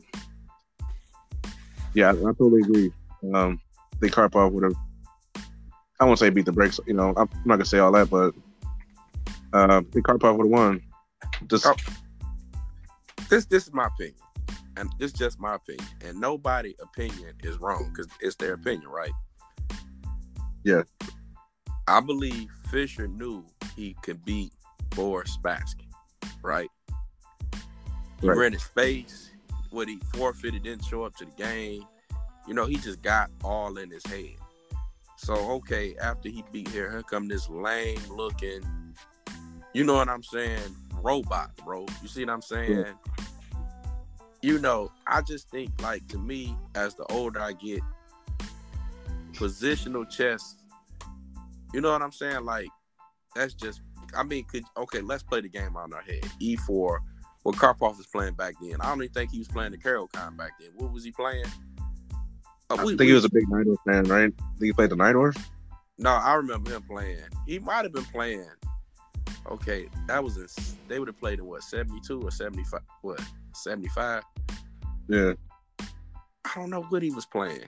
yeah, 1.94 2.08
I, 2.08 2.12
I 2.12 2.32
totally 2.32 2.60
agree. 2.62 2.92
Um, 3.34 3.60
think 4.00 4.12
Karpov 4.12 4.52
would 4.52 4.64
have. 4.64 4.74
I 6.00 6.04
won't 6.04 6.18
say 6.18 6.30
beat 6.30 6.44
the 6.46 6.52
brakes. 6.52 6.78
You 6.86 6.94
know, 6.94 7.08
I'm 7.16 7.28
not 7.44 7.56
gonna 7.56 7.64
say 7.64 7.78
all 7.78 7.92
that, 7.92 8.08
but 8.10 8.34
uh, 9.52 9.78
I 9.78 9.80
think 9.92 10.06
Karpov 10.06 10.36
would 10.36 10.44
have 10.44 10.50
won. 10.50 10.82
Just 11.48 11.66
Oh. 11.66 11.74
This 13.28 13.44
this 13.46 13.66
is 13.66 13.72
my 13.74 13.86
opinion, 13.86 14.16
and 14.76 14.90
this 14.98 15.12
is 15.12 15.18
just 15.18 15.38
my 15.40 15.56
opinion, 15.56 15.86
and 16.04 16.18
nobody 16.20 16.74
opinion 16.80 17.34
is 17.42 17.58
wrong 17.58 17.90
because 17.90 18.10
it's 18.20 18.36
their 18.36 18.54
opinion, 18.54 18.88
right? 18.88 19.12
Yeah. 20.64 20.82
I 21.86 22.00
believe 22.00 22.48
Fischer 22.70 23.06
knew 23.08 23.44
he 23.76 23.96
could 24.02 24.24
beat 24.24 24.52
Boris 24.90 25.36
Spassky, 25.36 25.88
right? 26.42 26.70
He 28.20 28.28
Right. 28.28 28.36
rented 28.36 28.60
space. 28.60 29.27
What 29.70 29.88
he 29.88 29.98
forfeited 30.14 30.62
didn't 30.62 30.84
show 30.84 31.04
up 31.04 31.16
to 31.16 31.24
the 31.24 31.32
game. 31.32 31.84
You 32.46 32.54
know, 32.54 32.66
he 32.66 32.76
just 32.76 33.02
got 33.02 33.30
all 33.44 33.76
in 33.78 33.90
his 33.90 34.04
head. 34.06 34.36
So 35.16 35.34
okay, 35.52 35.94
after 36.00 36.28
he 36.28 36.44
beat 36.52 36.68
here, 36.68 36.90
here 36.90 37.02
come 37.02 37.28
this 37.28 37.48
lame 37.48 38.00
looking, 38.10 38.62
you 39.74 39.84
know 39.84 39.94
what 39.94 40.08
I'm 40.08 40.22
saying, 40.22 40.74
robot, 41.02 41.50
bro. 41.64 41.86
You 42.00 42.08
see 42.08 42.24
what 42.24 42.32
I'm 42.32 42.42
saying? 42.42 42.86
You 44.40 44.58
know, 44.60 44.92
I 45.06 45.22
just 45.22 45.50
think 45.50 45.70
like 45.82 46.06
to 46.08 46.18
me, 46.18 46.56
as 46.74 46.94
the 46.94 47.04
older 47.06 47.40
I 47.40 47.52
get, 47.52 47.80
positional 49.32 50.08
chess, 50.08 50.56
you 51.74 51.80
know 51.80 51.92
what 51.92 52.02
I'm 52.02 52.12
saying? 52.12 52.44
Like, 52.44 52.68
that's 53.34 53.54
just 53.54 53.82
I 54.16 54.22
mean, 54.22 54.44
could 54.44 54.64
okay, 54.76 55.00
let's 55.00 55.22
play 55.22 55.40
the 55.40 55.48
game 55.48 55.76
on 55.76 55.92
our 55.92 56.02
head. 56.02 56.22
E4, 56.40 56.98
what 57.42 57.56
Karpov 57.56 57.96
was 57.96 58.06
playing 58.06 58.34
back 58.34 58.54
then. 58.60 58.76
I 58.80 58.88
don't 58.88 59.02
even 59.02 59.12
think 59.12 59.30
he 59.30 59.38
was 59.38 59.48
playing 59.48 59.72
the 59.72 59.78
Caro-Kann 59.78 60.36
back 60.36 60.52
then. 60.60 60.70
What 60.74 60.92
was 60.92 61.04
he 61.04 61.12
playing? 61.12 61.44
Uh, 62.70 62.74
I 62.74 62.76
think 62.84 63.00
we- 63.00 63.06
he 63.06 63.12
was 63.12 63.24
a 63.24 63.30
big 63.30 63.46
Najdorf 63.46 63.76
fan, 63.86 64.04
right? 64.04 64.32
I 64.38 64.58
think 64.58 64.64
he 64.64 64.72
played 64.72 64.90
the 64.90 64.96
Najdorf. 64.96 65.40
No, 65.98 66.10
I 66.10 66.34
remember 66.34 66.70
him 66.70 66.82
playing. 66.82 67.24
He 67.46 67.58
might 67.58 67.84
have 67.84 67.92
been 67.92 68.04
playing. 68.04 68.46
Okay, 69.50 69.88
that 70.06 70.22
was 70.22 70.36
in. 70.36 70.46
They 70.88 70.98
would 70.98 71.08
have 71.08 71.18
played 71.18 71.38
in 71.38 71.46
what 71.46 71.62
seventy 71.62 72.00
two 72.00 72.20
or 72.20 72.30
seventy 72.30 72.64
five? 72.64 72.82
What 73.00 73.20
seventy 73.54 73.88
five? 73.88 74.22
Yeah, 75.08 75.32
I 75.80 76.54
don't 76.54 76.70
know 76.70 76.82
what 76.82 77.02
he 77.02 77.10
was 77.10 77.24
playing. 77.24 77.64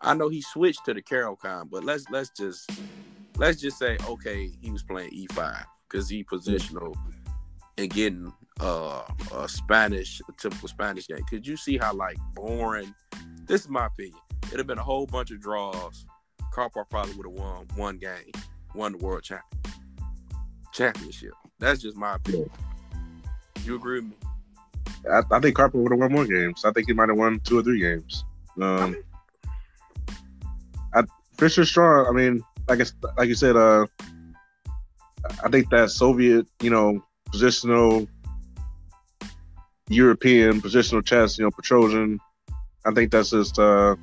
I 0.00 0.12
know 0.14 0.28
he 0.28 0.42
switched 0.42 0.84
to 0.84 0.94
the 0.94 1.00
Caro-Kann, 1.00 1.68
but 1.70 1.84
let's 1.84 2.04
let's 2.10 2.30
just 2.30 2.70
let's 3.38 3.60
just 3.60 3.78
say 3.78 3.96
okay, 4.06 4.50
he 4.60 4.70
was 4.70 4.82
playing 4.82 5.10
E 5.12 5.26
five 5.32 5.64
because 5.88 6.08
he 6.08 6.22
positional 6.22 6.94
and 7.78 7.90
getting 7.90 8.32
uh 8.60 9.02
a 9.34 9.48
Spanish, 9.48 10.20
a 10.28 10.32
typical 10.40 10.68
Spanish 10.68 11.08
game. 11.08 11.22
Could 11.28 11.46
you 11.46 11.56
see 11.56 11.76
how 11.78 11.92
like 11.92 12.16
boring? 12.34 12.94
This 13.46 13.62
is 13.62 13.68
my 13.68 13.86
opinion. 13.86 14.18
It'd 14.46 14.58
have 14.58 14.66
been 14.66 14.78
a 14.78 14.84
whole 14.84 15.06
bunch 15.06 15.30
of 15.30 15.40
draws. 15.40 16.06
Karpov 16.54 16.88
probably 16.88 17.14
would 17.14 17.26
have 17.26 17.34
won 17.34 17.66
one 17.76 17.98
game, 17.98 18.32
won 18.74 18.92
the 18.92 18.98
world 18.98 19.22
champion 19.22 19.60
championship. 20.72 21.32
That's 21.58 21.80
just 21.80 21.96
my 21.96 22.16
opinion. 22.16 22.50
You 23.64 23.76
agree 23.76 24.00
with 24.00 24.10
me? 24.10 24.16
I, 25.10 25.22
I 25.30 25.40
think 25.40 25.56
Karpov 25.56 25.74
would 25.74 25.92
have 25.92 25.98
won 25.98 26.12
more 26.12 26.26
games. 26.26 26.64
I 26.64 26.72
think 26.72 26.86
he 26.86 26.92
might 26.92 27.08
have 27.08 27.18
won 27.18 27.40
two 27.40 27.58
or 27.58 27.62
three 27.62 27.80
games. 27.80 28.24
Um, 28.60 28.96
I, 30.94 31.02
Fischer's 31.38 31.68
strong. 31.68 32.06
I 32.06 32.12
mean, 32.12 32.42
like 32.68 32.80
it's, 32.80 32.92
like 33.16 33.28
you 33.28 33.34
said, 33.34 33.56
uh, 33.56 33.86
I 35.42 35.48
think 35.48 35.70
that 35.70 35.90
Soviet, 35.90 36.46
you 36.60 36.70
know, 36.70 37.02
positional 37.32 38.06
European 39.88 40.60
positional 40.60 41.04
chess, 41.04 41.38
you 41.38 41.44
know, 41.44 41.50
Petrosian. 41.50 42.18
I 42.84 42.92
think 42.92 43.10
that's 43.10 43.30
just 43.30 43.58
uh, 43.58 43.96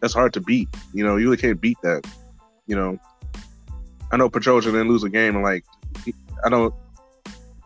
that's 0.00 0.14
hard 0.14 0.32
to 0.34 0.40
beat. 0.40 0.68
You 0.92 1.04
know, 1.04 1.16
you 1.16 1.24
really 1.26 1.36
can't 1.36 1.60
beat 1.60 1.78
that. 1.82 2.06
You 2.66 2.76
know, 2.76 2.98
I 4.12 4.16
know 4.16 4.28
Petrosian 4.28 4.64
didn't 4.72 4.88
lose 4.88 5.04
a 5.04 5.10
game 5.10 5.34
and 5.34 5.44
like 5.44 5.64
he, 6.04 6.14
I 6.44 6.48
don't. 6.48 6.74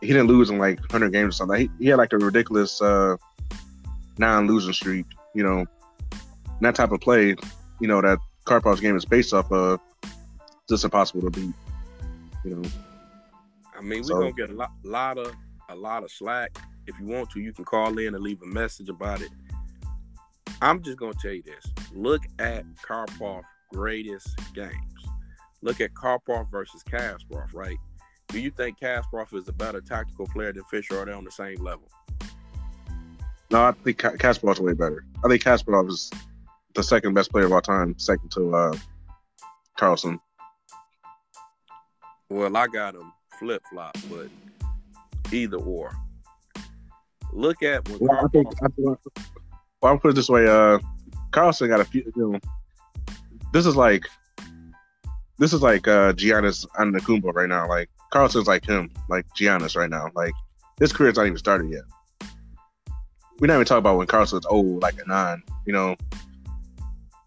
He 0.01 0.07
didn't 0.07 0.29
lose 0.29 0.49
in 0.49 0.57
like 0.59 0.79
100 0.81 1.12
games 1.12 1.35
or 1.35 1.37
something. 1.37 1.61
He, 1.61 1.71
he 1.79 1.87
had 1.91 1.99
like 1.99 2.14
a 2.14 2.18
ridiculous 2.18 2.81
uh, 2.81 3.16
non-losing 4.16 4.73
streak. 4.73 5.05
You 5.35 5.43
know, 5.45 5.59
and 5.61 6.61
that 6.62 6.75
type 6.75 6.91
of 6.91 7.01
play, 7.01 7.37
you 7.81 7.87
know, 7.89 8.01
that 8.01 8.18
Karpov's 8.47 8.81
game 8.81 8.97
is 8.97 9.05
based 9.05 9.33
off 9.35 9.53
of, 9.53 9.79
just 10.68 10.85
impossible 10.85 11.21
to 11.23 11.31
beat. 11.31 11.55
You 12.45 12.57
know, 12.57 12.68
I 13.79 13.83
mean, 13.83 13.99
we're 14.01 14.05
So- 14.05 14.21
gonna 14.21 14.33
get 14.33 14.51
a 14.51 14.55
lot, 14.55 14.71
lot 14.85 15.18
of 15.18 15.35
a 15.68 15.77
lot 15.77 16.03
of 16.03 16.11
slack. 16.11 16.59
If 16.87 16.99
you 16.99 17.07
want 17.07 17.31
to, 17.31 17.41
you 17.41 17.53
can 17.53 17.64
call 17.64 17.99
in 17.99 18.14
and 18.14 18.22
leave 18.22 18.43
a 18.43 18.47
message 18.47 18.89
about 18.89 19.20
it. 19.20 19.31
I'm 20.62 20.83
just 20.83 20.99
gonna 20.99 21.14
tell 21.14 21.33
you 21.33 21.43
this: 21.43 21.66
look 21.95 22.22
at 22.39 22.64
Karpov 22.87 23.43
greatest 23.72 24.28
games. 24.55 24.74
Look 25.62 25.81
at 25.81 25.95
Karpov 25.95 26.51
versus 26.51 26.83
Kasparov. 26.83 27.55
Right? 27.55 27.78
Do 28.28 28.41
you 28.41 28.51
think 28.51 28.78
Kasparov 28.78 29.35
is 29.35 29.49
a 29.49 29.53
better 29.53 29.81
tactical 29.81 30.26
player 30.26 30.53
than 30.53 30.64
Fischer? 30.64 30.97
Or 30.97 31.03
are 31.03 31.07
they 31.07 31.12
on 31.12 31.24
the 31.24 31.31
same 31.31 31.62
level? 31.62 31.89
no, 33.51 33.64
I 33.64 33.72
think 33.72 33.99
Ka- 33.99 34.12
Kasparov's 34.12 34.61
way 34.61 34.74
better. 34.74 35.05
I 35.24 35.28
think 35.28 35.43
Kasparov 35.43 35.89
is 35.89 36.11
the 36.74 36.83
second 36.83 37.14
best 37.14 37.31
player 37.31 37.47
of 37.47 37.53
all 37.53 37.61
time, 37.61 37.99
second 37.99 38.31
to 38.33 38.55
uh, 38.55 38.76
Carlsen. 39.76 40.20
Well, 42.28 42.57
I 42.57 42.68
got 42.68 42.95
him 42.95 43.12
flip 43.39 43.62
flop, 43.70 43.97
but 44.09 44.28
either 45.33 45.57
or. 45.57 45.93
Look 47.33 47.62
at 47.62 47.89
when 47.89 47.99
Well, 48.01 48.18
I 48.18 48.22
Karpov. 48.22 48.33
think, 48.33 48.49
I 48.62 48.68
think 48.68 48.78
well, 48.78 49.93
I'll 49.93 49.99
put 49.99 50.11
it 50.11 50.14
this 50.14 50.28
way: 50.28 50.47
uh, 50.49 50.78
Carlsen 51.31 51.68
got 51.68 51.81
a 51.81 51.85
few. 51.85 52.03
You 52.16 52.33
know, 52.33 52.41
this 53.53 53.66
is 53.66 53.76
like 53.76 54.05
this 55.39 55.53
is 55.53 55.62
like 55.62 55.89
uh, 55.89 56.12
Giannis 56.12 56.66
Antetokounmpo 56.78 57.33
right 57.35 57.49
now. 57.49 57.68
Like 57.68 57.89
Carlsen's 58.12 58.47
like 58.47 58.64
him, 58.66 58.91
like 59.09 59.26
Giannis 59.39 59.76
right 59.76 59.91
now. 59.91 60.09
Like 60.14 60.35
his 60.78 60.93
career's 60.93 61.16
not 61.16 61.26
even 61.26 61.39
started 61.39 61.70
yet. 61.70 61.83
We're 63.39 63.47
not 63.47 63.55
even 63.55 63.64
talking 63.66 63.78
about 63.78 63.97
when 63.97 64.07
Carlsen's 64.07 64.47
old, 64.47 64.83
like 64.83 65.01
a 65.01 65.09
nine. 65.09 65.43
You 65.66 65.72
know, 65.72 65.97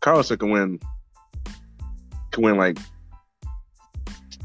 Carlsen 0.01 0.37
can 0.37 0.51
win 0.51 0.79
can 2.31 2.43
win 2.43 2.57
like 2.57 2.77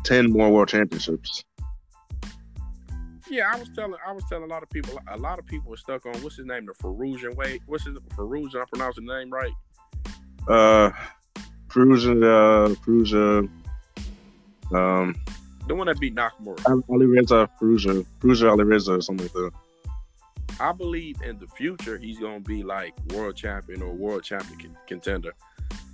ten 0.04 0.30
more 0.30 0.50
world 0.50 0.68
championships. 0.68 1.44
Yeah, 3.30 3.50
I 3.52 3.58
was 3.58 3.68
telling 3.74 3.94
I 4.06 4.12
was 4.12 4.24
telling 4.28 4.44
a 4.44 4.46
lot 4.46 4.62
of 4.62 4.70
people 4.70 4.98
a 5.08 5.16
lot 5.18 5.38
of 5.38 5.46
people 5.46 5.70
were 5.70 5.76
stuck 5.76 6.06
on 6.06 6.14
what's 6.22 6.36
his 6.36 6.46
name, 6.46 6.66
the 6.66 6.72
Ferrugian 6.72 7.34
way. 7.36 7.60
What's 7.66 7.84
his 7.84 7.96
Ferrugian? 8.16 8.62
I 8.62 8.64
pronounced 8.64 8.96
the 8.96 9.02
name 9.02 9.30
right. 9.30 9.52
Uh, 10.48 10.90
Perusia, 11.68 12.12
uh, 12.24 12.74
Perusia, 12.76 13.48
um, 14.74 15.14
The 15.66 15.74
one 15.74 15.86
that 15.88 16.00
beat 16.00 16.14
Nakamura. 16.14 16.82
Ali 16.88 17.04
Reza, 17.04 17.48
Perusia, 17.60 18.04
Perusia 18.20 18.50
Ali 18.50 18.64
Reza, 18.64 18.94
or 18.94 19.02
something 19.02 19.26
like 19.26 19.32
that. 19.34 19.52
I 20.60 20.72
believe 20.72 21.20
in 21.22 21.38
the 21.38 21.46
future 21.46 21.98
he's 21.98 22.18
gonna 22.18 22.40
be 22.40 22.62
like 22.62 22.94
world 23.12 23.36
champion 23.36 23.82
or 23.82 23.92
world 23.92 24.24
champion 24.24 24.58
con- 24.58 24.76
contender. 24.86 25.34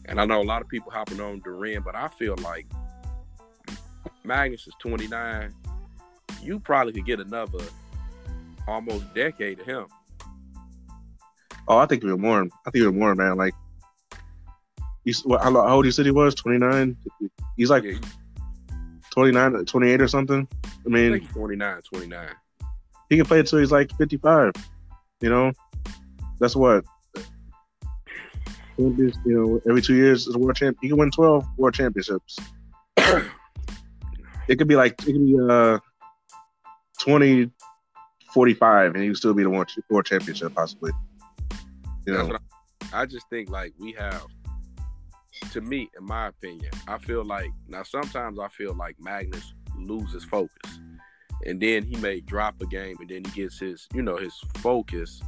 And 0.07 0.21
I 0.21 0.25
know 0.25 0.41
a 0.41 0.45
lot 0.45 0.63
of 0.63 0.69
people 0.69 0.93
hopping 0.93 1.21
on 1.21 1.41
Duran, 1.41 1.83
but 1.83 1.97
I 1.97 2.09
feel 2.09 2.37
like 2.37 2.67
Magnus 4.23 4.67
is 4.67 4.75
29. 4.79 5.53
You 6.45 6.61
probably 6.61 6.93
could 6.93 7.07
get 7.07 7.21
another 7.21 7.59
almost 8.69 9.13
decade 9.15 9.61
of 9.61 9.67
him. 9.67 9.87
Oh, 11.67 11.79
I 11.79 11.87
think 11.87 12.05
even 12.05 12.21
more. 12.21 12.43
I 12.43 12.71
think 12.71 12.83
even 12.83 12.99
more, 12.99 13.15
man. 13.15 13.37
Like, 13.37 13.55
he's 15.05 15.23
what, 15.25 15.43
how 15.43 15.53
how 15.53 15.77
old 15.77 15.87
you 15.87 15.91
said 15.91 16.05
he 16.05 16.11
was? 16.13 16.35
29. 16.35 16.97
He's 17.57 17.71
like 17.71 17.85
Yeah, 17.85 17.93
he- 17.93 18.01
29, 19.11 19.65
28 19.65 20.01
or 20.03 20.09
something. 20.09 20.47
I 20.65 20.69
I 20.87 20.89
mean, 20.89 21.13
think 21.13 21.33
29, 21.33 21.81
29. 21.83 22.29
he 23.09 23.17
can 23.17 23.25
play 23.25 23.41
until 23.41 23.61
he's 23.61 23.73
like 23.73 23.91
55. 23.97 24.53
You 25.21 25.31
know, 25.31 25.53
that's 26.41 26.55
what. 26.57 26.85
You 28.77 29.13
know, 29.25 29.61
every 29.69 29.81
two 29.81 29.95
years 29.95 30.27
is 30.27 30.35
a 30.35 30.39
world 30.39 30.57
champ. 30.57 30.77
He 30.83 30.89
can 30.89 30.99
win 30.99 31.11
12 31.11 31.47
world 31.57 31.75
championships. 31.75 32.39
It 34.47 34.57
could 34.57 34.69
be 34.69 34.77
like 34.77 34.93
it 35.09 35.13
could 35.13 35.25
be 35.25 35.39
uh 35.41 35.79
20, 37.01 37.51
45, 38.33 38.95
and 38.95 39.03
he 39.03 39.09
would 39.09 39.17
still 39.17 39.35
be 39.35 39.43
the 39.43 39.51
world, 39.51 39.71
world 39.91 40.07
championship 40.07 40.55
possibly. 40.55 40.93
You 42.07 42.15
know, 42.15 42.39
I, 42.93 43.03
I 43.03 43.07
just 43.07 43.29
think 43.31 43.51
like 43.51 43.73
we 43.79 43.93
have 43.93 44.27
to 45.53 45.61
me, 45.61 45.91
in 45.99 46.05
my 46.05 46.29
opinion, 46.29 46.71
I 46.89 46.99
feel 46.99 47.25
like 47.25 47.51
now 47.69 47.83
sometimes 47.83 48.39
I 48.39 48.49
feel 48.49 48.75
like 48.75 48.97
Magnus 48.99 49.55
loses 49.77 50.25
focus. 50.25 50.81
And 51.47 51.61
then 51.61 51.85
he 51.85 51.97
may 51.97 52.21
drop 52.21 52.61
a 52.63 52.67
game 52.67 52.97
and 53.01 53.09
then 53.09 53.25
he 53.25 53.43
gets 53.43 53.59
his, 53.59 53.87
you 53.93 54.03
know, 54.03 54.17
his 54.17 54.35
focus 54.59 55.21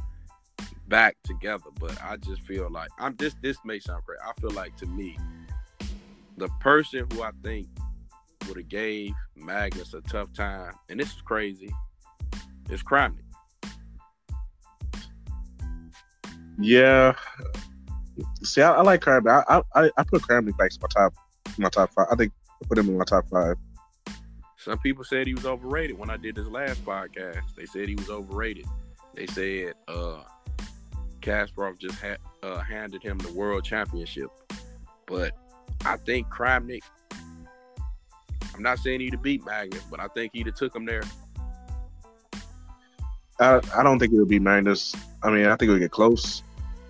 back 0.87 1.15
together. 1.23 1.69
But 1.79 1.97
I 2.01 2.17
just 2.17 2.41
feel 2.41 2.69
like 2.71 2.89
I'm 2.97 3.15
this 3.17 3.35
this 3.41 3.57
may 3.63 3.79
sound 3.79 4.03
crazy. 4.05 4.21
I 4.25 4.39
feel 4.39 4.51
like 4.51 4.75
to 4.77 4.85
me, 4.85 5.17
the 6.37 6.49
person 6.59 7.05
who 7.11 7.21
I 7.21 7.31
think 7.43 7.67
would 8.47 8.57
have 8.57 8.69
gave 8.69 9.13
Magnus 9.35 9.93
a 9.93 10.01
tough 10.01 10.33
time, 10.33 10.73
and 10.89 10.99
this 10.99 11.09
is 11.09 11.21
crazy, 11.21 11.73
is 12.69 12.83
Kramnik. 12.83 13.23
yeah. 16.59 17.13
See, 18.43 18.61
I, 18.61 18.73
I 18.73 18.81
like 18.81 19.01
Kramnik. 19.01 19.43
I, 19.47 19.61
I 19.75 19.91
I 19.97 20.03
put 20.03 20.23
Kramnik 20.23 20.57
back 20.57 20.71
to 20.71 20.79
my 20.81 20.87
top 20.87 21.13
my 21.57 21.69
top 21.69 21.93
five. 21.93 22.07
I 22.11 22.15
think 22.15 22.33
I 22.61 22.67
put 22.67 22.77
him 22.77 22.89
in 22.89 22.97
my 22.97 23.05
top 23.05 23.29
five. 23.29 23.55
Some 24.57 24.79
people 24.79 25.03
said 25.03 25.27
he 25.27 25.33
was 25.33 25.45
overrated 25.45 25.97
when 25.97 26.09
I 26.09 26.17
did 26.17 26.35
this 26.35 26.47
last 26.47 26.83
podcast. 26.83 27.55
They 27.55 27.65
said 27.65 27.87
he 27.87 27.95
was 27.95 28.09
overrated. 28.09 28.65
They 29.13 29.27
said 29.27 29.73
uh 29.87 30.23
Kasparov 31.21 31.77
just 31.77 31.99
had 31.99 32.19
uh, 32.43 32.59
handed 32.59 33.03
him 33.03 33.17
the 33.17 33.31
world 33.33 33.63
championship. 33.63 34.29
But 35.05 35.33
I 35.85 35.97
think 35.97 36.27
Kramnik 36.27 36.81
I'm 38.57 38.63
not 38.63 38.79
saying 38.79 39.01
he'd 39.01 39.13
have 39.13 39.21
beat 39.21 39.45
Magnus, 39.45 39.83
but 39.89 39.99
I 39.99 40.07
think 40.07 40.31
he'd 40.33 40.47
have 40.47 40.55
took 40.55 40.75
him 40.75 40.85
there. 40.85 41.03
I, 43.39 43.61
I 43.75 43.83
don't 43.83 43.99
think 43.99 44.11
it 44.11 44.17
would 44.17 44.27
be 44.27 44.39
Magnus. 44.39 44.95
I 45.23 45.29
mean, 45.29 45.45
I 45.45 45.55
think 45.55 45.69
it 45.69 45.73
would 45.73 45.79
get 45.79 45.91
close. 45.91 46.41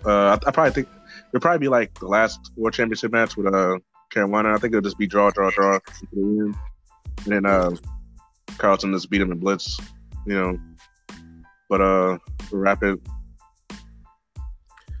Uh, 0.04 0.30
I, 0.30 0.48
I 0.48 0.50
probably 0.50 0.72
think 0.72 0.88
it'd 1.30 1.42
probably 1.42 1.58
be 1.58 1.68
like 1.68 1.92
the 1.98 2.06
last 2.06 2.52
World 2.56 2.72
Championship 2.72 3.12
match 3.12 3.36
with 3.36 3.52
uh 3.52 3.78
Caruana. 4.12 4.54
I 4.54 4.58
think 4.58 4.72
it'll 4.72 4.80
just 4.80 4.98
be 4.98 5.06
draw, 5.06 5.30
draw, 5.30 5.50
draw 5.50 5.78
and 6.12 6.54
then 7.26 7.46
uh, 7.46 7.70
Carlton 8.56 8.92
just 8.92 9.10
beat 9.10 9.20
him 9.20 9.32
in 9.32 9.38
blitz. 9.38 9.78
You 10.26 10.34
know, 10.34 10.58
but 11.68 11.80
uh, 11.80 12.18
rapid. 12.50 13.00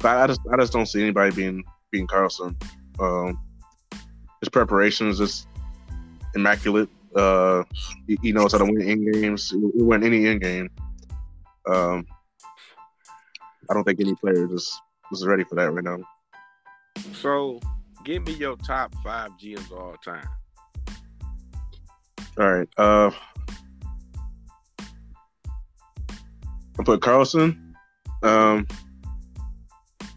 But 0.00 0.16
I 0.16 0.26
just 0.26 0.40
I 0.52 0.56
just 0.56 0.72
don't 0.72 0.86
see 0.86 1.02
anybody 1.02 1.34
being 1.34 1.64
being 1.90 2.06
Carlsen. 2.06 2.56
Um, 3.00 3.38
his 4.40 4.48
preparation 4.48 5.08
is 5.08 5.18
just 5.18 5.48
immaculate. 6.34 6.88
Uh, 7.14 7.64
he, 8.06 8.18
he 8.22 8.32
knows 8.32 8.52
how 8.52 8.58
to 8.58 8.64
win 8.64 8.82
in 8.82 9.12
games. 9.12 9.50
He 9.50 9.82
win 9.82 10.04
any 10.04 10.26
in 10.26 10.38
game. 10.38 10.70
Um, 11.68 12.06
I 13.70 13.74
don't 13.74 13.84
think 13.84 14.00
any 14.00 14.14
player 14.14 14.52
is 14.54 14.80
is 15.12 15.26
ready 15.26 15.44
for 15.44 15.54
that 15.56 15.72
right 15.72 15.84
now. 15.84 15.98
So 17.12 17.60
give 18.04 18.26
me 18.26 18.34
your 18.34 18.56
top 18.56 18.94
five 19.02 19.30
GMs 19.42 19.70
of 19.72 19.78
all 19.78 19.96
time. 20.04 20.28
All 22.38 22.50
right. 22.50 22.68
Uh, 22.76 23.10
I 26.78 26.84
put 26.84 27.02
Carlsen, 27.02 27.74
um, 28.22 28.66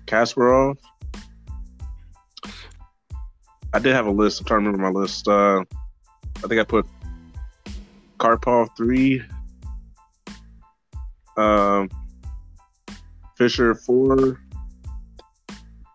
Kasparov. 0.05 0.78
I 3.74 3.80
did 3.80 3.95
have 3.95 4.05
a 4.05 4.12
list. 4.12 4.41
I'm 4.41 4.45
trying 4.45 4.64
to 4.64 4.72
remember 4.72 4.91
my 4.91 4.99
list. 4.99 5.28
Uh, 5.28 5.64
I 6.44 6.48
think 6.48 6.60
I 6.60 6.64
put 6.64 6.86
Karpov 8.20 8.76
three, 8.76 9.24
um, 11.38 11.89
Fischer 13.38 13.76
four, 13.76 14.39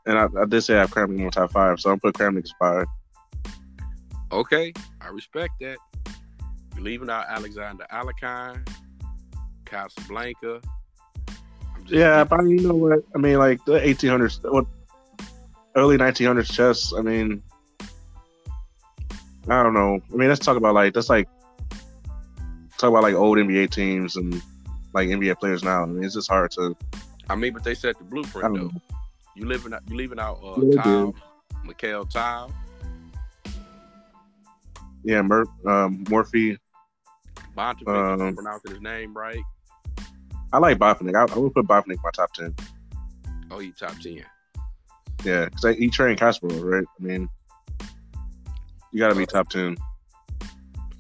and 0.07 0.19
I, 0.19 0.29
I 0.41 0.45
did 0.47 0.63
say 0.63 0.77
I 0.77 0.81
have 0.81 0.91
Kramnik 0.91 1.19
in 1.19 1.25
my 1.25 1.31
top 1.31 1.53
five, 1.53 1.81
so 1.81 1.91
I'm 1.91 2.01
put 2.01 2.15
Kramnik 2.15 2.45
as 2.45 2.53
five. 2.59 2.87
Okay, 4.33 4.73
I 5.01 5.09
respect 5.09 5.55
that. 5.61 5.79
You're 6.75 6.85
leaving 6.85 7.11
out 7.11 7.27
Alexander 7.29 7.87
Alekhine, 7.93 8.69
Capablanca. 9.65 10.61
Yeah, 11.87 12.25
but 12.25 12.43
you 12.43 12.61
know 12.61 12.75
what? 12.75 13.05
I 13.15 13.19
mean, 13.19 13.39
like 13.39 13.65
the 13.65 13.79
1800s, 13.79 14.41
what 14.51 14.67
early 15.77 15.97
1900s 15.99 16.53
chess. 16.53 16.93
I 16.97 17.03
mean, 17.03 17.43
I 19.49 19.63
don't 19.63 19.75
know. 19.75 20.01
I 20.13 20.17
mean, 20.17 20.29
let's 20.29 20.45
talk 20.45 20.57
about 20.57 20.75
like 20.75 20.95
that's 20.95 21.09
like 21.09 21.29
talk 22.79 22.91
about 22.91 23.03
like 23.03 23.15
old 23.15 23.39
NBA 23.39 23.71
teams 23.71 24.17
and 24.17 24.43
like 24.93 25.09
NBA 25.09 25.39
players 25.39 25.63
now. 25.63 25.83
I 25.83 25.87
mean, 25.87 26.03
it's 26.05 26.15
just 26.15 26.29
hard 26.29 26.51
to. 26.53 26.77
I 27.29 27.35
mean, 27.37 27.53
but 27.53 27.65
they 27.65 27.75
set 27.75 27.97
the 27.99 28.05
blueprint 28.05 28.55
though. 28.55 28.65
know. 28.67 28.71
You 29.35 29.47
living 29.47 29.73
out, 29.75 29.83
you 29.89 29.97
leaving 29.97 30.19
out 30.19 30.41
uh, 30.43 30.61
Yeah, 30.61 30.69
they 30.71 30.77
Tal, 30.77 31.15
Mikael 31.65 32.07
Tal, 32.07 32.53
Yeah, 35.05 35.23
Mur- 35.23 35.45
um, 35.67 36.05
Morphy. 36.09 36.59
Bontovic, 37.57 37.89
Um, 37.89 38.21
I'm 38.21 38.35
pronouncing 38.35 38.73
his 38.73 38.81
name 38.81 39.17
right. 39.17 39.43
I 40.53 40.59
like 40.59 40.79
Bofnick. 40.79 41.15
I, 41.15 41.33
I 41.35 41.39
would 41.39 41.53
put 41.55 41.67
Bofnick 41.67 41.93
in 41.95 41.99
my 42.03 42.11
top 42.13 42.33
ten. 42.33 42.55
Oh, 43.51 43.59
he 43.59 43.73
top 43.73 43.99
ten. 44.01 44.25
Yeah, 45.25 45.47
because 45.47 45.77
he 45.77 45.89
trained 45.89 46.19
Kasparov, 46.19 46.63
right? 46.63 46.85
I 46.99 47.03
mean, 47.03 47.29
you 48.97 49.03
got 49.03 49.11
to 49.11 49.15
be 49.15 49.27
top 49.27 49.51
ten. 49.51 49.77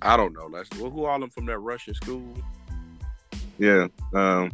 I 0.03 0.19
don't 0.19 0.35
know. 0.35 0.51
That's 0.51 0.69
well, 0.79 0.91
who 0.91 1.07
all 1.07 1.19
them 1.19 1.31
from 1.31 1.47
that 1.47 1.59
Russian 1.59 1.95
school? 1.95 2.35
Yeah. 3.59 3.87
Um, 4.15 4.51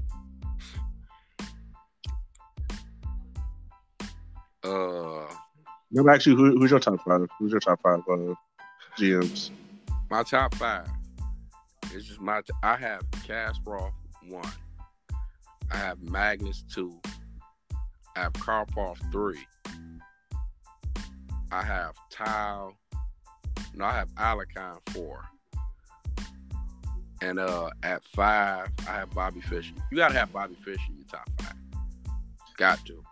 Uh, 4.63 5.27
no, 5.91 6.09
actually, 6.09 6.37
who, 6.37 6.57
who's 6.57 6.71
your 6.71 6.79
top 6.79 7.05
five? 7.05 7.27
Who's 7.41 7.51
your 7.51 7.59
top 7.59 7.81
five 7.83 7.99
uh, 8.09 8.35
GMs? 8.97 9.51
my 10.09 10.23
top 10.23 10.55
five. 10.55 10.87
It's 11.93 12.07
just 12.07 12.21
my. 12.21 12.43
T- 12.43 12.55
I 12.63 12.77
have 12.77 13.03
Kasparov 13.27 13.91
one. 14.29 14.53
I 15.69 15.77
have 15.79 16.01
Magnus 16.01 16.63
two. 16.73 16.97
I 18.15 18.21
have 18.21 18.35
Karpov 18.35 18.99
three. 19.11 19.45
I 21.51 21.65
have 21.65 21.97
Tal. 22.09 22.77
No, 23.75 23.85
I 23.85 23.93
have 23.93 24.09
Alekhine 24.15 24.79
four. 24.91 25.25
And 27.21 27.39
uh 27.39 27.71
at 27.83 28.05
five, 28.05 28.69
I 28.89 28.93
have 28.93 29.11
Bobby 29.11 29.41
Fischer. 29.41 29.75
You 29.91 29.97
gotta 29.97 30.15
have 30.15 30.33
Bobby 30.33 30.57
Fischer 30.65 30.81
in 30.89 30.97
your 30.97 31.07
top 31.07 31.29
five. 31.41 31.55
Got 32.57 32.85
to. 32.87 33.03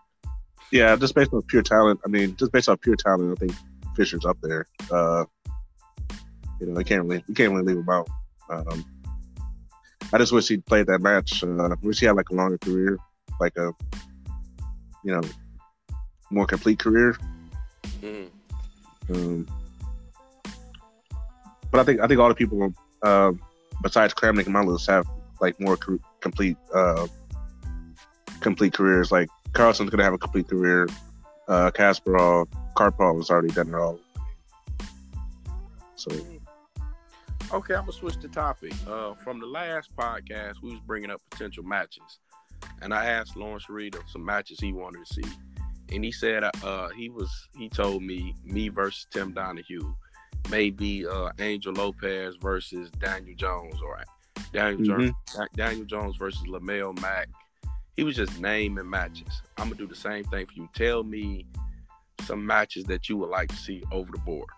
Yeah, 0.72 0.94
just 0.96 1.14
based 1.14 1.32
on 1.32 1.42
pure 1.42 1.62
talent. 1.62 2.00
I 2.04 2.08
mean, 2.08 2.36
just 2.36 2.52
based 2.52 2.68
on 2.68 2.76
pure 2.78 2.96
talent, 2.96 3.36
I 3.36 3.46
think 3.46 3.52
Fischer's 3.96 4.24
up 4.24 4.38
there. 4.42 4.66
Uh, 4.90 5.24
you 6.60 6.66
know, 6.66 6.78
I 6.78 6.82
can't 6.82 7.04
really, 7.04 7.24
you 7.26 7.34
can't 7.34 7.52
really 7.52 7.64
leave 7.64 7.78
him 7.78 7.88
out. 7.88 8.08
Um, 8.48 8.84
I 10.12 10.18
just 10.18 10.32
wish 10.32 10.48
he'd 10.48 10.66
played 10.66 10.86
that 10.86 11.00
match. 11.00 11.42
Uh, 11.42 11.74
wish 11.82 12.00
he 12.00 12.06
had 12.06 12.16
like 12.16 12.30
a 12.30 12.34
longer 12.34 12.58
career, 12.58 12.98
like 13.40 13.56
a, 13.56 13.72
you 15.04 15.12
know, 15.12 15.22
more 16.30 16.46
complete 16.46 16.78
career. 16.78 17.16
Mm. 18.02 18.28
Um, 19.10 19.46
but 21.70 21.80
I 21.80 21.84
think 21.84 22.00
I 22.00 22.06
think 22.06 22.20
all 22.20 22.28
the 22.28 22.34
people 22.34 22.72
uh, 23.02 23.32
besides 23.82 24.14
Kramnik 24.14 24.44
and 24.44 24.52
my 24.52 24.62
list 24.62 24.88
have 24.88 25.06
like 25.40 25.58
more 25.60 25.76
co- 25.76 26.00
complete 26.20 26.56
uh, 26.74 27.06
complete 28.40 28.72
careers. 28.72 29.10
Like 29.10 29.28
Carlsen's 29.52 29.90
gonna 29.90 30.04
have 30.04 30.12
a 30.14 30.18
complete 30.18 30.48
career. 30.48 30.88
Uh, 31.48 31.70
Kasparov, 31.70 32.46
Karpov 32.76 33.16
has 33.16 33.30
already 33.30 33.48
done 33.48 33.68
it 33.68 33.74
all. 33.74 33.98
So 35.96 36.10
Okay, 37.52 37.74
I'm 37.74 37.80
gonna 37.80 37.92
switch 37.92 38.18
the 38.20 38.28
topic. 38.28 38.72
Uh, 38.86 39.14
from 39.14 39.40
the 39.40 39.46
last 39.46 39.94
podcast, 39.96 40.62
we 40.62 40.70
was 40.70 40.80
bringing 40.86 41.10
up 41.10 41.20
potential 41.30 41.64
matches. 41.64 42.20
and 42.82 42.94
I 42.94 43.06
asked 43.06 43.36
Lawrence 43.36 43.68
Reed 43.68 43.94
of 43.96 44.02
some 44.06 44.24
matches 44.24 44.60
he 44.60 44.72
wanted 44.72 45.04
to 45.04 45.14
see, 45.14 45.28
and 45.92 46.04
he 46.04 46.12
said 46.12 46.44
uh, 46.44 46.88
he 46.90 47.08
was 47.08 47.30
he 47.56 47.68
told 47.68 48.02
me 48.02 48.34
me 48.44 48.68
versus 48.68 49.06
Tim 49.10 49.32
Donahue, 49.32 49.94
maybe 50.50 51.06
uh, 51.06 51.30
Angel 51.38 51.72
Lopez 51.72 52.36
versus 52.36 52.90
Daniel 52.98 53.36
Jones 53.36 53.76
or 53.82 54.02
Daniel 54.52 54.80
Mhm. 54.80 54.86
Jones, 54.86 55.48
Daniel 55.54 55.84
Jones 55.86 56.16
versus 56.16 56.46
Lamel 56.46 56.92
Mack. 57.00 57.28
He 57.96 58.04
was 58.04 58.16
just 58.16 58.40
naming 58.40 58.88
matches. 58.88 59.42
I'm 59.58 59.64
gonna 59.68 59.76
do 59.76 59.86
the 59.86 59.94
same 59.94 60.24
thing 60.24 60.46
for 60.46 60.52
you. 60.54 60.68
Tell 60.74 61.02
me 61.04 61.46
some 62.22 62.44
matches 62.44 62.84
that 62.84 63.08
you 63.08 63.16
would 63.18 63.28
like 63.30 63.48
to 63.50 63.56
see 63.56 63.82
over 63.92 64.10
the 64.12 64.18
board. 64.18 64.48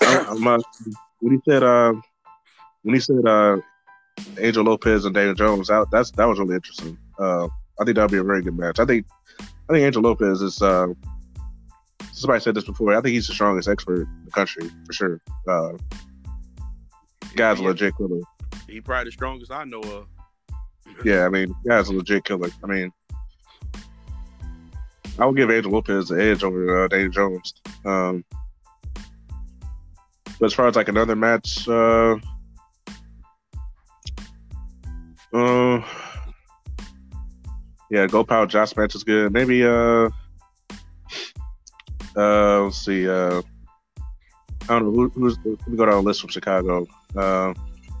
I'm, 0.00 0.46
uh, 0.46 0.58
when 1.20 1.34
he 1.34 1.40
said 1.50 1.62
uh, 1.62 1.92
when 2.82 2.94
he 2.94 3.00
said 3.00 3.26
uh, 3.26 3.56
Angel 4.38 4.64
Lopez 4.64 5.04
and 5.04 5.14
Daniel 5.14 5.34
Jones, 5.34 5.68
that 5.68 5.86
that's 5.90 6.10
that 6.12 6.24
was 6.26 6.38
really 6.38 6.54
interesting. 6.54 6.96
Uh, 7.18 7.46
I 7.80 7.84
think 7.84 7.96
that'd 7.96 8.10
be 8.10 8.18
a 8.18 8.24
very 8.24 8.42
good 8.42 8.56
match. 8.56 8.78
I 8.78 8.84
think 8.84 9.06
I 9.40 9.72
think 9.72 9.84
Angel 9.84 10.02
Lopez 10.02 10.42
is. 10.42 10.62
Somebody 12.16 12.40
said 12.40 12.54
this 12.54 12.64
before. 12.64 12.94
I 12.94 13.02
think 13.02 13.12
he's 13.12 13.26
the 13.26 13.34
strongest 13.34 13.68
expert 13.68 14.00
in 14.00 14.24
the 14.24 14.30
country 14.30 14.70
for 14.86 14.92
sure. 14.94 15.20
Uh, 15.46 15.72
guy's 17.34 17.60
a 17.60 17.62
legit 17.62 17.94
killer. 17.98 18.20
He 18.66 18.80
probably 18.80 19.04
the 19.04 19.12
strongest 19.12 19.52
I 19.52 19.64
know 19.64 19.80
of. 19.82 20.06
Yeah, 21.04 21.26
I 21.26 21.28
mean, 21.28 21.54
guy's 21.68 21.90
a 21.90 21.92
legit 21.92 22.24
killer. 22.24 22.48
I 22.64 22.66
mean, 22.66 22.90
I 25.18 25.26
would 25.26 25.36
give 25.36 25.50
Angel 25.50 25.70
Lopez 25.70 26.08
the 26.08 26.22
edge 26.22 26.42
over 26.42 26.84
uh, 26.84 26.88
Daniel 26.88 27.10
Jones. 27.10 27.52
Um, 27.84 28.24
but 30.40 30.46
as 30.46 30.54
far 30.54 30.68
as 30.68 30.76
like 30.76 30.88
another 30.88 31.16
match, 31.16 31.68
uh, 31.68 32.16
uh, 35.34 35.82
yeah, 37.90 38.06
Gopal 38.06 38.46
Josh 38.46 38.74
match 38.74 38.94
is 38.94 39.04
good. 39.04 39.34
Maybe, 39.34 39.66
uh, 39.66 40.08
uh, 42.16 42.62
let's 42.62 42.84
see, 42.84 43.08
uh, 43.08 43.42
I 44.62 44.66
don't 44.68 44.84
know 44.84 44.90
who, 44.90 45.08
who's. 45.10 45.38
Let 45.44 45.68
me 45.68 45.76
go 45.76 45.86
down 45.86 45.94
a 45.94 46.00
list 46.00 46.20
from 46.20 46.30
Chicago. 46.30 46.86
Uh, 47.14 47.54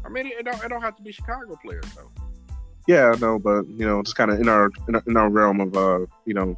I 0.04 0.08
mean, 0.08 0.26
it 0.26 0.44
don't, 0.44 0.64
it 0.64 0.68
don't 0.68 0.82
have 0.82 0.96
to 0.96 1.02
be 1.02 1.12
Chicago 1.12 1.56
players 1.62 1.84
though. 1.94 2.10
Yeah, 2.86 3.12
I 3.14 3.18
know, 3.18 3.38
but 3.38 3.66
you 3.68 3.86
know, 3.86 4.02
just 4.02 4.16
kind 4.16 4.30
of 4.30 4.40
in 4.40 4.48
our, 4.48 4.70
in 4.88 4.94
our 4.94 5.02
in 5.06 5.16
our 5.16 5.28
realm 5.28 5.60
of 5.60 5.76
uh, 5.76 6.06
you 6.24 6.34
know, 6.34 6.56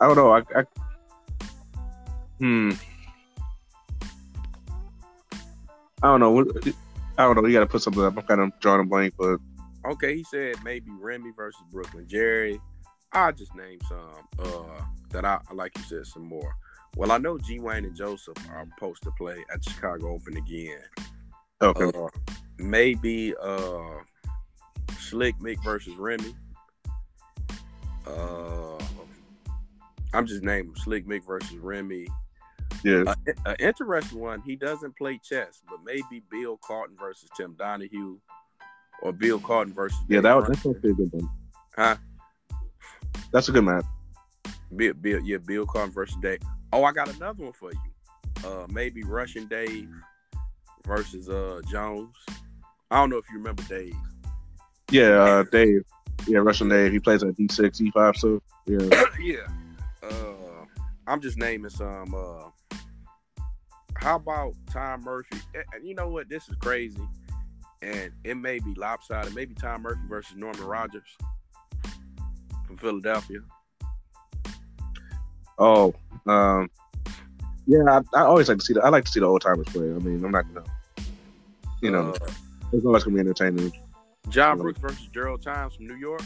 I 0.00 0.06
don't 0.06 0.16
know. 0.16 0.32
I, 0.32 0.38
I 0.56 0.64
hmm, 2.38 2.72
I 6.02 6.06
don't 6.06 6.20
know. 6.20 6.40
I 7.18 7.24
don't 7.24 7.36
know. 7.36 7.46
You 7.46 7.52
got 7.52 7.60
to 7.60 7.66
put 7.66 7.82
something 7.82 8.02
up. 8.02 8.16
I'm 8.16 8.24
kind 8.24 8.40
of 8.40 8.58
drawing 8.60 8.80
a 8.80 8.84
blank, 8.84 9.14
but 9.18 9.38
Okay, 9.86 10.16
he 10.16 10.24
said 10.24 10.56
maybe 10.62 10.90
Remy 10.90 11.32
versus 11.34 11.62
Brooklyn. 11.72 12.06
Jerry, 12.06 12.60
I'll 13.12 13.32
just 13.32 13.54
name 13.54 13.78
some 13.88 14.28
uh, 14.38 14.82
that 15.10 15.24
I 15.24 15.40
like. 15.52 15.76
You 15.76 15.84
said 15.84 16.06
some 16.06 16.26
more. 16.26 16.54
Well, 16.96 17.12
I 17.12 17.18
know 17.18 17.38
G 17.38 17.60
Wayne 17.60 17.84
and 17.84 17.96
Joseph 17.96 18.36
are 18.50 18.66
supposed 18.74 19.02
to 19.04 19.10
play 19.12 19.44
at 19.52 19.64
Chicago 19.64 20.14
Open 20.14 20.36
again. 20.36 20.80
okay. 21.62 21.98
Uh, 21.98 22.08
maybe 22.58 23.34
uh, 23.40 23.98
Slick 24.98 25.38
Mick 25.38 25.62
versus 25.62 25.94
Remy. 25.96 26.34
Uh, 28.06 28.78
I'm 30.12 30.26
just 30.26 30.42
naming 30.42 30.74
Slick 30.76 31.06
Mick 31.06 31.24
versus 31.26 31.56
Remy. 31.56 32.06
yeah, 32.84 33.14
An 33.46 33.56
interesting 33.60 34.18
one. 34.18 34.42
He 34.42 34.56
doesn't 34.56 34.96
play 34.96 35.20
chess, 35.22 35.62
but 35.68 35.78
maybe 35.84 36.24
Bill 36.30 36.58
Carton 36.64 36.96
versus 36.98 37.28
Tim 37.36 37.54
Donahue, 37.56 38.18
or 39.02 39.12
Bill 39.12 39.38
Carton 39.38 39.72
versus 39.72 39.98
yeah. 40.08 40.16
Dave 40.16 40.22
That 40.24 40.36
was, 40.36 40.48
that's 40.48 40.66
a 40.66 40.72
good 40.72 41.12
one. 41.12 41.28
Huh? 41.76 41.96
That's 43.32 43.48
a 43.48 43.52
good 43.52 43.64
match. 43.64 43.84
Bill, 44.74 44.94
Bill, 44.94 45.20
yeah, 45.20 45.38
Bill 45.38 45.66
Carton 45.66 45.92
versus 45.92 46.16
Dave. 46.22 46.40
Oh, 46.72 46.84
I 46.84 46.92
got 46.92 47.14
another 47.14 47.44
one 47.44 47.52
for 47.52 47.72
you. 47.72 47.80
Uh, 48.44 48.66
maybe 48.70 49.02
Russian 49.02 49.46
Dave 49.46 49.90
versus 50.86 51.28
uh 51.28 51.60
Jones. 51.70 52.14
I 52.90 52.96
don't 52.96 53.10
know 53.10 53.18
if 53.18 53.28
you 53.30 53.36
remember 53.38 53.62
Dave. 53.64 53.94
Yeah, 54.90 55.22
uh, 55.22 55.42
Dave. 55.44 55.82
Yeah, 56.26 56.38
Russian 56.38 56.68
Dave. 56.68 56.92
He 56.92 56.98
plays 56.98 57.22
at 57.22 57.34
D6, 57.34 57.92
E5. 57.92 58.16
So 58.16 58.42
yeah, 58.66 59.04
yeah. 59.20 59.46
Uh, 60.02 60.64
I'm 61.06 61.20
just 61.20 61.38
naming 61.38 61.70
some. 61.70 62.14
Uh, 62.14 62.76
how 63.94 64.16
about 64.16 64.54
Tom 64.70 65.02
Murphy? 65.02 65.38
And 65.74 65.86
you 65.86 65.94
know 65.94 66.08
what? 66.08 66.28
This 66.28 66.48
is 66.48 66.56
crazy, 66.56 67.06
and 67.82 68.12
it 68.24 68.36
may 68.36 68.58
be 68.58 68.74
lopsided. 68.74 69.34
Maybe 69.34 69.54
Tom 69.54 69.82
Murphy 69.82 70.00
versus 70.08 70.36
Norman 70.36 70.64
Rogers 70.64 71.16
from 72.70 72.78
Philadelphia. 72.78 73.40
Oh, 75.58 75.94
um, 76.26 76.70
yeah. 77.66 77.82
I, 78.14 78.18
I 78.18 78.22
always 78.22 78.48
like 78.48 78.58
to 78.58 78.64
see 78.64 78.74
the. 78.74 78.82
I 78.82 78.88
like 78.88 79.04
to 79.04 79.10
see 79.10 79.20
the 79.20 79.26
old 79.26 79.42
timers 79.42 79.66
play. 79.68 79.90
I 79.90 79.98
mean, 79.98 80.24
I'm 80.24 80.30
not 80.30 80.44
gonna, 80.54 80.66
you 81.82 81.90
know, 81.90 82.12
Uh, 82.12 82.30
it's 82.72 82.84
always 82.84 83.04
gonna 83.04 83.14
be 83.14 83.20
entertaining. 83.20 83.72
John 84.28 84.58
Brooks 84.58 84.80
versus 84.80 85.08
Gerald 85.12 85.42
Times 85.42 85.74
from 85.74 85.88
New 85.88 85.96
York. 85.96 86.22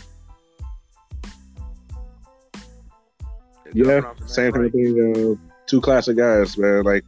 Yeah, 3.72 4.02
same 4.26 4.52
kind 4.52 4.66
of 4.66 4.72
thing. 4.72 5.38
Uh, 5.40 5.50
two 5.66 5.80
classic 5.80 6.16
guys, 6.16 6.56
man. 6.58 6.84
Like 6.84 7.04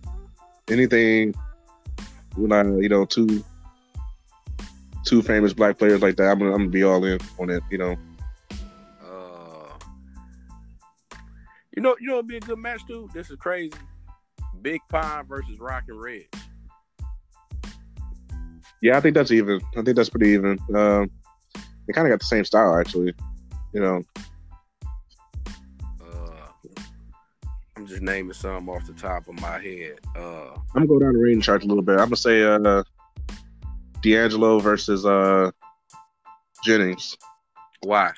anything 0.69 1.35
when 2.37 2.53
I, 2.53 2.63
you 2.81 2.89
know, 2.89 3.05
two 3.05 3.45
two 5.05 5.23
famous 5.23 5.53
black 5.53 5.79
players 5.79 6.03
like 6.03 6.17
that, 6.17 6.31
I'm 6.33 6.39
gonna, 6.39 6.53
I'm 6.53 6.59
gonna 6.59 6.71
be 6.71 6.83
all 6.83 7.05
in 7.05 7.21
on 7.39 7.51
it. 7.51 7.63
You 7.71 7.79
know, 7.79 7.97
you 11.77 11.83
know, 11.83 11.95
you 12.01 12.09
know, 12.09 12.15
it'd 12.15 12.27
be 12.27 12.39
a 12.39 12.41
good 12.41 12.59
match 12.59 12.87
too. 12.87 13.09
This 13.15 13.31
is 13.31 13.37
crazy. 13.37 13.73
Big 14.63 14.81
Pine 14.89 15.27
versus 15.27 15.61
Rock 15.61 15.85
and 15.89 16.01
Ridge. 16.01 16.27
yeah, 18.83 18.97
I 18.97 19.01
think 19.01 19.15
that's 19.15 19.31
even. 19.31 19.61
I 19.77 19.83
think 19.83 19.97
that's 19.97 20.09
pretty 20.11 20.31
even. 20.31 20.59
Um, 20.75 21.11
they 21.87 21.93
kind 21.93 22.07
of 22.07 22.11
got 22.11 22.21
the 22.21 22.27
same 22.27 22.45
style, 22.45 22.77
actually. 22.77 23.15
You 23.73 23.81
know, 23.81 24.03
Uh, 26.01 26.47
I'm 27.77 27.87
just 27.87 28.03
naming 28.03 28.33
some 28.33 28.69
off 28.69 28.87
the 28.87 28.95
top 28.95 29.29
of 29.29 29.39
my 29.41 29.59
head. 29.61 29.99
Uh, 30.17 30.55
I'm 30.55 30.63
gonna 30.73 30.87
go 30.87 30.99
down 30.99 31.13
the 31.13 31.19
rating 31.19 31.43
chart 31.43 31.63
a 31.63 31.67
little 31.67 31.83
bit. 31.83 31.93
I'm 31.99 32.07
gonna 32.07 32.17
say 32.17 32.43
uh, 32.43 32.83
D'Angelo 34.03 34.59
versus 34.61 35.05
uh, 35.05 35.51
Jennings. 36.65 37.17
why? 37.83 38.13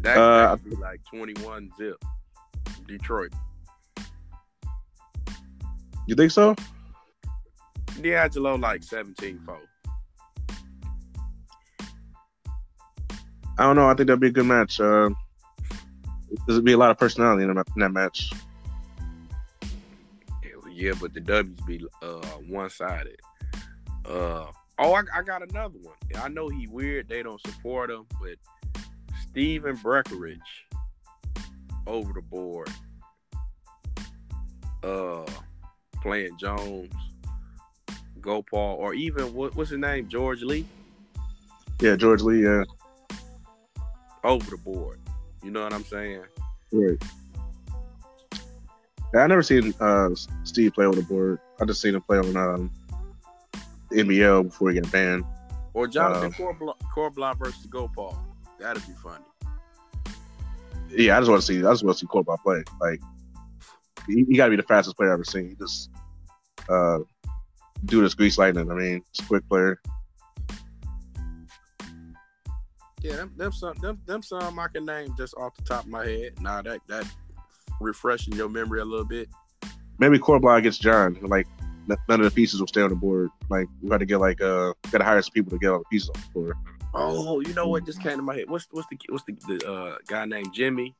That 0.00 0.16
Uh, 0.16 0.56
be 0.56 0.74
like 0.76 1.00
21 1.12 1.70
zip. 1.78 2.02
Detroit. 2.86 3.32
You 6.06 6.14
think 6.14 6.30
so? 6.30 6.56
D'Angelo 8.00 8.56
like 8.56 8.82
17 8.82 9.40
4. 9.44 9.58
I 13.58 13.64
don't 13.64 13.76
know. 13.76 13.88
I 13.88 13.94
think 13.94 14.06
that'd 14.06 14.20
be 14.20 14.28
a 14.28 14.32
good 14.32 14.46
match. 14.46 14.80
Uh, 14.80 15.10
there'd 16.46 16.64
be 16.64 16.72
a 16.72 16.78
lot 16.78 16.90
of 16.90 16.98
personality 16.98 17.44
in 17.44 17.54
that, 17.54 17.66
in 17.76 17.80
that 17.80 17.92
match. 17.92 18.32
Yeah, 20.72 20.92
but 20.98 21.12
the 21.12 21.20
W's 21.20 21.60
be 21.66 21.84
uh 22.00 22.22
one 22.48 22.70
sided. 22.70 23.20
Uh 24.06 24.46
oh, 24.78 24.94
I, 24.94 25.02
I 25.14 25.22
got 25.22 25.42
another 25.42 25.78
one. 25.82 25.94
I 26.16 26.28
know 26.28 26.48
he 26.48 26.66
weird. 26.68 27.06
They 27.06 27.22
don't 27.22 27.40
support 27.46 27.90
him, 27.90 28.06
but 28.18 28.36
Steven 29.30 29.76
Breckenridge 29.76 30.66
over 31.86 32.12
the 32.12 32.20
board. 32.22 32.68
Uh, 34.82 35.26
playing 36.02 36.36
Jones, 36.38 36.92
Gopal, 38.20 38.76
or 38.78 38.94
even 38.94 39.32
what, 39.34 39.54
what's 39.54 39.70
his 39.70 39.78
name, 39.78 40.08
George 40.08 40.42
Lee 40.42 40.64
Yeah, 41.80 41.96
George 41.96 42.22
Lee. 42.22 42.42
Yeah, 42.42 42.64
over 44.24 44.50
the 44.50 44.56
board. 44.56 44.98
You 45.42 45.50
know 45.50 45.62
what 45.62 45.72
I'm 45.72 45.84
saying? 45.84 46.22
right. 46.72 47.02
I 49.14 49.26
never 49.26 49.42
seen 49.42 49.74
uh, 49.80 50.10
Steve 50.44 50.72
play 50.72 50.86
on 50.86 50.94
the 50.94 51.02
board. 51.02 51.40
I 51.60 51.64
just 51.64 51.80
seen 51.82 51.94
him 51.94 52.02
play 52.02 52.18
on 52.18 52.36
um, 52.36 52.70
NBL 53.92 54.44
before 54.44 54.70
he 54.70 54.80
got 54.80 54.90
banned. 54.92 55.24
Or 55.74 55.86
Jonathan 55.86 56.26
Um, 56.26 56.32
Corbla, 56.32 56.74
Corbla 56.94 57.36
versus 57.36 57.66
Gopal. 57.66 58.29
That'd 58.60 58.86
be 58.86 58.92
funny. 58.92 59.24
Yeah, 60.90 61.16
I 61.16 61.20
just 61.20 61.30
want 61.30 61.40
to 61.40 61.46
see. 61.46 61.58
I 61.58 61.62
just 61.62 61.82
want 61.82 61.96
to 61.96 62.00
see 62.00 62.06
Corbin 62.06 62.36
play. 62.44 62.62
Like, 62.80 63.00
he, 64.06 64.24
he 64.28 64.36
got 64.36 64.46
to 64.46 64.50
be 64.50 64.56
the 64.56 64.62
fastest 64.62 64.96
player 64.96 65.10
I've 65.10 65.14
ever 65.14 65.24
seen. 65.24 65.48
He 65.48 65.54
just 65.54 65.90
uh, 66.68 66.98
do 67.86 68.02
this 68.02 68.14
grease 68.14 68.38
lightning. 68.38 68.70
I 68.70 68.74
mean, 68.74 69.02
quick 69.28 69.48
player. 69.48 69.80
Yeah, 73.02 73.16
them, 73.16 73.32
them 73.36 73.52
some 73.52 73.74
them 73.80 73.98
them 74.04 74.22
some 74.22 74.58
I 74.58 74.68
can 74.68 74.84
name 74.84 75.14
just 75.16 75.34
off 75.36 75.56
the 75.56 75.62
top 75.62 75.84
of 75.84 75.90
my 75.90 76.06
head. 76.06 76.40
Nah, 76.42 76.60
that 76.62 76.80
that 76.88 77.06
refreshing 77.80 78.34
your 78.34 78.50
memory 78.50 78.80
a 78.80 78.84
little 78.84 79.06
bit. 79.06 79.30
Maybe 79.98 80.18
Corbin 80.18 80.50
against 80.50 80.82
John. 80.82 81.16
Like 81.22 81.46
none 81.86 82.20
of 82.20 82.24
the 82.24 82.30
pieces 82.30 82.60
will 82.60 82.66
stay 82.66 82.82
on 82.82 82.90
the 82.90 82.96
board. 82.96 83.30
Like 83.48 83.68
we 83.80 83.88
got 83.88 83.98
to 83.98 84.06
get 84.06 84.18
like 84.18 84.42
uh, 84.42 84.74
got 84.90 84.98
to 84.98 85.04
hire 85.04 85.22
some 85.22 85.32
people 85.32 85.50
to 85.50 85.58
get 85.58 85.70
all 85.70 85.78
the 85.78 85.84
pieces 85.86 86.10
on 86.10 86.20
the 86.20 86.28
board. 86.34 86.56
Oh, 86.92 87.40
you 87.40 87.54
know 87.54 87.68
what 87.68 87.86
just 87.86 88.02
came 88.02 88.16
to 88.16 88.22
my 88.22 88.34
head? 88.34 88.50
What's 88.50 88.66
what's 88.70 88.88
the 88.88 88.98
what's 89.08 89.24
the, 89.24 89.32
the 89.46 89.70
uh, 89.70 89.96
guy 90.06 90.24
named 90.24 90.52
Jimmy 90.52 90.94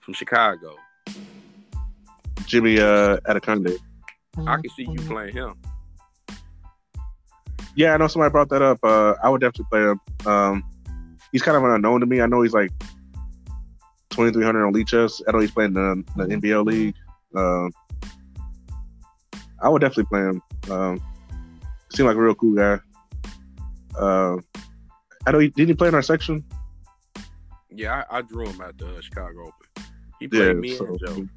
from 0.00 0.14
Chicago? 0.14 0.76
Jimmy 2.46 2.80
uh, 2.80 3.18
Adekande. 3.28 3.76
I 4.38 4.56
can 4.56 4.70
see 4.76 4.82
you 4.82 5.00
playing 5.08 5.34
him. 5.34 5.54
Yeah, 7.76 7.94
I 7.94 7.96
know 7.96 8.08
somebody 8.08 8.32
brought 8.32 8.48
that 8.48 8.62
up. 8.62 8.78
Uh, 8.82 9.14
I 9.22 9.28
would 9.28 9.40
definitely 9.40 9.66
play 9.70 9.82
him. 9.82 10.00
Um, 10.26 10.64
he's 11.32 11.42
kind 11.42 11.56
of 11.56 11.62
an 11.62 11.70
unknown 11.70 12.00
to 12.00 12.06
me. 12.06 12.20
I 12.20 12.26
know 12.26 12.42
he's 12.42 12.52
like 12.52 12.72
2300 14.10 14.66
on 14.66 14.74
Lichess. 14.74 15.22
I 15.26 15.32
know 15.32 15.38
he's 15.38 15.52
playing 15.52 15.74
the, 15.74 16.04
the 16.16 16.24
NBL 16.24 16.64
league. 16.64 16.94
Um, 17.34 17.72
I 19.62 19.68
would 19.68 19.80
definitely 19.80 20.04
play 20.04 20.20
him. 20.20 20.42
Um, 20.70 21.02
seemed 21.90 22.08
like 22.08 22.16
a 22.16 22.20
real 22.20 22.34
cool 22.34 22.54
guy. 22.54 22.80
Uh, 23.98 24.38
I 25.26 25.32
know 25.32 25.38
he 25.38 25.48
didn't 25.48 25.68
he 25.68 25.74
play 25.74 25.88
in 25.88 25.94
our 25.94 26.02
section. 26.02 26.44
Yeah, 27.70 28.04
I, 28.10 28.18
I 28.18 28.22
drew 28.22 28.46
him 28.46 28.60
at 28.60 28.78
the 28.78 29.00
Chicago 29.00 29.42
Open. 29.48 29.86
He 30.18 30.28
played 30.28 30.46
yeah, 30.46 30.52
me 30.54 30.74
so, 30.74 30.86
and 30.86 31.00
Joe. 31.06 31.28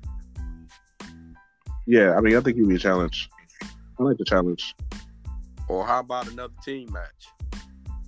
Yeah, 1.85 2.15
I 2.15 2.21
mean, 2.21 2.35
I 2.35 2.41
think 2.41 2.57
he'd 2.57 2.67
be 2.67 2.75
a 2.75 2.79
challenge. 2.79 3.29
I 3.99 4.03
like 4.03 4.17
the 4.17 4.25
challenge. 4.25 4.75
Or 5.67 5.85
how 5.85 5.99
about 5.99 6.27
another 6.27 6.53
team 6.63 6.91
match? 6.91 7.27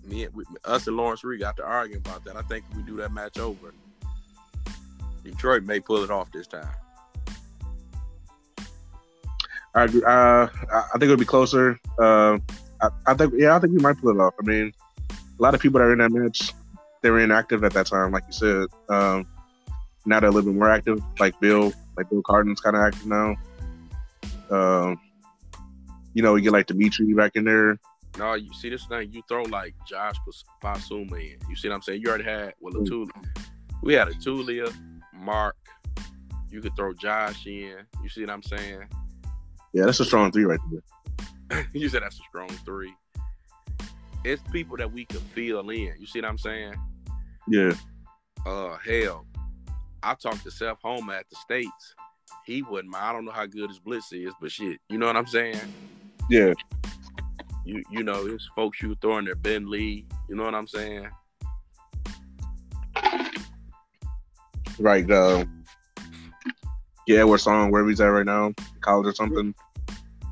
Me, 0.03 0.23
and 0.23 0.34
us 0.65 0.88
and 0.88 0.97
Lawrence 0.97 1.23
Reed 1.23 1.39
got 1.39 1.57
to 1.57 1.63
argue 1.63 1.97
about 1.97 2.23
that. 2.26 2.36
I 2.36 2.41
think 2.43 2.63
we 2.76 2.84
do 2.84 2.95
that 2.97 3.11
match 3.11 3.39
over. 3.39 3.73
Detroit 5.23 5.63
may 5.63 5.80
pull 5.80 6.03
it 6.03 6.11
off 6.11 6.32
this 6.32 6.47
time. 6.47 6.67
I 9.73 9.84
uh, 9.84 10.47
I 10.71 10.91
think 10.93 11.03
it'll 11.03 11.17
be 11.17 11.26
closer. 11.26 11.80
Uh, 11.99 12.38
I, 12.82 12.89
I, 13.07 13.13
think 13.13 13.34
yeah, 13.36 13.55
I 13.55 13.59
think 13.59 13.73
we 13.73 13.80
might 13.80 13.99
pull 13.99 14.11
it 14.11 14.19
off. 14.21 14.34
I 14.39 14.43
mean, 14.45 14.71
a 15.38 15.41
lot 15.41 15.53
of 15.53 15.61
people 15.61 15.79
that 15.79 15.86
are 15.86 15.93
in 15.93 15.99
that 15.99 16.11
match, 16.11 16.53
they 17.01 17.09
were 17.09 17.19
inactive 17.19 17.63
at 17.63 17.73
that 17.73 17.88
time, 17.88 18.11
like 18.11 18.23
you 18.27 18.33
said. 18.33 18.67
Um, 18.89 19.27
now 20.05 20.19
they're 20.19 20.29
a 20.29 20.31
little 20.31 20.51
bit 20.51 20.57
more 20.57 20.69
active, 20.69 21.01
like 21.19 21.39
Bill, 21.39 21.73
like 21.97 22.09
Bill 22.09 22.21
Carden's 22.25 22.61
kind 22.61 22.75
of 22.75 22.81
active 22.83 23.05
now. 23.05 23.36
Um, 24.49 24.99
you 26.13 26.21
know, 26.21 26.36
you 26.36 26.43
get 26.43 26.53
like 26.53 26.67
Dimitri 26.67 27.13
back 27.13 27.31
in 27.36 27.43
there. 27.43 27.77
No, 28.17 28.36
you 28.36 28.53
see 28.53 28.69
this 28.69 28.86
thing. 28.86 29.11
You 29.11 29.21
throw 29.27 29.43
like 29.43 29.75
Josh 29.88 30.15
Basuma 30.63 31.11
in. 31.13 31.38
You 31.49 31.55
see 31.55 31.67
what 31.67 31.75
I'm 31.75 31.81
saying? 31.81 32.01
You 32.01 32.09
already 32.09 32.23
had 32.23 32.53
well, 32.61 32.73
Atulia. 32.73 33.09
We 33.81 33.93
had 33.93 34.07
Atulia, 34.07 34.73
Mark. 35.13 35.57
You 36.49 36.61
could 36.61 36.75
throw 36.75 36.93
Josh 36.93 37.45
in. 37.45 37.75
You 38.01 38.09
see 38.09 38.21
what 38.21 38.29
I'm 38.29 38.43
saying? 38.43 38.83
Yeah, 39.73 39.86
that's 39.86 39.99
a 39.99 40.05
strong 40.05 40.31
three 40.31 40.45
right 40.45 40.59
there. 40.71 41.67
you 41.73 41.89
said 41.89 42.03
that's 42.03 42.15
a 42.15 42.23
strong 42.29 42.47
three. 42.47 42.93
It's 44.26 44.41
people 44.51 44.76
that 44.78 44.91
we 44.91 45.05
could 45.05 45.21
feel 45.21 45.69
in. 45.69 45.93
You 45.99 46.07
see 46.07 46.19
what 46.19 46.30
I'm 46.30 46.39
saying? 46.39 46.73
Yeah. 47.47 47.73
Uh, 48.43 48.76
hell, 48.84 49.23
I 50.01 50.15
talked 50.15 50.43
to 50.43 50.51
Seth 50.51 50.80
Homer 50.84 51.13
at 51.13 51.30
the 51.30 51.36
States. 51.36 51.95
He 52.43 52.63
wouldn't. 52.63 52.91
Mind. 52.91 53.05
I 53.05 53.13
don't 53.13 53.26
know 53.26 53.32
how 53.32 53.45
good 53.45 53.69
his 53.69 53.78
blitz 53.78 54.11
is, 54.11 54.34
but 54.41 54.51
shit, 54.51 54.80
you 54.89 54.97
know 54.97 55.05
what 55.05 55.15
I'm 55.15 55.28
saying? 55.28 55.59
Yeah. 56.30 56.53
You 57.65 57.84
you 57.91 58.03
know, 58.03 58.26
it's 58.26 58.49
folks 58.55 58.82
you 58.82 58.95
throwing 58.99 59.26
their 59.26 59.36
Ben 59.36 59.69
Lee. 59.69 60.07
You 60.28 60.36
know 60.36 60.43
what 60.43 60.55
I'm 60.55 60.67
saying? 60.67 61.07
Right. 64.80 65.09
Uh, 65.09 65.45
yeah, 67.05 67.23
we're 67.23 67.38
song 67.38 67.69
wherever 67.69 67.89
he's 67.89 68.01
at 68.01 68.07
right 68.07 68.26
now, 68.26 68.53
college 68.82 69.07
or 69.07 69.13
something. 69.13 69.53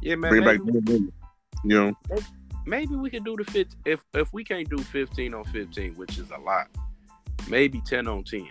Yeah, 0.02 0.16
man. 0.16 0.32
Bring 0.32 0.44
back, 0.44 0.60
you 0.98 1.12
know. 1.64 1.94
Maybe 2.66 2.96
we 2.96 3.10
can 3.10 3.24
do 3.24 3.36
the 3.36 3.44
fit 3.44 3.76
if 3.86 4.04
if 4.14 4.32
we 4.34 4.44
can't 4.44 4.70
do 4.70 4.78
15 4.78 5.34
on 5.34 5.44
15, 5.46 5.96
which 5.96 6.18
is 6.18 6.32
a 6.32 6.38
lot. 6.38 6.68
Maybe 7.50 7.82
10 7.82 8.08
on 8.08 8.24
10. 8.24 8.48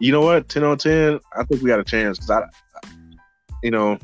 You 0.00 0.12
know 0.12 0.20
what? 0.20 0.48
10 0.48 0.64
on 0.64 0.78
10, 0.78 1.20
I 1.36 1.44
think 1.44 1.62
we 1.62 1.68
got 1.68 1.80
a 1.80 1.84
chance 1.84 2.18
because 2.18 2.30
I, 2.30 2.44
you 3.62 3.70
know, 3.70 3.98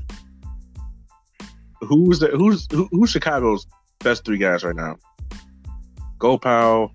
who's 1.80 2.18
the 2.18 2.28
who's 2.28 2.66
who, 2.70 2.88
who's 2.90 3.10
Chicago's 3.10 3.66
best 4.00 4.24
three 4.24 4.38
guys 4.38 4.64
right 4.64 4.76
now? 4.76 4.96
go 6.18 6.36
Gopal. 6.36 6.92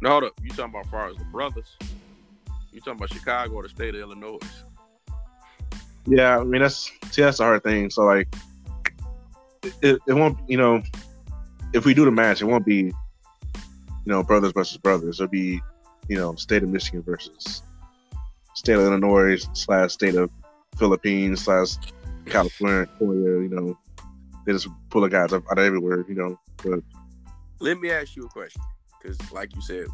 No, 0.00 0.10
hold 0.10 0.24
up. 0.24 0.32
You 0.42 0.50
talking 0.50 0.66
about 0.66 0.86
far 0.86 1.08
as 1.08 1.16
the 1.16 1.24
brothers? 1.24 1.76
You 2.72 2.80
talking 2.80 2.94
about 2.94 3.12
Chicago 3.12 3.54
or 3.54 3.62
the 3.64 3.68
state 3.68 3.94
of 3.94 4.00
Illinois? 4.00 4.38
Yeah, 6.08 6.38
I 6.38 6.44
mean 6.44 6.62
that's 6.62 6.90
see 7.10 7.22
that's 7.22 7.38
the 7.38 7.44
hard 7.44 7.62
thing. 7.62 7.90
So 7.90 8.04
like, 8.04 8.28
it, 9.82 9.98
it 10.06 10.12
won't 10.14 10.38
you 10.48 10.56
know, 10.56 10.82
if 11.74 11.84
we 11.84 11.92
do 11.92 12.06
the 12.06 12.10
match, 12.10 12.40
it 12.40 12.46
won't 12.46 12.64
be, 12.64 12.84
you 12.84 12.94
know, 14.06 14.22
brothers 14.22 14.52
versus 14.52 14.78
brothers. 14.78 15.20
It'll 15.20 15.30
be, 15.30 15.60
you 16.08 16.16
know, 16.16 16.34
state 16.36 16.62
of 16.62 16.70
Michigan 16.70 17.02
versus 17.02 17.62
state 18.54 18.74
of 18.74 18.80
Illinois 18.80 19.46
slash 19.52 19.92
state 19.92 20.14
of 20.14 20.30
Philippines 20.78 21.44
slash 21.44 21.76
California. 22.24 22.88
You 23.00 23.48
know, 23.50 23.78
they 24.46 24.52
just 24.52 24.68
pull 24.88 25.02
the 25.02 25.10
guys 25.10 25.34
up 25.34 25.44
out 25.50 25.58
of 25.58 25.64
everywhere. 25.64 26.06
You 26.08 26.14
know, 26.14 26.40
but 26.64 26.80
let 27.60 27.78
me 27.78 27.90
ask 27.90 28.16
you 28.16 28.24
a 28.24 28.28
question, 28.28 28.62
because 28.98 29.18
like 29.30 29.54
you 29.54 29.60
said, 29.60 29.86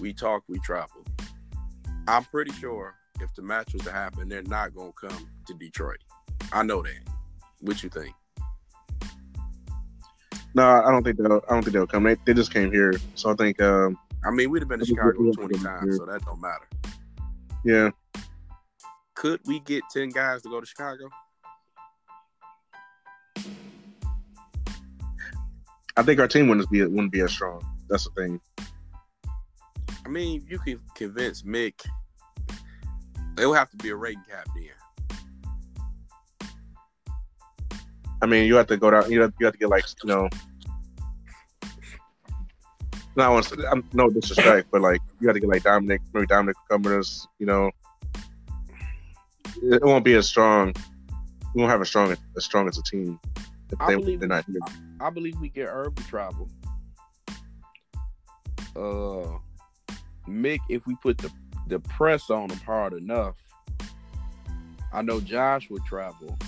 we 0.00 0.12
talk, 0.12 0.42
we 0.48 0.58
travel. 0.58 1.04
I'm 2.08 2.24
pretty 2.24 2.52
sure 2.52 2.96
if 3.20 3.34
the 3.34 3.42
match 3.42 3.72
was 3.72 3.82
to 3.82 3.92
happen, 3.92 4.28
they're 4.28 4.42
not 4.42 4.74
gonna 4.74 4.92
come 4.92 5.28
to 5.46 5.54
Detroit. 5.54 5.98
I 6.52 6.62
know 6.62 6.82
that. 6.82 7.00
What 7.60 7.82
you 7.82 7.88
think? 7.88 8.14
No, 10.54 10.62
I 10.64 10.90
don't 10.90 11.04
think 11.04 11.18
they'll. 11.18 11.42
I 11.48 11.54
don't 11.54 11.62
think 11.62 11.74
they'll 11.74 11.86
come. 11.86 12.04
They, 12.04 12.16
they 12.24 12.34
just 12.34 12.52
came 12.52 12.72
here, 12.72 12.94
so 13.14 13.30
I 13.30 13.34
think. 13.34 13.60
Um, 13.60 13.98
I 14.24 14.30
mean, 14.30 14.50
we'd 14.50 14.60
have 14.60 14.68
been 14.68 14.80
to 14.80 14.86
Chicago 14.86 15.32
twenty 15.32 15.58
times, 15.58 15.96
so 15.96 16.06
that 16.06 16.24
don't 16.24 16.40
matter. 16.40 16.68
Yeah. 17.64 17.90
Could 19.14 19.40
we 19.46 19.60
get 19.60 19.82
ten 19.92 20.08
guys 20.10 20.42
to 20.42 20.48
go 20.48 20.60
to 20.60 20.66
Chicago? 20.66 21.08
I 25.96 26.02
think 26.02 26.20
our 26.20 26.28
team 26.28 26.48
wouldn't 26.48 26.70
be 26.70 26.82
wouldn't 26.82 27.12
be 27.12 27.20
as 27.20 27.32
strong. 27.32 27.62
That's 27.88 28.04
the 28.04 28.10
thing. 28.10 28.40
I 30.04 30.08
mean, 30.08 30.44
you 30.48 30.58
can 30.58 30.80
convince 30.94 31.42
Mick. 31.42 31.84
It 33.38 33.46
would 33.46 33.58
have 33.58 33.70
to 33.70 33.76
be 33.76 33.90
a 33.90 33.96
rating 33.96 34.22
cap 34.28 34.48
then. 34.54 34.70
I 38.22 38.26
mean, 38.26 38.46
you 38.46 38.56
have 38.56 38.66
to 38.68 38.76
go 38.76 38.90
down. 38.90 39.10
You 39.10 39.22
have, 39.22 39.32
you 39.38 39.46
have 39.46 39.52
to 39.52 39.58
get 39.58 39.68
like 39.68 39.84
you 40.02 40.08
know. 40.08 40.28
No, 43.14 43.32
want 43.32 43.50
I'm 43.70 43.84
no 43.92 44.10
disrespect, 44.10 44.68
but 44.70 44.80
like 44.82 45.00
you 45.20 45.26
got 45.26 45.34
to 45.34 45.40
get 45.40 45.48
like 45.48 45.62
Dominic, 45.62 46.02
maybe 46.12 46.26
Dominic 46.26 46.56
Cummings. 46.70 47.26
You 47.38 47.46
know, 47.46 47.70
it 49.62 49.82
won't 49.82 50.04
be 50.04 50.14
as 50.14 50.28
strong. 50.28 50.74
We 51.54 51.62
won't 51.62 51.70
have 51.70 51.80
as 51.80 51.88
strong 51.88 52.14
as 52.36 52.44
strong 52.44 52.68
as 52.68 52.78
a 52.78 52.82
team 52.82 53.18
if 53.72 53.80
I 53.80 53.88
they, 53.88 53.96
believe, 53.96 54.20
they're 54.20 54.28
not 54.28 54.44
here. 54.44 54.56
I, 55.00 55.06
I 55.06 55.10
believe 55.10 55.38
we 55.40 55.48
get 55.48 55.68
Herb 55.68 55.96
to 55.96 56.06
travel. 56.06 56.48
Uh, 58.74 59.38
Mick, 60.28 60.58
if 60.68 60.86
we 60.86 60.94
put 60.96 61.18
the 61.18 61.30
the 61.66 61.80
press 61.80 62.30
on 62.30 62.50
him 62.50 62.58
hard 62.58 62.92
enough, 62.92 63.36
I 64.92 65.02
know 65.02 65.20
Josh 65.20 65.68
would 65.70 65.84
travel. 65.84 66.38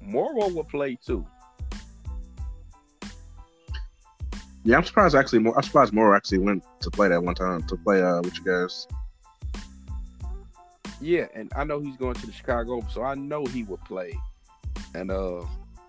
Morrow 0.00 0.48
would 0.48 0.68
play 0.68 0.96
too. 1.04 1.26
Yeah, 4.64 4.76
I'm 4.76 4.84
surprised 4.84 5.14
actually. 5.14 5.46
I'm 5.46 5.62
surprised 5.62 5.92
Morrow 5.92 6.16
actually 6.16 6.38
went 6.38 6.64
to 6.80 6.90
play 6.90 7.08
that 7.08 7.22
one 7.22 7.34
time 7.34 7.62
to 7.64 7.76
play 7.76 8.02
uh 8.02 8.20
with 8.22 8.36
you 8.38 8.44
guys. 8.44 8.86
Yeah, 11.00 11.26
and 11.34 11.52
I 11.54 11.64
know 11.64 11.80
he's 11.80 11.96
going 11.96 12.14
to 12.14 12.26
the 12.26 12.32
Chicago, 12.32 12.84
so 12.90 13.02
I 13.02 13.14
know 13.14 13.44
he 13.46 13.62
would 13.64 13.84
play. 13.84 14.18
And 14.94 15.10
uh, 15.10 15.44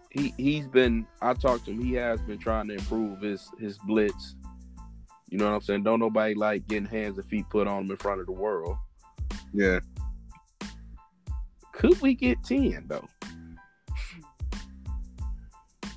he 0.10 0.34
he's 0.38 0.68
been. 0.68 1.08
I 1.22 1.34
talked 1.34 1.66
to 1.66 1.72
him. 1.72 1.82
He 1.82 1.94
has 1.94 2.20
been 2.22 2.38
trying 2.38 2.68
to 2.68 2.74
improve 2.74 3.22
his 3.22 3.50
his 3.60 3.78
blitz. 3.78 4.36
You 5.30 5.38
know 5.38 5.46
what 5.46 5.56
I'm 5.56 5.62
saying? 5.62 5.84
Don't 5.84 6.00
nobody 6.00 6.34
like 6.34 6.68
getting 6.68 6.86
hands 6.86 7.18
and 7.18 7.28
feet 7.28 7.50
put 7.50 7.68
on 7.68 7.84
them 7.84 7.92
in 7.92 7.98
front 7.98 8.22
of 8.22 8.28
the 8.28 8.32
world. 8.32 8.78
Yeah. 9.54 9.80
Could 11.74 12.02
we 12.02 12.14
get 12.14 12.44
ten 12.44 12.86
though? 12.88 13.08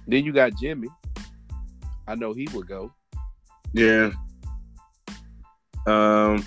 Then 0.06 0.24
you 0.24 0.32
got 0.32 0.56
Jimmy. 0.56 0.88
I 2.08 2.16
know 2.16 2.32
he 2.32 2.48
would 2.52 2.66
go. 2.66 2.92
Yeah. 3.72 4.10
Um. 5.86 6.44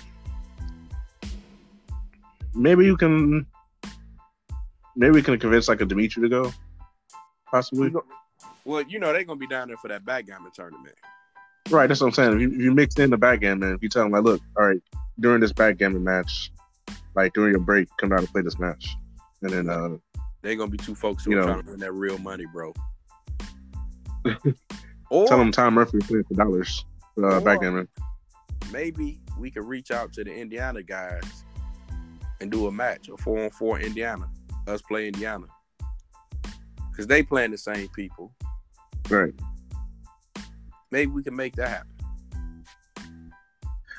Maybe 2.54 2.84
you 2.84 2.96
can. 2.96 3.46
Maybe 4.94 5.14
we 5.14 5.22
can 5.22 5.38
convince 5.38 5.68
like 5.68 5.80
a 5.80 5.86
Dimitri 5.86 6.22
to 6.22 6.28
go. 6.28 6.52
Possibly. 7.50 7.92
Well, 8.64 8.82
you 8.82 8.98
know 8.98 9.12
they're 9.12 9.24
gonna 9.24 9.38
be 9.38 9.46
down 9.46 9.68
there 9.68 9.76
for 9.78 9.88
that 9.88 10.04
backgammon 10.04 10.52
tournament. 10.52 10.94
Right, 11.70 11.86
that's 11.86 12.00
what 12.00 12.08
I'm 12.08 12.12
saying. 12.12 12.32
If 12.34 12.40
you, 12.40 12.48
if 12.52 12.60
you 12.60 12.72
mix 12.72 12.98
in 12.98 13.10
the 13.10 13.16
backgammon, 13.16 13.74
if 13.74 13.82
you 13.82 13.88
tell 13.88 14.02
them 14.02 14.12
like, 14.12 14.22
look, 14.24 14.40
all 14.58 14.66
right, 14.66 14.80
during 15.20 15.40
this 15.40 15.52
backgammon 15.52 16.04
match, 16.04 16.52
like 17.14 17.32
during 17.32 17.52
your 17.52 17.60
break, 17.60 17.88
come 17.98 18.10
down 18.10 18.18
and 18.20 18.28
play 18.28 18.42
this 18.42 18.58
match. 18.58 18.94
and 19.42 19.50
then 19.50 19.70
uh, 19.70 19.96
They're 20.42 20.56
gonna 20.56 20.70
be 20.70 20.76
two 20.78 20.94
folks 20.94 21.24
who 21.24 21.30
You 21.32 21.38
are 21.38 21.40
know. 21.40 21.46
trying 21.54 21.64
to 21.64 21.70
win 21.70 21.80
that 21.80 21.92
real 21.92 22.18
money, 22.18 22.44
bro. 22.52 22.74
or 25.10 25.26
tell 25.26 25.38
them 25.38 25.52
Tom 25.52 25.74
Murphy 25.74 25.98
playing 26.00 26.24
for 26.24 26.34
dollars. 26.34 26.84
Uh, 27.22 27.40
backgammon. 27.40 27.86
maybe 28.72 29.20
we 29.38 29.50
could 29.50 29.64
reach 29.64 29.90
out 29.92 30.12
to 30.12 30.24
the 30.24 30.34
Indiana 30.34 30.82
guys 30.82 31.44
and 32.40 32.50
do 32.50 32.66
a 32.66 32.72
match, 32.72 33.08
a 33.08 33.16
four 33.16 33.42
on 33.44 33.50
four 33.50 33.78
Indiana. 33.80 34.28
Us 34.66 34.82
play 34.82 35.06
Indiana. 35.06 35.46
Cause 36.96 37.06
they 37.06 37.22
playing 37.22 37.50
the 37.52 37.58
same 37.58 37.88
people. 37.88 38.32
Right. 39.08 39.32
Maybe 40.94 41.10
we 41.10 41.24
can 41.24 41.34
make 41.34 41.56
that 41.56 41.68
happen. 41.70 42.64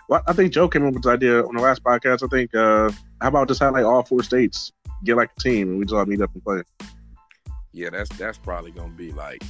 Well, 0.07 0.23
I 0.27 0.31
think 0.31 0.53
Joe 0.53 0.69
came 0.69 0.85
up 0.87 0.93
with 0.93 1.03
the 1.03 1.09
idea 1.09 1.43
on 1.45 1.53
the 1.53 1.61
last 1.61 1.83
podcast. 1.83 2.23
I 2.23 2.27
think 2.27 2.55
uh, 2.55 2.89
how 3.19 3.27
about 3.27 3.49
just 3.49 3.59
have 3.59 3.73
like 3.73 3.83
all 3.83 4.01
four 4.01 4.23
states 4.23 4.71
get 5.03 5.17
like 5.17 5.29
a 5.37 5.39
team 5.41 5.71
and 5.71 5.77
we 5.77 5.83
just 5.83 5.93
all 5.93 6.05
meet 6.05 6.21
up 6.21 6.33
and 6.33 6.41
play. 6.41 6.61
Yeah, 7.73 7.89
that's 7.89 8.07
that's 8.17 8.37
probably 8.37 8.71
gonna 8.71 8.93
be 8.93 9.11
like 9.11 9.43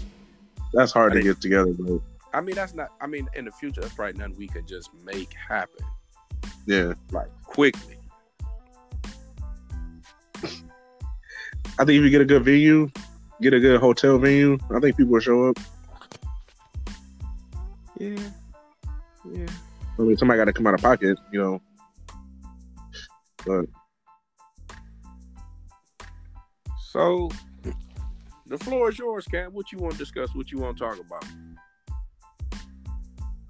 That's 0.74 0.92
hard 0.92 1.12
I 1.12 1.18
to 1.18 1.22
think- 1.22 1.36
get 1.36 1.42
together, 1.42 1.72
but 1.78 2.02
I 2.34 2.42
mean 2.42 2.56
that's 2.56 2.74
not 2.74 2.90
I 3.00 3.06
mean 3.06 3.30
in 3.36 3.46
the 3.46 3.52
future 3.52 3.80
that's 3.82 3.94
probably 3.94 4.18
nothing 4.18 4.38
we 4.38 4.48
could 4.48 4.68
just 4.68 4.90
make 5.04 5.32
happen 5.34 5.86
yeah, 6.66 6.94
like 7.12 7.30
quickly. 7.44 7.98
I 11.78 11.84
think 11.86 11.90
if 11.90 12.04
you 12.04 12.10
get 12.10 12.22
a 12.22 12.26
good 12.26 12.44
venue, 12.44 12.90
get 13.40 13.54
a 13.54 13.60
good 13.60 13.80
hotel 13.80 14.18
venue, 14.18 14.58
I 14.76 14.80
think 14.80 14.98
people 14.98 15.14
will 15.14 15.20
show 15.20 15.50
up. 15.50 15.60
Yeah. 18.00 18.20
Yeah. 19.32 19.46
I 19.98 20.02
mean, 20.02 20.18
somebody 20.18 20.38
got 20.38 20.46
to 20.46 20.54
come 20.54 20.68
out 20.68 20.74
of 20.74 20.82
pocket, 20.82 21.18
you 21.32 21.42
know. 21.42 21.62
But 23.46 23.66
So 26.92 27.30
the 28.48 28.58
floor 28.58 28.90
is 28.90 28.98
yours, 28.98 29.26
Cam. 29.26 29.54
What 29.54 29.72
you 29.72 29.78
want 29.80 29.94
to 29.94 29.98
discuss? 30.00 30.34
What 30.34 30.52
you 30.52 30.60
want 30.60 30.78
to 30.78 30.84
talk 30.84 31.00
about? 31.00 31.26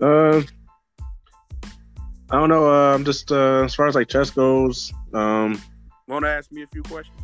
uh, 0.01 0.41
I 2.31 2.39
don't 2.39 2.49
know. 2.49 2.65
Uh, 2.71 2.93
I'm 2.95 3.05
just 3.05 3.31
uh, 3.31 3.63
as 3.63 3.75
far 3.75 3.87
as 3.87 3.95
like 3.95 4.07
chess 4.07 4.29
goes. 4.31 4.91
Um, 5.13 5.61
Want 6.07 6.25
to 6.25 6.29
ask 6.29 6.51
me 6.51 6.63
a 6.63 6.67
few 6.67 6.83
questions? 6.83 7.17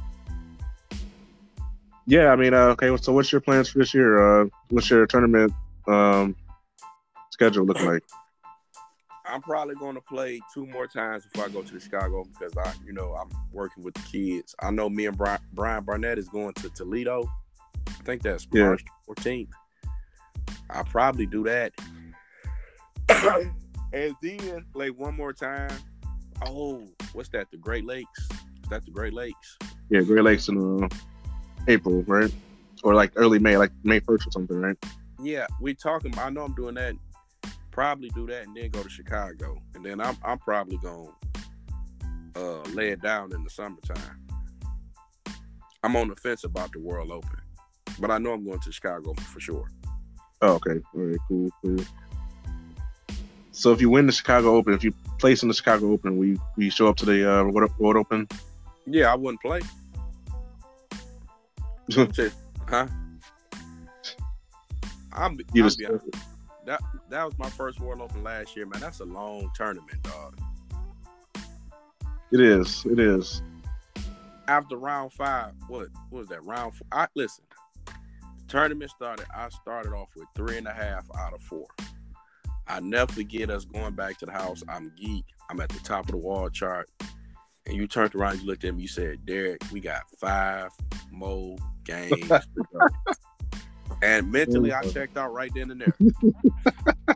yeah, 2.07 2.29
I 2.29 2.35
mean, 2.35 2.53
uh, 2.53 2.67
okay. 2.75 2.95
So, 2.97 3.13
what's 3.13 3.31
your 3.31 3.41
plans 3.41 3.69
for 3.69 3.79
this 3.79 3.93
year? 3.93 4.43
Uh, 4.43 4.45
what's 4.69 4.89
your 4.89 5.05
tournament 5.07 5.53
um, 5.87 6.35
schedule 7.41 7.65
look 7.65 7.81
like? 7.81 8.03
I'm 9.25 9.41
probably 9.41 9.75
going 9.75 9.95
to 9.95 10.01
play 10.01 10.39
two 10.53 10.67
more 10.67 10.85
times 10.85 11.25
before 11.25 11.45
I 11.45 11.49
go 11.49 11.61
to 11.63 11.79
Chicago 11.79 12.23
because 12.25 12.55
I, 12.57 12.73
you 12.85 12.93
know, 12.93 13.15
I'm 13.15 13.29
working 13.51 13.83
with 13.83 13.95
the 13.95 14.01
kids. 14.01 14.53
I 14.59 14.69
know 14.71 14.89
me 14.89 15.07
and 15.07 15.17
Brian, 15.17 15.39
Brian 15.53 15.83
Barnett 15.83 16.19
is 16.19 16.27
going 16.29 16.53
to 16.55 16.69
Toledo. 16.69 17.23
I 17.87 18.03
think 18.03 18.21
that's 18.21 18.47
Yeah. 18.51 18.65
March 18.65 18.83
14th. 19.07 19.49
I'll 20.69 20.83
probably 20.83 21.25
do 21.25 21.43
that. 21.45 21.73
and 23.93 24.15
then 24.21 24.65
play 24.73 24.91
one 24.91 25.15
more 25.15 25.33
time. 25.33 25.71
Oh, 26.45 26.87
what's 27.13 27.29
that? 27.29 27.49
The 27.51 27.57
Great 27.57 27.85
Lakes? 27.85 28.19
Is 28.63 28.69
that 28.69 28.85
the 28.85 28.91
Great 28.91 29.13
Lakes? 29.13 29.57
Yeah, 29.89 30.01
Great 30.01 30.23
Lakes 30.23 30.47
in 30.47 30.83
uh, 30.83 30.87
April, 31.67 32.03
right? 32.03 32.31
Or 32.83 32.93
like 32.93 33.13
early 33.15 33.39
May, 33.39 33.57
like 33.57 33.71
May 33.83 33.99
first 33.99 34.27
or 34.27 34.31
something, 34.31 34.59
right? 34.59 34.77
Yeah, 35.21 35.47
we 35.59 35.73
talking. 35.73 36.17
I 36.19 36.29
know 36.29 36.43
I'm 36.43 36.53
doing 36.53 36.75
that. 36.75 36.95
Probably 37.71 38.09
do 38.09 38.27
that 38.27 38.43
and 38.43 38.55
then 38.55 38.69
go 38.69 38.83
to 38.83 38.89
Chicago, 38.89 39.57
and 39.75 39.85
then 39.85 40.01
I'm 40.01 40.17
I'm 40.23 40.39
probably 40.39 40.77
gonna 40.77 41.07
uh, 42.35 42.61
lay 42.73 42.89
it 42.89 43.01
down 43.01 43.33
in 43.33 43.43
the 43.43 43.49
summertime. 43.49 44.19
I'm 45.83 45.95
on 45.95 46.09
the 46.09 46.15
fence 46.15 46.43
about 46.43 46.71
the 46.73 46.79
World 46.79 47.11
Open, 47.11 47.41
but 47.99 48.11
I 48.11 48.17
know 48.17 48.33
I'm 48.33 48.45
going 48.45 48.59
to 48.59 48.71
Chicago 48.71 49.13
for 49.13 49.39
sure. 49.39 49.67
Oh, 50.41 50.53
okay. 50.55 50.79
All 50.95 51.01
right, 51.01 51.17
cool, 51.27 51.49
cool. 51.63 51.77
So 53.51 53.71
if 53.71 53.81
you 53.81 53.89
win 53.89 54.05
the 54.05 54.11
Chicago 54.11 54.55
Open, 54.55 54.73
if 54.73 54.83
you 54.83 54.93
place 55.17 55.41
in 55.43 55.47
the 55.47 55.53
Chicago 55.53 55.91
Open, 55.91 56.17
we 56.17 56.37
we 56.57 56.69
show 56.69 56.87
up 56.87 56.97
to 56.97 57.05
the 57.05 57.31
uh, 57.31 57.43
World, 57.45 57.71
World 57.79 57.97
Open. 57.97 58.27
Yeah, 58.85 59.11
I 59.11 59.15
wouldn't 59.15 59.41
play. 59.41 59.61
Huh? 62.69 62.87
I'm, 65.11 65.37
You 65.53 65.63
I'll 65.63 65.67
just 65.67 65.77
be 65.77 65.85
honest. 65.85 66.05
That 66.65 66.81
that 67.09 67.23
was 67.25 67.37
my 67.37 67.49
first 67.49 67.79
World 67.79 68.01
Open 68.01 68.23
last 68.23 68.55
year, 68.55 68.65
man. 68.65 68.81
That's 68.81 68.99
a 68.99 69.05
long 69.05 69.49
tournament, 69.55 70.01
dog. 70.03 70.37
it 72.31 72.39
is, 72.39 72.85
it 72.85 72.99
is. 72.99 73.41
after 74.47 74.77
round 74.77 75.13
five, 75.13 75.53
what, 75.67 75.87
what 76.09 76.19
was 76.19 76.27
that? 76.29 76.43
Round 76.45 76.73
four. 76.73 76.87
I 76.91 77.07
listen. 77.15 77.43
Tournament 78.47 78.91
started. 78.91 79.25
I 79.33 79.49
started 79.49 79.93
off 79.93 80.09
with 80.15 80.27
three 80.35 80.57
and 80.57 80.67
a 80.67 80.73
half 80.73 81.05
out 81.17 81.33
of 81.33 81.41
four. 81.41 81.67
I 82.67 82.79
never 82.79 83.11
forget 83.11 83.49
us 83.49 83.65
going 83.65 83.95
back 83.95 84.17
to 84.19 84.25
the 84.25 84.31
house. 84.31 84.63
I'm 84.67 84.91
geek. 84.95 85.25
I'm 85.49 85.59
at 85.61 85.69
the 85.69 85.79
top 85.79 86.05
of 86.05 86.11
the 86.11 86.17
wall 86.17 86.49
chart. 86.49 86.89
And 87.65 87.75
you 87.75 87.87
turned 87.87 88.15
around, 88.15 88.39
you 88.39 88.45
looked 88.45 88.63
at 88.63 88.75
me, 88.75 88.83
you 88.83 88.87
said, 88.87 89.25
Derek, 89.25 89.61
we 89.71 89.79
got 89.79 90.03
five 90.19 90.71
more 91.11 91.57
games 91.83 92.27
to 92.27 92.63
go. 92.73 92.79
And 94.01 94.31
mentally, 94.31 94.73
I 94.73 94.81
checked 94.83 95.17
out 95.17 95.33
right 95.33 95.51
then 95.53 95.71
and 95.71 95.81
there. 95.81 97.15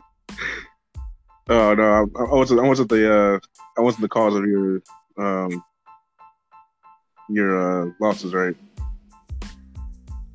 Oh 1.48 1.74
no, 1.74 1.82
I, 2.16 2.22
I 2.22 2.34
wasn't. 2.34 2.58
I 2.58 2.64
wasn't 2.66 2.88
the. 2.88 3.14
Uh, 3.34 3.38
I 3.78 3.80
wasn't 3.80 4.02
the 4.02 4.08
cause 4.08 4.34
of 4.34 4.44
your 4.46 4.82
um 5.16 5.62
your 7.28 7.86
uh, 7.86 7.92
losses, 8.00 8.34
right? 8.34 8.56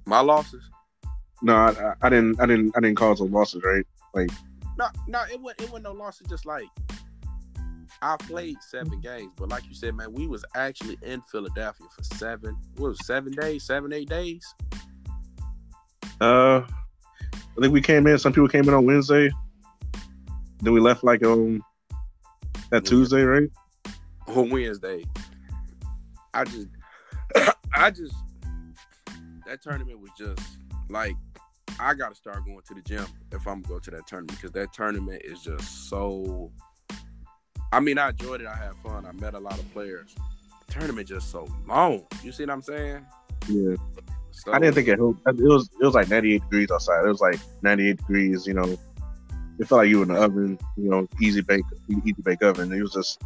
My 0.05 0.21
losses? 0.21 0.63
No, 1.41 1.53
I, 1.53 1.93
I- 2.01 2.09
didn't. 2.09 2.39
I 2.39 2.45
didn't. 2.45 2.71
I 2.77 2.79
didn't 2.79 2.95
cause 2.95 3.19
those 3.19 3.29
losses, 3.29 3.61
right? 3.63 3.85
Like. 4.13 4.29
No, 4.77 4.87
no, 5.07 5.23
it 5.29 5.41
wasn't. 5.41 5.61
It 5.63 5.69
wasn't 5.71 5.83
no 5.83 5.91
losses. 5.91 6.27
Just 6.29 6.45
like 6.45 6.69
I 8.01 8.15
played 8.15 8.55
seven 8.61 9.01
games, 9.01 9.33
but 9.35 9.49
like 9.49 9.67
you 9.67 9.75
said, 9.75 9.95
man, 9.95 10.13
we 10.13 10.27
was 10.27 10.45
actually 10.55 10.97
in 11.03 11.21
Philadelphia 11.23 11.87
for 11.93 12.03
seven. 12.15 12.55
What 12.77 12.89
was 12.91 12.99
it, 13.01 13.05
seven 13.05 13.33
days? 13.33 13.65
Seven, 13.65 13.91
eight 13.91 14.07
days? 14.07 14.55
Uh, 16.21 16.61
I 17.33 17.61
think 17.61 17.73
we 17.73 17.81
came 17.81 18.07
in. 18.07 18.17
Some 18.17 18.31
people 18.31 18.47
came 18.47 18.67
in 18.67 18.73
on 18.73 18.85
Wednesday. 18.85 19.29
Then 20.61 20.73
we 20.73 20.79
left 20.79 21.03
like 21.03 21.23
on 21.23 21.61
that 22.69 22.85
Tuesday, 22.85 23.23
right? 23.23 23.49
on 24.35 24.49
Wednesday. 24.49 25.03
I 26.33 26.43
just, 26.45 26.67
I 27.73 27.91
just, 27.91 28.15
that 29.45 29.61
tournament 29.61 29.99
was 29.99 30.11
just 30.17 30.41
like, 30.89 31.15
I 31.79 31.93
got 31.93 32.09
to 32.09 32.15
start 32.15 32.45
going 32.45 32.61
to 32.67 32.73
the 32.73 32.81
gym 32.81 33.05
if 33.31 33.47
I'm 33.47 33.61
going 33.61 33.63
to 33.63 33.69
go 33.69 33.79
to 33.79 33.91
that 33.91 34.07
tournament 34.07 34.39
because 34.39 34.51
that 34.51 34.73
tournament 34.73 35.21
is 35.25 35.41
just 35.41 35.89
so. 35.89 36.51
I 37.73 37.79
mean, 37.79 37.97
I 37.97 38.09
enjoyed 38.09 38.41
it. 38.41 38.47
I 38.47 38.55
had 38.55 38.75
fun. 38.83 39.05
I 39.05 39.13
met 39.13 39.33
a 39.33 39.39
lot 39.39 39.57
of 39.57 39.71
players. 39.71 40.13
The 40.67 40.73
tournament 40.73 41.07
just 41.07 41.31
so 41.31 41.47
long. 41.65 42.05
You 42.23 42.31
see 42.31 42.43
what 42.43 42.51
I'm 42.51 42.61
saying? 42.61 43.05
Yeah. 43.47 43.75
So, 44.31 44.53
I 44.53 44.59
didn't 44.59 44.75
think 44.75 44.87
it. 44.87 44.93
It 44.93 44.99
was. 44.99 45.69
It 45.79 45.85
was 45.85 45.93
like 45.93 46.09
98 46.09 46.41
degrees 46.41 46.71
outside. 46.71 47.05
It 47.05 47.09
was 47.09 47.21
like 47.21 47.39
98 47.61 47.97
degrees. 47.97 48.47
You 48.47 48.53
know, 48.53 48.77
it 49.59 49.67
felt 49.67 49.79
like 49.79 49.89
you 49.89 49.97
were 49.97 50.03
in 50.03 50.09
the 50.13 50.21
oven. 50.21 50.57
You 50.77 50.89
know, 50.89 51.07
easy 51.21 51.41
bake, 51.41 51.63
easy 51.89 52.15
bake 52.23 52.41
oven. 52.41 52.71
It 52.71 52.81
was 52.81 52.93
just 52.93 53.21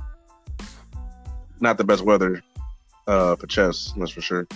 not 1.59 1.77
the 1.77 1.83
best 1.83 2.03
weather 2.03 2.43
uh, 3.07 3.35
for 3.35 3.47
chess. 3.47 3.93
That's 3.97 4.11
for 4.11 4.21
sure. 4.21 4.47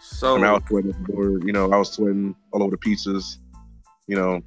So 0.00 0.34
I 0.34 0.36
mean, 0.36 0.44
I 0.46 0.52
was 0.52 0.62
sweating 0.68 0.90
at. 0.90 1.46
You 1.46 1.52
know, 1.52 1.72
I 1.72 1.76
was 1.76 1.92
sweating 1.92 2.34
all 2.52 2.62
over 2.62 2.70
the 2.70 2.78
pieces. 2.78 3.38
You 4.06 4.16
know, 4.16 4.40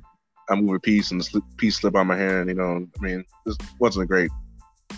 I 0.49 0.56
move 0.56 0.76
a 0.76 0.80
piece 0.80 1.12
and 1.12 1.20
the 1.20 1.24
slip, 1.26 1.43
piece 1.58 1.78
slip 1.78 1.95
on 1.95 2.08
my 2.08 2.18
hand. 2.18 2.49
You 2.49 2.56
know, 2.56 2.88
I 2.99 3.02
mean, 3.04 3.26
this 3.45 3.58
wasn't 3.80 4.08
great. 4.10 4.32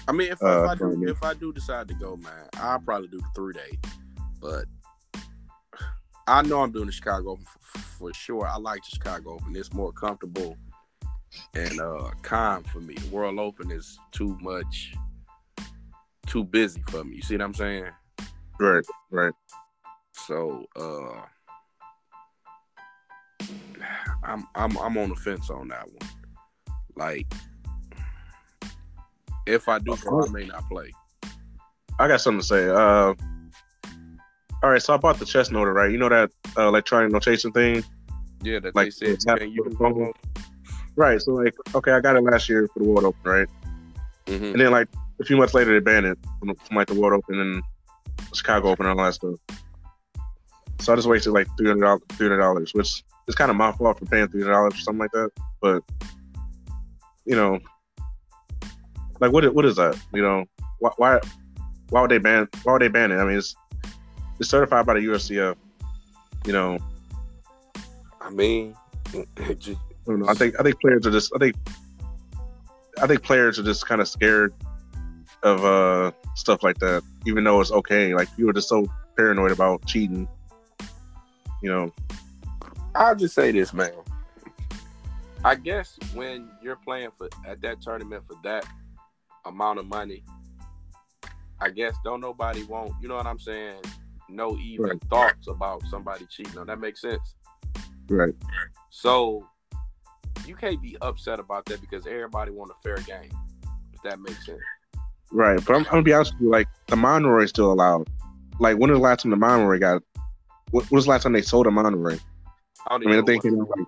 I 0.08 0.12
mean, 0.12 0.32
if, 0.32 0.42
uh, 0.44 0.64
if 0.64 0.70
I 0.70 0.74
do, 0.76 0.80
from- 0.80 1.08
if 1.08 1.24
I 1.24 1.34
do 1.34 1.54
decide 1.54 1.88
to 1.88 1.94
go, 1.94 2.18
man, 2.18 2.50
I'll 2.56 2.80
probably 2.80 3.08
do 3.08 3.20
the 3.20 3.28
three 3.36 3.54
day. 3.54 3.78
But 4.42 4.66
I 6.28 6.42
know 6.42 6.62
I'm 6.62 6.72
doing 6.72 6.86
the 6.86 6.92
Chicago 6.92 7.32
Open 7.32 7.46
for, 7.46 7.80
for 7.80 8.14
sure. 8.14 8.48
I 8.48 8.58
like 8.58 8.82
the 8.84 8.92
Chicago 8.92 9.34
Open. 9.36 9.56
It's 9.56 9.74
more 9.74 9.92
comfortable 9.92 10.58
and 11.56 11.80
uh 11.80 12.12
calm 12.22 12.64
for 12.64 12.80
me. 12.80 12.94
The 12.96 13.08
World 13.08 13.40
Open 13.40 13.72
is 13.72 14.00
too 14.12 14.38
much, 14.42 14.94
too 16.28 16.44
busy 16.44 16.82
for 16.90 17.04
me. 17.04 17.18
You 17.18 17.22
see 17.22 17.36
what 17.36 17.44
I'm 17.44 17.54
saying? 17.54 17.88
Right, 18.60 18.86
right. 19.10 19.34
So 20.14 20.66
uh 20.76 21.22
I'm 24.24 24.48
I'm 24.56 24.78
I'm 24.78 24.98
on 24.98 25.10
the 25.10 25.16
fence 25.16 25.50
on 25.50 25.68
that 25.70 25.88
one. 25.88 26.10
Like 26.96 27.32
if 29.46 29.68
I 29.68 29.80
do 29.80 29.94
I 29.94 30.30
may 30.30 30.46
not 30.46 30.70
play. 30.70 30.92
I 32.00 32.08
got 32.08 32.22
something 32.22 32.42
to 32.42 32.46
say. 32.46 32.70
Uh, 32.70 33.14
all 34.64 34.70
right, 34.70 34.82
so 34.82 34.94
I 34.94 34.98
bought 34.98 35.20
the 35.20 35.26
chess 35.26 35.50
noter, 35.50 35.74
right? 35.74 35.92
You 35.92 35.98
know 35.98 36.08
that 36.08 36.32
uh, 36.58 36.70
electronic 36.70 37.12
notation 37.12 37.52
thing, 37.52 37.84
Yeah, 38.42 38.60
that 38.60 38.74
Like, 38.74 38.86
they 38.86 38.92
said 38.92 39.10
it's 39.10 39.26
happening 39.26 39.50
man, 39.50 39.72
you 39.72 39.78
can 39.78 40.14
right? 40.96 41.22
So 41.22 41.34
like, 41.34 41.54
okay, 41.76 41.92
I 41.92 42.00
got 42.00 42.16
it 42.16 42.24
last 42.24 42.48
year 42.48 42.70
for 42.74 42.80
the 42.80 42.86
World 42.86 43.04
Open, 43.04 43.30
right? 43.30 43.48
Mhm. 44.28 44.52
And 44.54 44.62
then 44.62 44.72
like 44.72 44.88
a 45.20 45.26
few 45.26 45.36
months 45.36 45.54
later, 45.54 45.74
they 45.74 45.80
banned 45.80 46.06
it 46.06 46.18
from, 46.40 46.56
from 46.56 46.78
like 46.78 46.88
the 46.88 46.94
World 46.94 47.14
Open, 47.14 47.40
and 47.40 47.64
Chicago 48.34 48.70
Open 48.70 48.86
and 48.86 48.98
all 48.98 49.06
that 49.06 49.14
stuff. 49.14 49.36
So 50.80 50.94
I 50.94 50.96
just 50.96 51.10
wasted 51.10 51.34
like 51.34 51.48
three 51.58 51.68
hundred 51.68 51.86
dollars, 51.86 52.02
three 52.14 52.28
hundred 52.28 52.40
dollars, 52.40 52.74
which 52.74 53.04
is 53.28 53.36
kind 53.36 53.52
of 53.52 53.58
my 53.58 53.74
fault 53.74 54.00
for 54.00 54.06
paying 54.06 54.30
three 54.30 54.44
hundred 54.44 54.54
dollars 54.54 54.76
or 54.76 54.78
something 54.78 55.00
like 55.00 55.12
that. 55.12 55.30
But 55.62 55.84
you 57.26 57.36
know, 57.36 57.60
like 59.20 59.34
what 59.34 59.54
what 59.54 59.66
is 59.66 59.76
that? 59.76 59.98
You 60.14 60.22
know, 60.22 60.46
why 60.80 60.92
why 60.96 61.20
why 61.90 62.02
would 62.02 62.12
they 62.12 62.18
ban 62.18 62.48
why 62.64 62.74
would 62.74 62.82
they 62.82 62.88
ban 62.88 63.12
it? 63.12 63.18
I 63.18 63.26
mean, 63.26 63.38
it's 63.38 63.56
it's 64.40 64.50
certified 64.50 64.86
by 64.86 64.96
the 64.96 65.00
USCF. 65.02 65.56
You 66.46 66.54
know, 66.54 66.78
I 68.22 68.30
mean, 68.30 68.76
just, 69.58 69.80
I, 70.08 70.14
know, 70.14 70.28
I 70.28 70.34
think 70.34 70.60
I 70.60 70.64
think 70.64 70.80
players 70.82 71.06
are 71.06 71.12
just 71.12 71.32
I 71.36 71.40
think 71.40 71.56
I 73.02 73.08
think 73.08 73.24
players 73.24 73.60
are 73.60 73.64
just 73.64 73.86
kind 73.88 74.02
of 74.02 74.08
scared 74.08 74.54
of 75.44 75.64
uh 75.64 76.12
stuff 76.36 76.64
like 76.64 76.80
that, 76.80 77.04
even 77.26 77.44
though 77.44 77.62
it's 77.62 77.72
okay. 77.72 78.14
Like 78.14 78.30
you 78.38 78.46
were 78.46 78.54
just 78.54 78.70
so 78.70 78.88
paranoid 79.16 79.52
about 79.52 79.86
cheating. 79.86 80.28
You 81.62 81.70
know. 81.70 81.94
I'll 82.96 83.16
just 83.16 83.34
say 83.34 83.52
this, 83.52 83.74
man. 83.74 83.92
I 85.46 85.56
guess 85.56 85.98
when 86.14 86.50
you're 86.62 86.78
playing 86.78 87.10
for 87.18 87.30
at 87.46 87.62
that 87.62 87.82
tournament 87.82 88.24
for 88.26 88.36
that 88.44 88.66
amount 89.46 89.80
of 89.80 89.86
money, 89.88 90.24
I 91.60 91.70
guess 91.70 91.96
don't 92.04 92.22
nobody 92.22 92.64
want, 92.64 92.94
you 93.02 93.08
know 93.08 93.16
what 93.16 93.26
I'm 93.26 93.40
saying? 93.40 93.82
No 94.34 94.58
even 94.58 94.86
right. 94.86 95.04
thoughts 95.10 95.48
about 95.48 95.84
somebody 95.90 96.26
cheating. 96.26 96.54
No, 96.56 96.66
that 96.66 96.80
makes 96.80 97.02
sense. 97.02 97.36
Right. 98.10 98.34
So 98.90 99.48
you 100.46 100.56
can't 100.56 100.82
be 100.82 100.98
upset 101.02 101.40
about 101.40 101.66
that 101.66 101.82
because 101.82 102.06
everybody 102.08 102.52
want 102.52 102.72
a 102.72 102.82
fair 102.82 102.98
game. 102.98 103.32
If 103.94 104.02
that 104.04 104.20
makes 104.20 104.46
sense. 104.46 104.60
Right, 105.32 105.64
but 105.66 105.76
I'm, 105.76 105.86
I'm 105.86 105.92
gonna 105.92 106.02
be 106.04 106.14
honest 106.14 106.34
with 106.34 106.42
you. 106.42 106.50
Like 106.50 106.68
the 106.88 106.96
MonRoi 106.96 107.44
is 107.44 107.50
still 107.50 107.72
allowed. 107.72 108.08
Like 108.60 108.78
when 108.78 108.90
was 108.90 109.00
the 109.00 109.04
last 109.04 109.24
time 109.24 109.32
the 109.32 109.38
MonRoi 109.38 109.80
got? 109.80 110.04
What 110.72 110.90
was 110.92 111.06
the 111.06 111.12
last 111.12 111.24
time 111.24 111.34
they 111.34 111.42
sold 111.42 111.68
a 111.68 111.70
MonRoi? 111.70 112.20
I, 112.88 112.96
I 112.96 112.98
mean, 112.98 113.12
I'm 113.12 113.26
thinking 113.26 113.58
like 113.58 113.88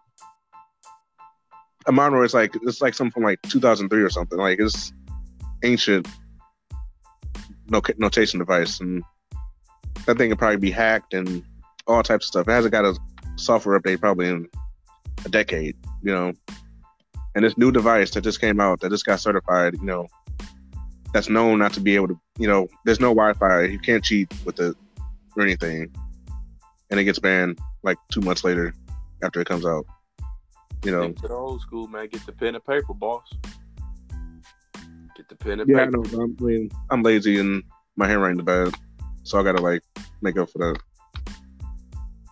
a 1.88 1.92
MonRoi 1.92 2.26
is 2.26 2.34
like 2.34 2.56
it's 2.64 2.82
like 2.82 2.94
something 2.94 3.12
from 3.12 3.24
like 3.24 3.42
2003 3.44 4.02
or 4.02 4.10
something. 4.10 4.38
Like 4.38 4.60
it's 4.60 4.94
ancient 5.64 6.08
no 7.70 7.82
notation 7.98 8.40
device, 8.40 8.80
and 8.80 9.04
that 10.06 10.18
thing 10.18 10.30
could 10.30 10.40
probably 10.40 10.58
be 10.58 10.72
hacked 10.72 11.14
and 11.14 11.44
all 11.88 12.04
types 12.04 12.26
of 12.26 12.28
stuff. 12.28 12.48
It 12.48 12.52
hasn't 12.52 12.72
got 12.72 12.86
a 12.86 12.98
software 13.36 13.80
update 13.80 14.00
probably 14.00 14.30
in 14.30 14.48
a 15.26 15.30
decade, 15.30 15.76
you 16.04 16.12
know. 16.14 16.34
And 17.36 17.44
this 17.44 17.58
new 17.58 17.72
device 17.72 18.12
that 18.12 18.22
just 18.22 18.40
came 18.40 18.60
out 18.60 18.80
that 18.80 18.90
just 18.90 19.06
got 19.06 19.20
certified, 19.20 19.74
you 19.74 19.86
know, 19.86 20.08
that's 21.14 21.30
known 21.30 21.60
not 21.60 21.74
to 21.74 21.82
be 21.82 21.96
able 21.96 22.08
to, 22.08 22.20
you 22.38 22.48
know, 22.48 22.68
there's 22.86 23.00
no 23.00 23.10
Wi-Fi. 23.14 23.64
You 23.64 23.80
can't 23.80 24.04
cheat 24.04 24.34
with 24.46 24.60
it 24.60 24.76
or 25.36 25.44
anything, 25.44 25.94
and 26.90 27.00
it 27.00 27.04
gets 27.04 27.20
banned 27.20 27.60
like 27.84 27.98
two 28.12 28.22
months 28.22 28.44
later 28.44 28.74
after 29.22 29.42
it 29.42 29.48
comes 29.48 29.66
out. 29.66 29.86
You 30.84 30.92
know, 30.92 31.12
to 31.12 31.28
the 31.28 31.34
old 31.34 31.62
school 31.62 31.88
man, 31.88 32.08
get 32.08 32.26
the 32.26 32.32
pen 32.32 32.56
and 32.56 32.64
paper, 32.64 32.94
boss. 32.94 33.28
Get 35.16 35.28
the 35.30 35.36
pen 35.36 35.60
and 35.60 35.70
yeah, 35.70 35.86
paper. 35.86 36.04
Yeah, 36.06 36.14
I 36.14 36.18
know. 36.18 36.36
I 36.40 36.44
mean, 36.44 36.72
I'm 36.90 37.04
lazy 37.04 37.40
and 37.40 37.64
my 37.96 38.08
handwriting's 38.08 38.44
bad, 38.44 38.74
so 39.26 39.40
I 39.40 39.44
gotta 39.44 39.62
like 39.62 39.82
make 40.22 40.38
up 40.38 40.50
for 40.50 40.60
that. 40.60 40.80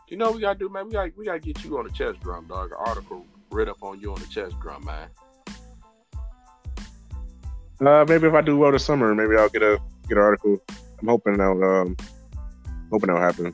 You 0.08 0.18
know 0.18 0.28
what 0.28 0.36
we 0.36 0.42
gotta 0.42 0.60
do, 0.60 0.70
man? 0.70 0.86
We 0.86 0.92
gotta 0.94 1.12
we 1.18 1.26
gotta 1.26 1.40
get 1.40 1.64
you 1.64 1.78
on 1.80 1.86
the 1.86 1.92
chess 1.92 2.16
drum, 2.22 2.48
dog. 2.48 2.72
An 2.72 2.78
article 2.80 3.26
read 3.50 3.68
up 3.68 3.82
on 3.82 4.00
you 4.00 4.14
on 4.14 4.20
the 4.20 4.28
chess 4.28 4.52
drum, 4.62 4.86
man. 4.86 5.10
Uh, 7.86 8.06
maybe 8.08 8.28
if 8.28 8.34
I 8.34 8.42
do 8.42 8.58
well 8.58 8.72
this 8.72 8.86
summer, 8.86 9.14
maybe 9.16 9.36
I'll 9.36 9.50
get 9.50 9.64
a 9.64 9.82
get 10.08 10.18
an 10.18 10.24
article. 10.24 10.62
I'm 11.02 11.08
hoping 11.08 11.38
that'll 11.38 11.64
um, 11.64 11.98
hoping 12.92 13.08
that'll 13.08 13.22
happen. 13.22 13.54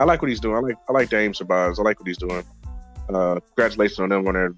I 0.00 0.04
like 0.04 0.20
what 0.20 0.28
he's 0.28 0.40
doing. 0.40 0.56
I 0.56 0.60
like 0.60 0.76
I 0.88 0.92
like 0.92 1.08
Daaim 1.08 1.30
Shabazz. 1.30 1.78
I 1.78 1.82
like 1.82 2.00
what 2.00 2.08
he's 2.08 2.18
doing. 2.18 2.42
Uh, 3.08 3.38
congratulations 3.54 4.00
on 4.00 4.08
them 4.08 4.26
on 4.26 4.34
their 4.34 4.54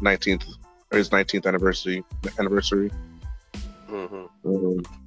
19th 0.00 0.44
or 0.90 0.98
his 0.98 1.10
19th 1.10 1.46
anniversary 1.46 2.02
anniversary. 2.38 2.90
Mm-hmm. 3.88 4.48
Um, 4.48 5.03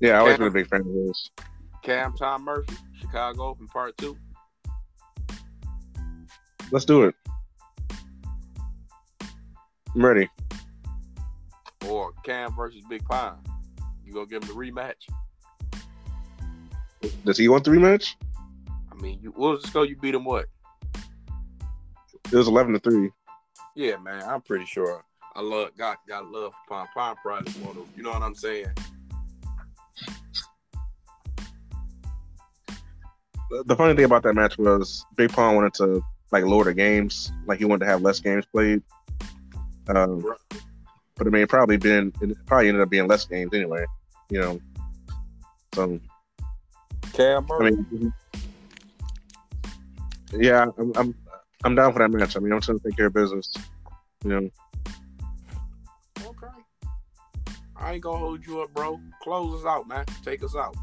yeah, 0.00 0.12
I 0.12 0.18
always 0.18 0.38
been 0.38 0.46
a 0.46 0.50
big 0.50 0.68
fan 0.68 0.80
of 0.80 0.86
his. 0.86 1.30
Cam 1.82 2.14
Tom 2.14 2.44
Murphy, 2.44 2.76
Chicago 3.00 3.44
Open 3.44 3.66
Part 3.68 3.96
Two. 3.96 4.16
Let's 6.70 6.84
do 6.84 7.04
it. 7.04 7.14
I'm 9.94 10.04
ready. 10.04 10.28
Or 11.88 12.12
Cam 12.24 12.54
versus 12.54 12.82
Big 12.88 13.04
Pine. 13.04 13.38
You 14.04 14.12
gonna 14.12 14.26
give 14.26 14.42
him 14.42 14.48
the 14.48 14.54
rematch? 14.54 15.06
Does 17.24 17.38
he 17.38 17.48
want 17.48 17.64
the 17.64 17.70
rematch? 17.70 18.16
I 18.90 18.94
mean, 19.00 19.20
you 19.22 19.30
what 19.30 19.52
was 19.52 19.62
the 19.62 19.68
score? 19.68 19.86
You 19.86 19.96
beat 19.96 20.14
him 20.14 20.24
what? 20.24 20.46
It 22.32 22.36
was 22.36 22.48
eleven 22.48 22.72
to 22.72 22.80
three. 22.80 23.10
Yeah, 23.74 23.96
man, 23.98 24.22
I'm 24.24 24.40
pretty 24.40 24.64
sure. 24.64 25.04
I 25.34 25.40
love 25.42 25.70
got 25.76 25.98
got 26.08 26.26
love 26.30 26.52
for 26.66 26.74
Pine. 26.74 26.86
Pine 26.94 27.16
probably 27.22 27.52
one 27.62 27.76
of 27.76 27.86
you 27.96 28.02
know 28.02 28.10
what 28.10 28.22
I'm 28.22 28.34
saying. 28.34 28.72
The 33.50 33.76
funny 33.76 33.94
thing 33.94 34.04
about 34.04 34.22
that 34.24 34.34
match 34.34 34.58
was 34.58 35.04
Big 35.16 35.30
Pong 35.30 35.54
wanted 35.54 35.74
to 35.74 36.02
like 36.32 36.44
lower 36.44 36.64
the 36.64 36.74
games, 36.74 37.32
like 37.46 37.58
he 37.58 37.64
wanted 37.64 37.84
to 37.84 37.90
have 37.90 38.02
less 38.02 38.20
games 38.20 38.44
played. 38.46 38.82
Um, 39.88 40.24
but 41.16 41.26
I 41.26 41.30
mean, 41.30 41.42
it 41.42 41.48
probably 41.48 41.76
been 41.76 42.12
it 42.20 42.36
probably 42.46 42.68
ended 42.68 42.82
up 42.82 42.90
being 42.90 43.06
less 43.06 43.24
games 43.24 43.52
anyway. 43.54 43.84
You 44.30 44.40
know, 44.40 44.60
so 45.74 46.00
Cam. 47.12 47.46
I 47.52 47.70
mean, 47.70 48.12
yeah, 50.34 50.66
I'm, 50.76 50.92
I'm 50.96 51.14
I'm 51.64 51.74
down 51.74 51.92
for 51.92 52.00
that 52.00 52.10
match. 52.10 52.36
I 52.36 52.40
mean, 52.40 52.52
I'm 52.52 52.60
trying 52.60 52.78
to 52.78 52.84
take 52.88 52.96
care 52.96 53.06
of 53.06 53.14
business. 53.14 53.50
You 54.24 54.30
know. 54.30 54.50
Okay. 56.26 56.46
I 57.76 57.94
ain't 57.94 58.02
gonna 58.02 58.18
hold 58.18 58.44
you 58.44 58.60
up, 58.60 58.74
bro. 58.74 59.00
Close 59.22 59.60
us 59.60 59.66
out, 59.66 59.88
man. 59.88 60.04
Take 60.24 60.42
us 60.42 60.56
out. 60.56 60.76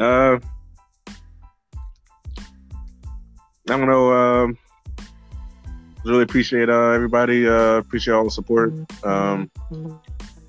Uh, 0.00 0.38
I 3.68 3.76
don't 3.76 3.88
know. 3.88 4.12
Um, 4.12 4.58
really 6.04 6.22
appreciate 6.22 6.68
uh, 6.68 6.90
everybody. 6.90 7.46
Uh, 7.46 7.76
appreciate 7.76 8.14
all 8.14 8.24
the 8.24 8.30
support. 8.30 8.72
Um, 9.04 9.50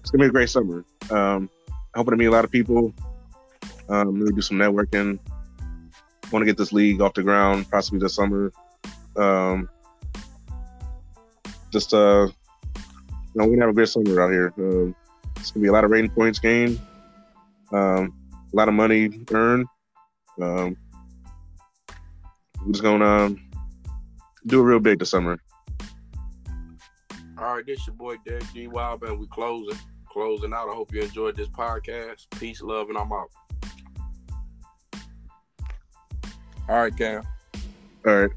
it's 0.02 0.12
gonna 0.12 0.24
be 0.24 0.28
a 0.28 0.32
great 0.32 0.50
summer. 0.50 0.84
Um, 1.10 1.50
hope 1.96 2.08
to 2.08 2.16
meet 2.16 2.26
a 2.26 2.32
lot 2.32 2.44
of 2.44 2.52
people. 2.52 2.94
Um, 3.90 4.20
maybe 4.20 4.36
do 4.36 4.42
some 4.42 4.58
networking. 4.58 5.20
Want 6.32 6.42
to 6.42 6.46
get 6.46 6.58
this 6.58 6.74
league 6.74 7.02
off 7.02 7.14
the 7.14 7.24
ground, 7.24 7.70
possibly 7.70 8.00
this 8.00 8.16
summer. 8.16 8.52
Um, 9.16 9.70
just 11.72 11.94
uh, 11.94 12.28
you 12.28 13.36
know, 13.36 13.46
we're 13.46 13.52
gonna 13.52 13.62
have 13.62 13.70
a 13.70 13.74
great 13.74 13.90
summer 13.90 14.22
out 14.22 14.32
here. 14.32 14.54
Um, 14.58 14.96
it's 15.38 15.52
gonna 15.52 15.62
be 15.62 15.70
a 15.70 15.72
lot 15.72 15.84
of 15.84 15.92
rating 15.92 16.10
points 16.10 16.40
gained, 16.40 16.80
um, 17.72 18.14
a 18.56 18.58
lot 18.58 18.70
of 18.70 18.74
money 18.74 19.10
earned. 19.32 19.68
Um, 20.42 20.78
we're 22.62 22.72
just 22.72 22.84
gonna 22.84 23.06
um, 23.06 23.50
do 24.48 24.62
it 24.62 24.64
real 24.64 24.80
big 24.80 25.00
this 25.00 25.10
summer. 25.10 25.38
All 27.38 27.56
right, 27.56 27.66
this 27.66 27.86
your 27.86 27.98
boy 27.98 28.16
Derek 28.26 28.46
G. 28.54 28.68
Wild, 28.68 29.04
and 29.04 29.20
we 29.20 29.28
closing 29.28 29.78
closing 30.10 30.54
out. 30.54 30.70
I 30.70 30.74
hope 30.74 30.94
you 30.94 31.02
enjoyed 31.02 31.36
this 31.36 31.50
podcast. 31.50 32.28
Peace, 32.40 32.62
love, 32.62 32.88
and 32.88 32.98
I'm 32.98 33.12
out. 33.12 33.30
All 36.70 36.78
right, 36.78 36.96
Cam. 36.96 37.24
All 38.08 38.16
right. 38.16 38.32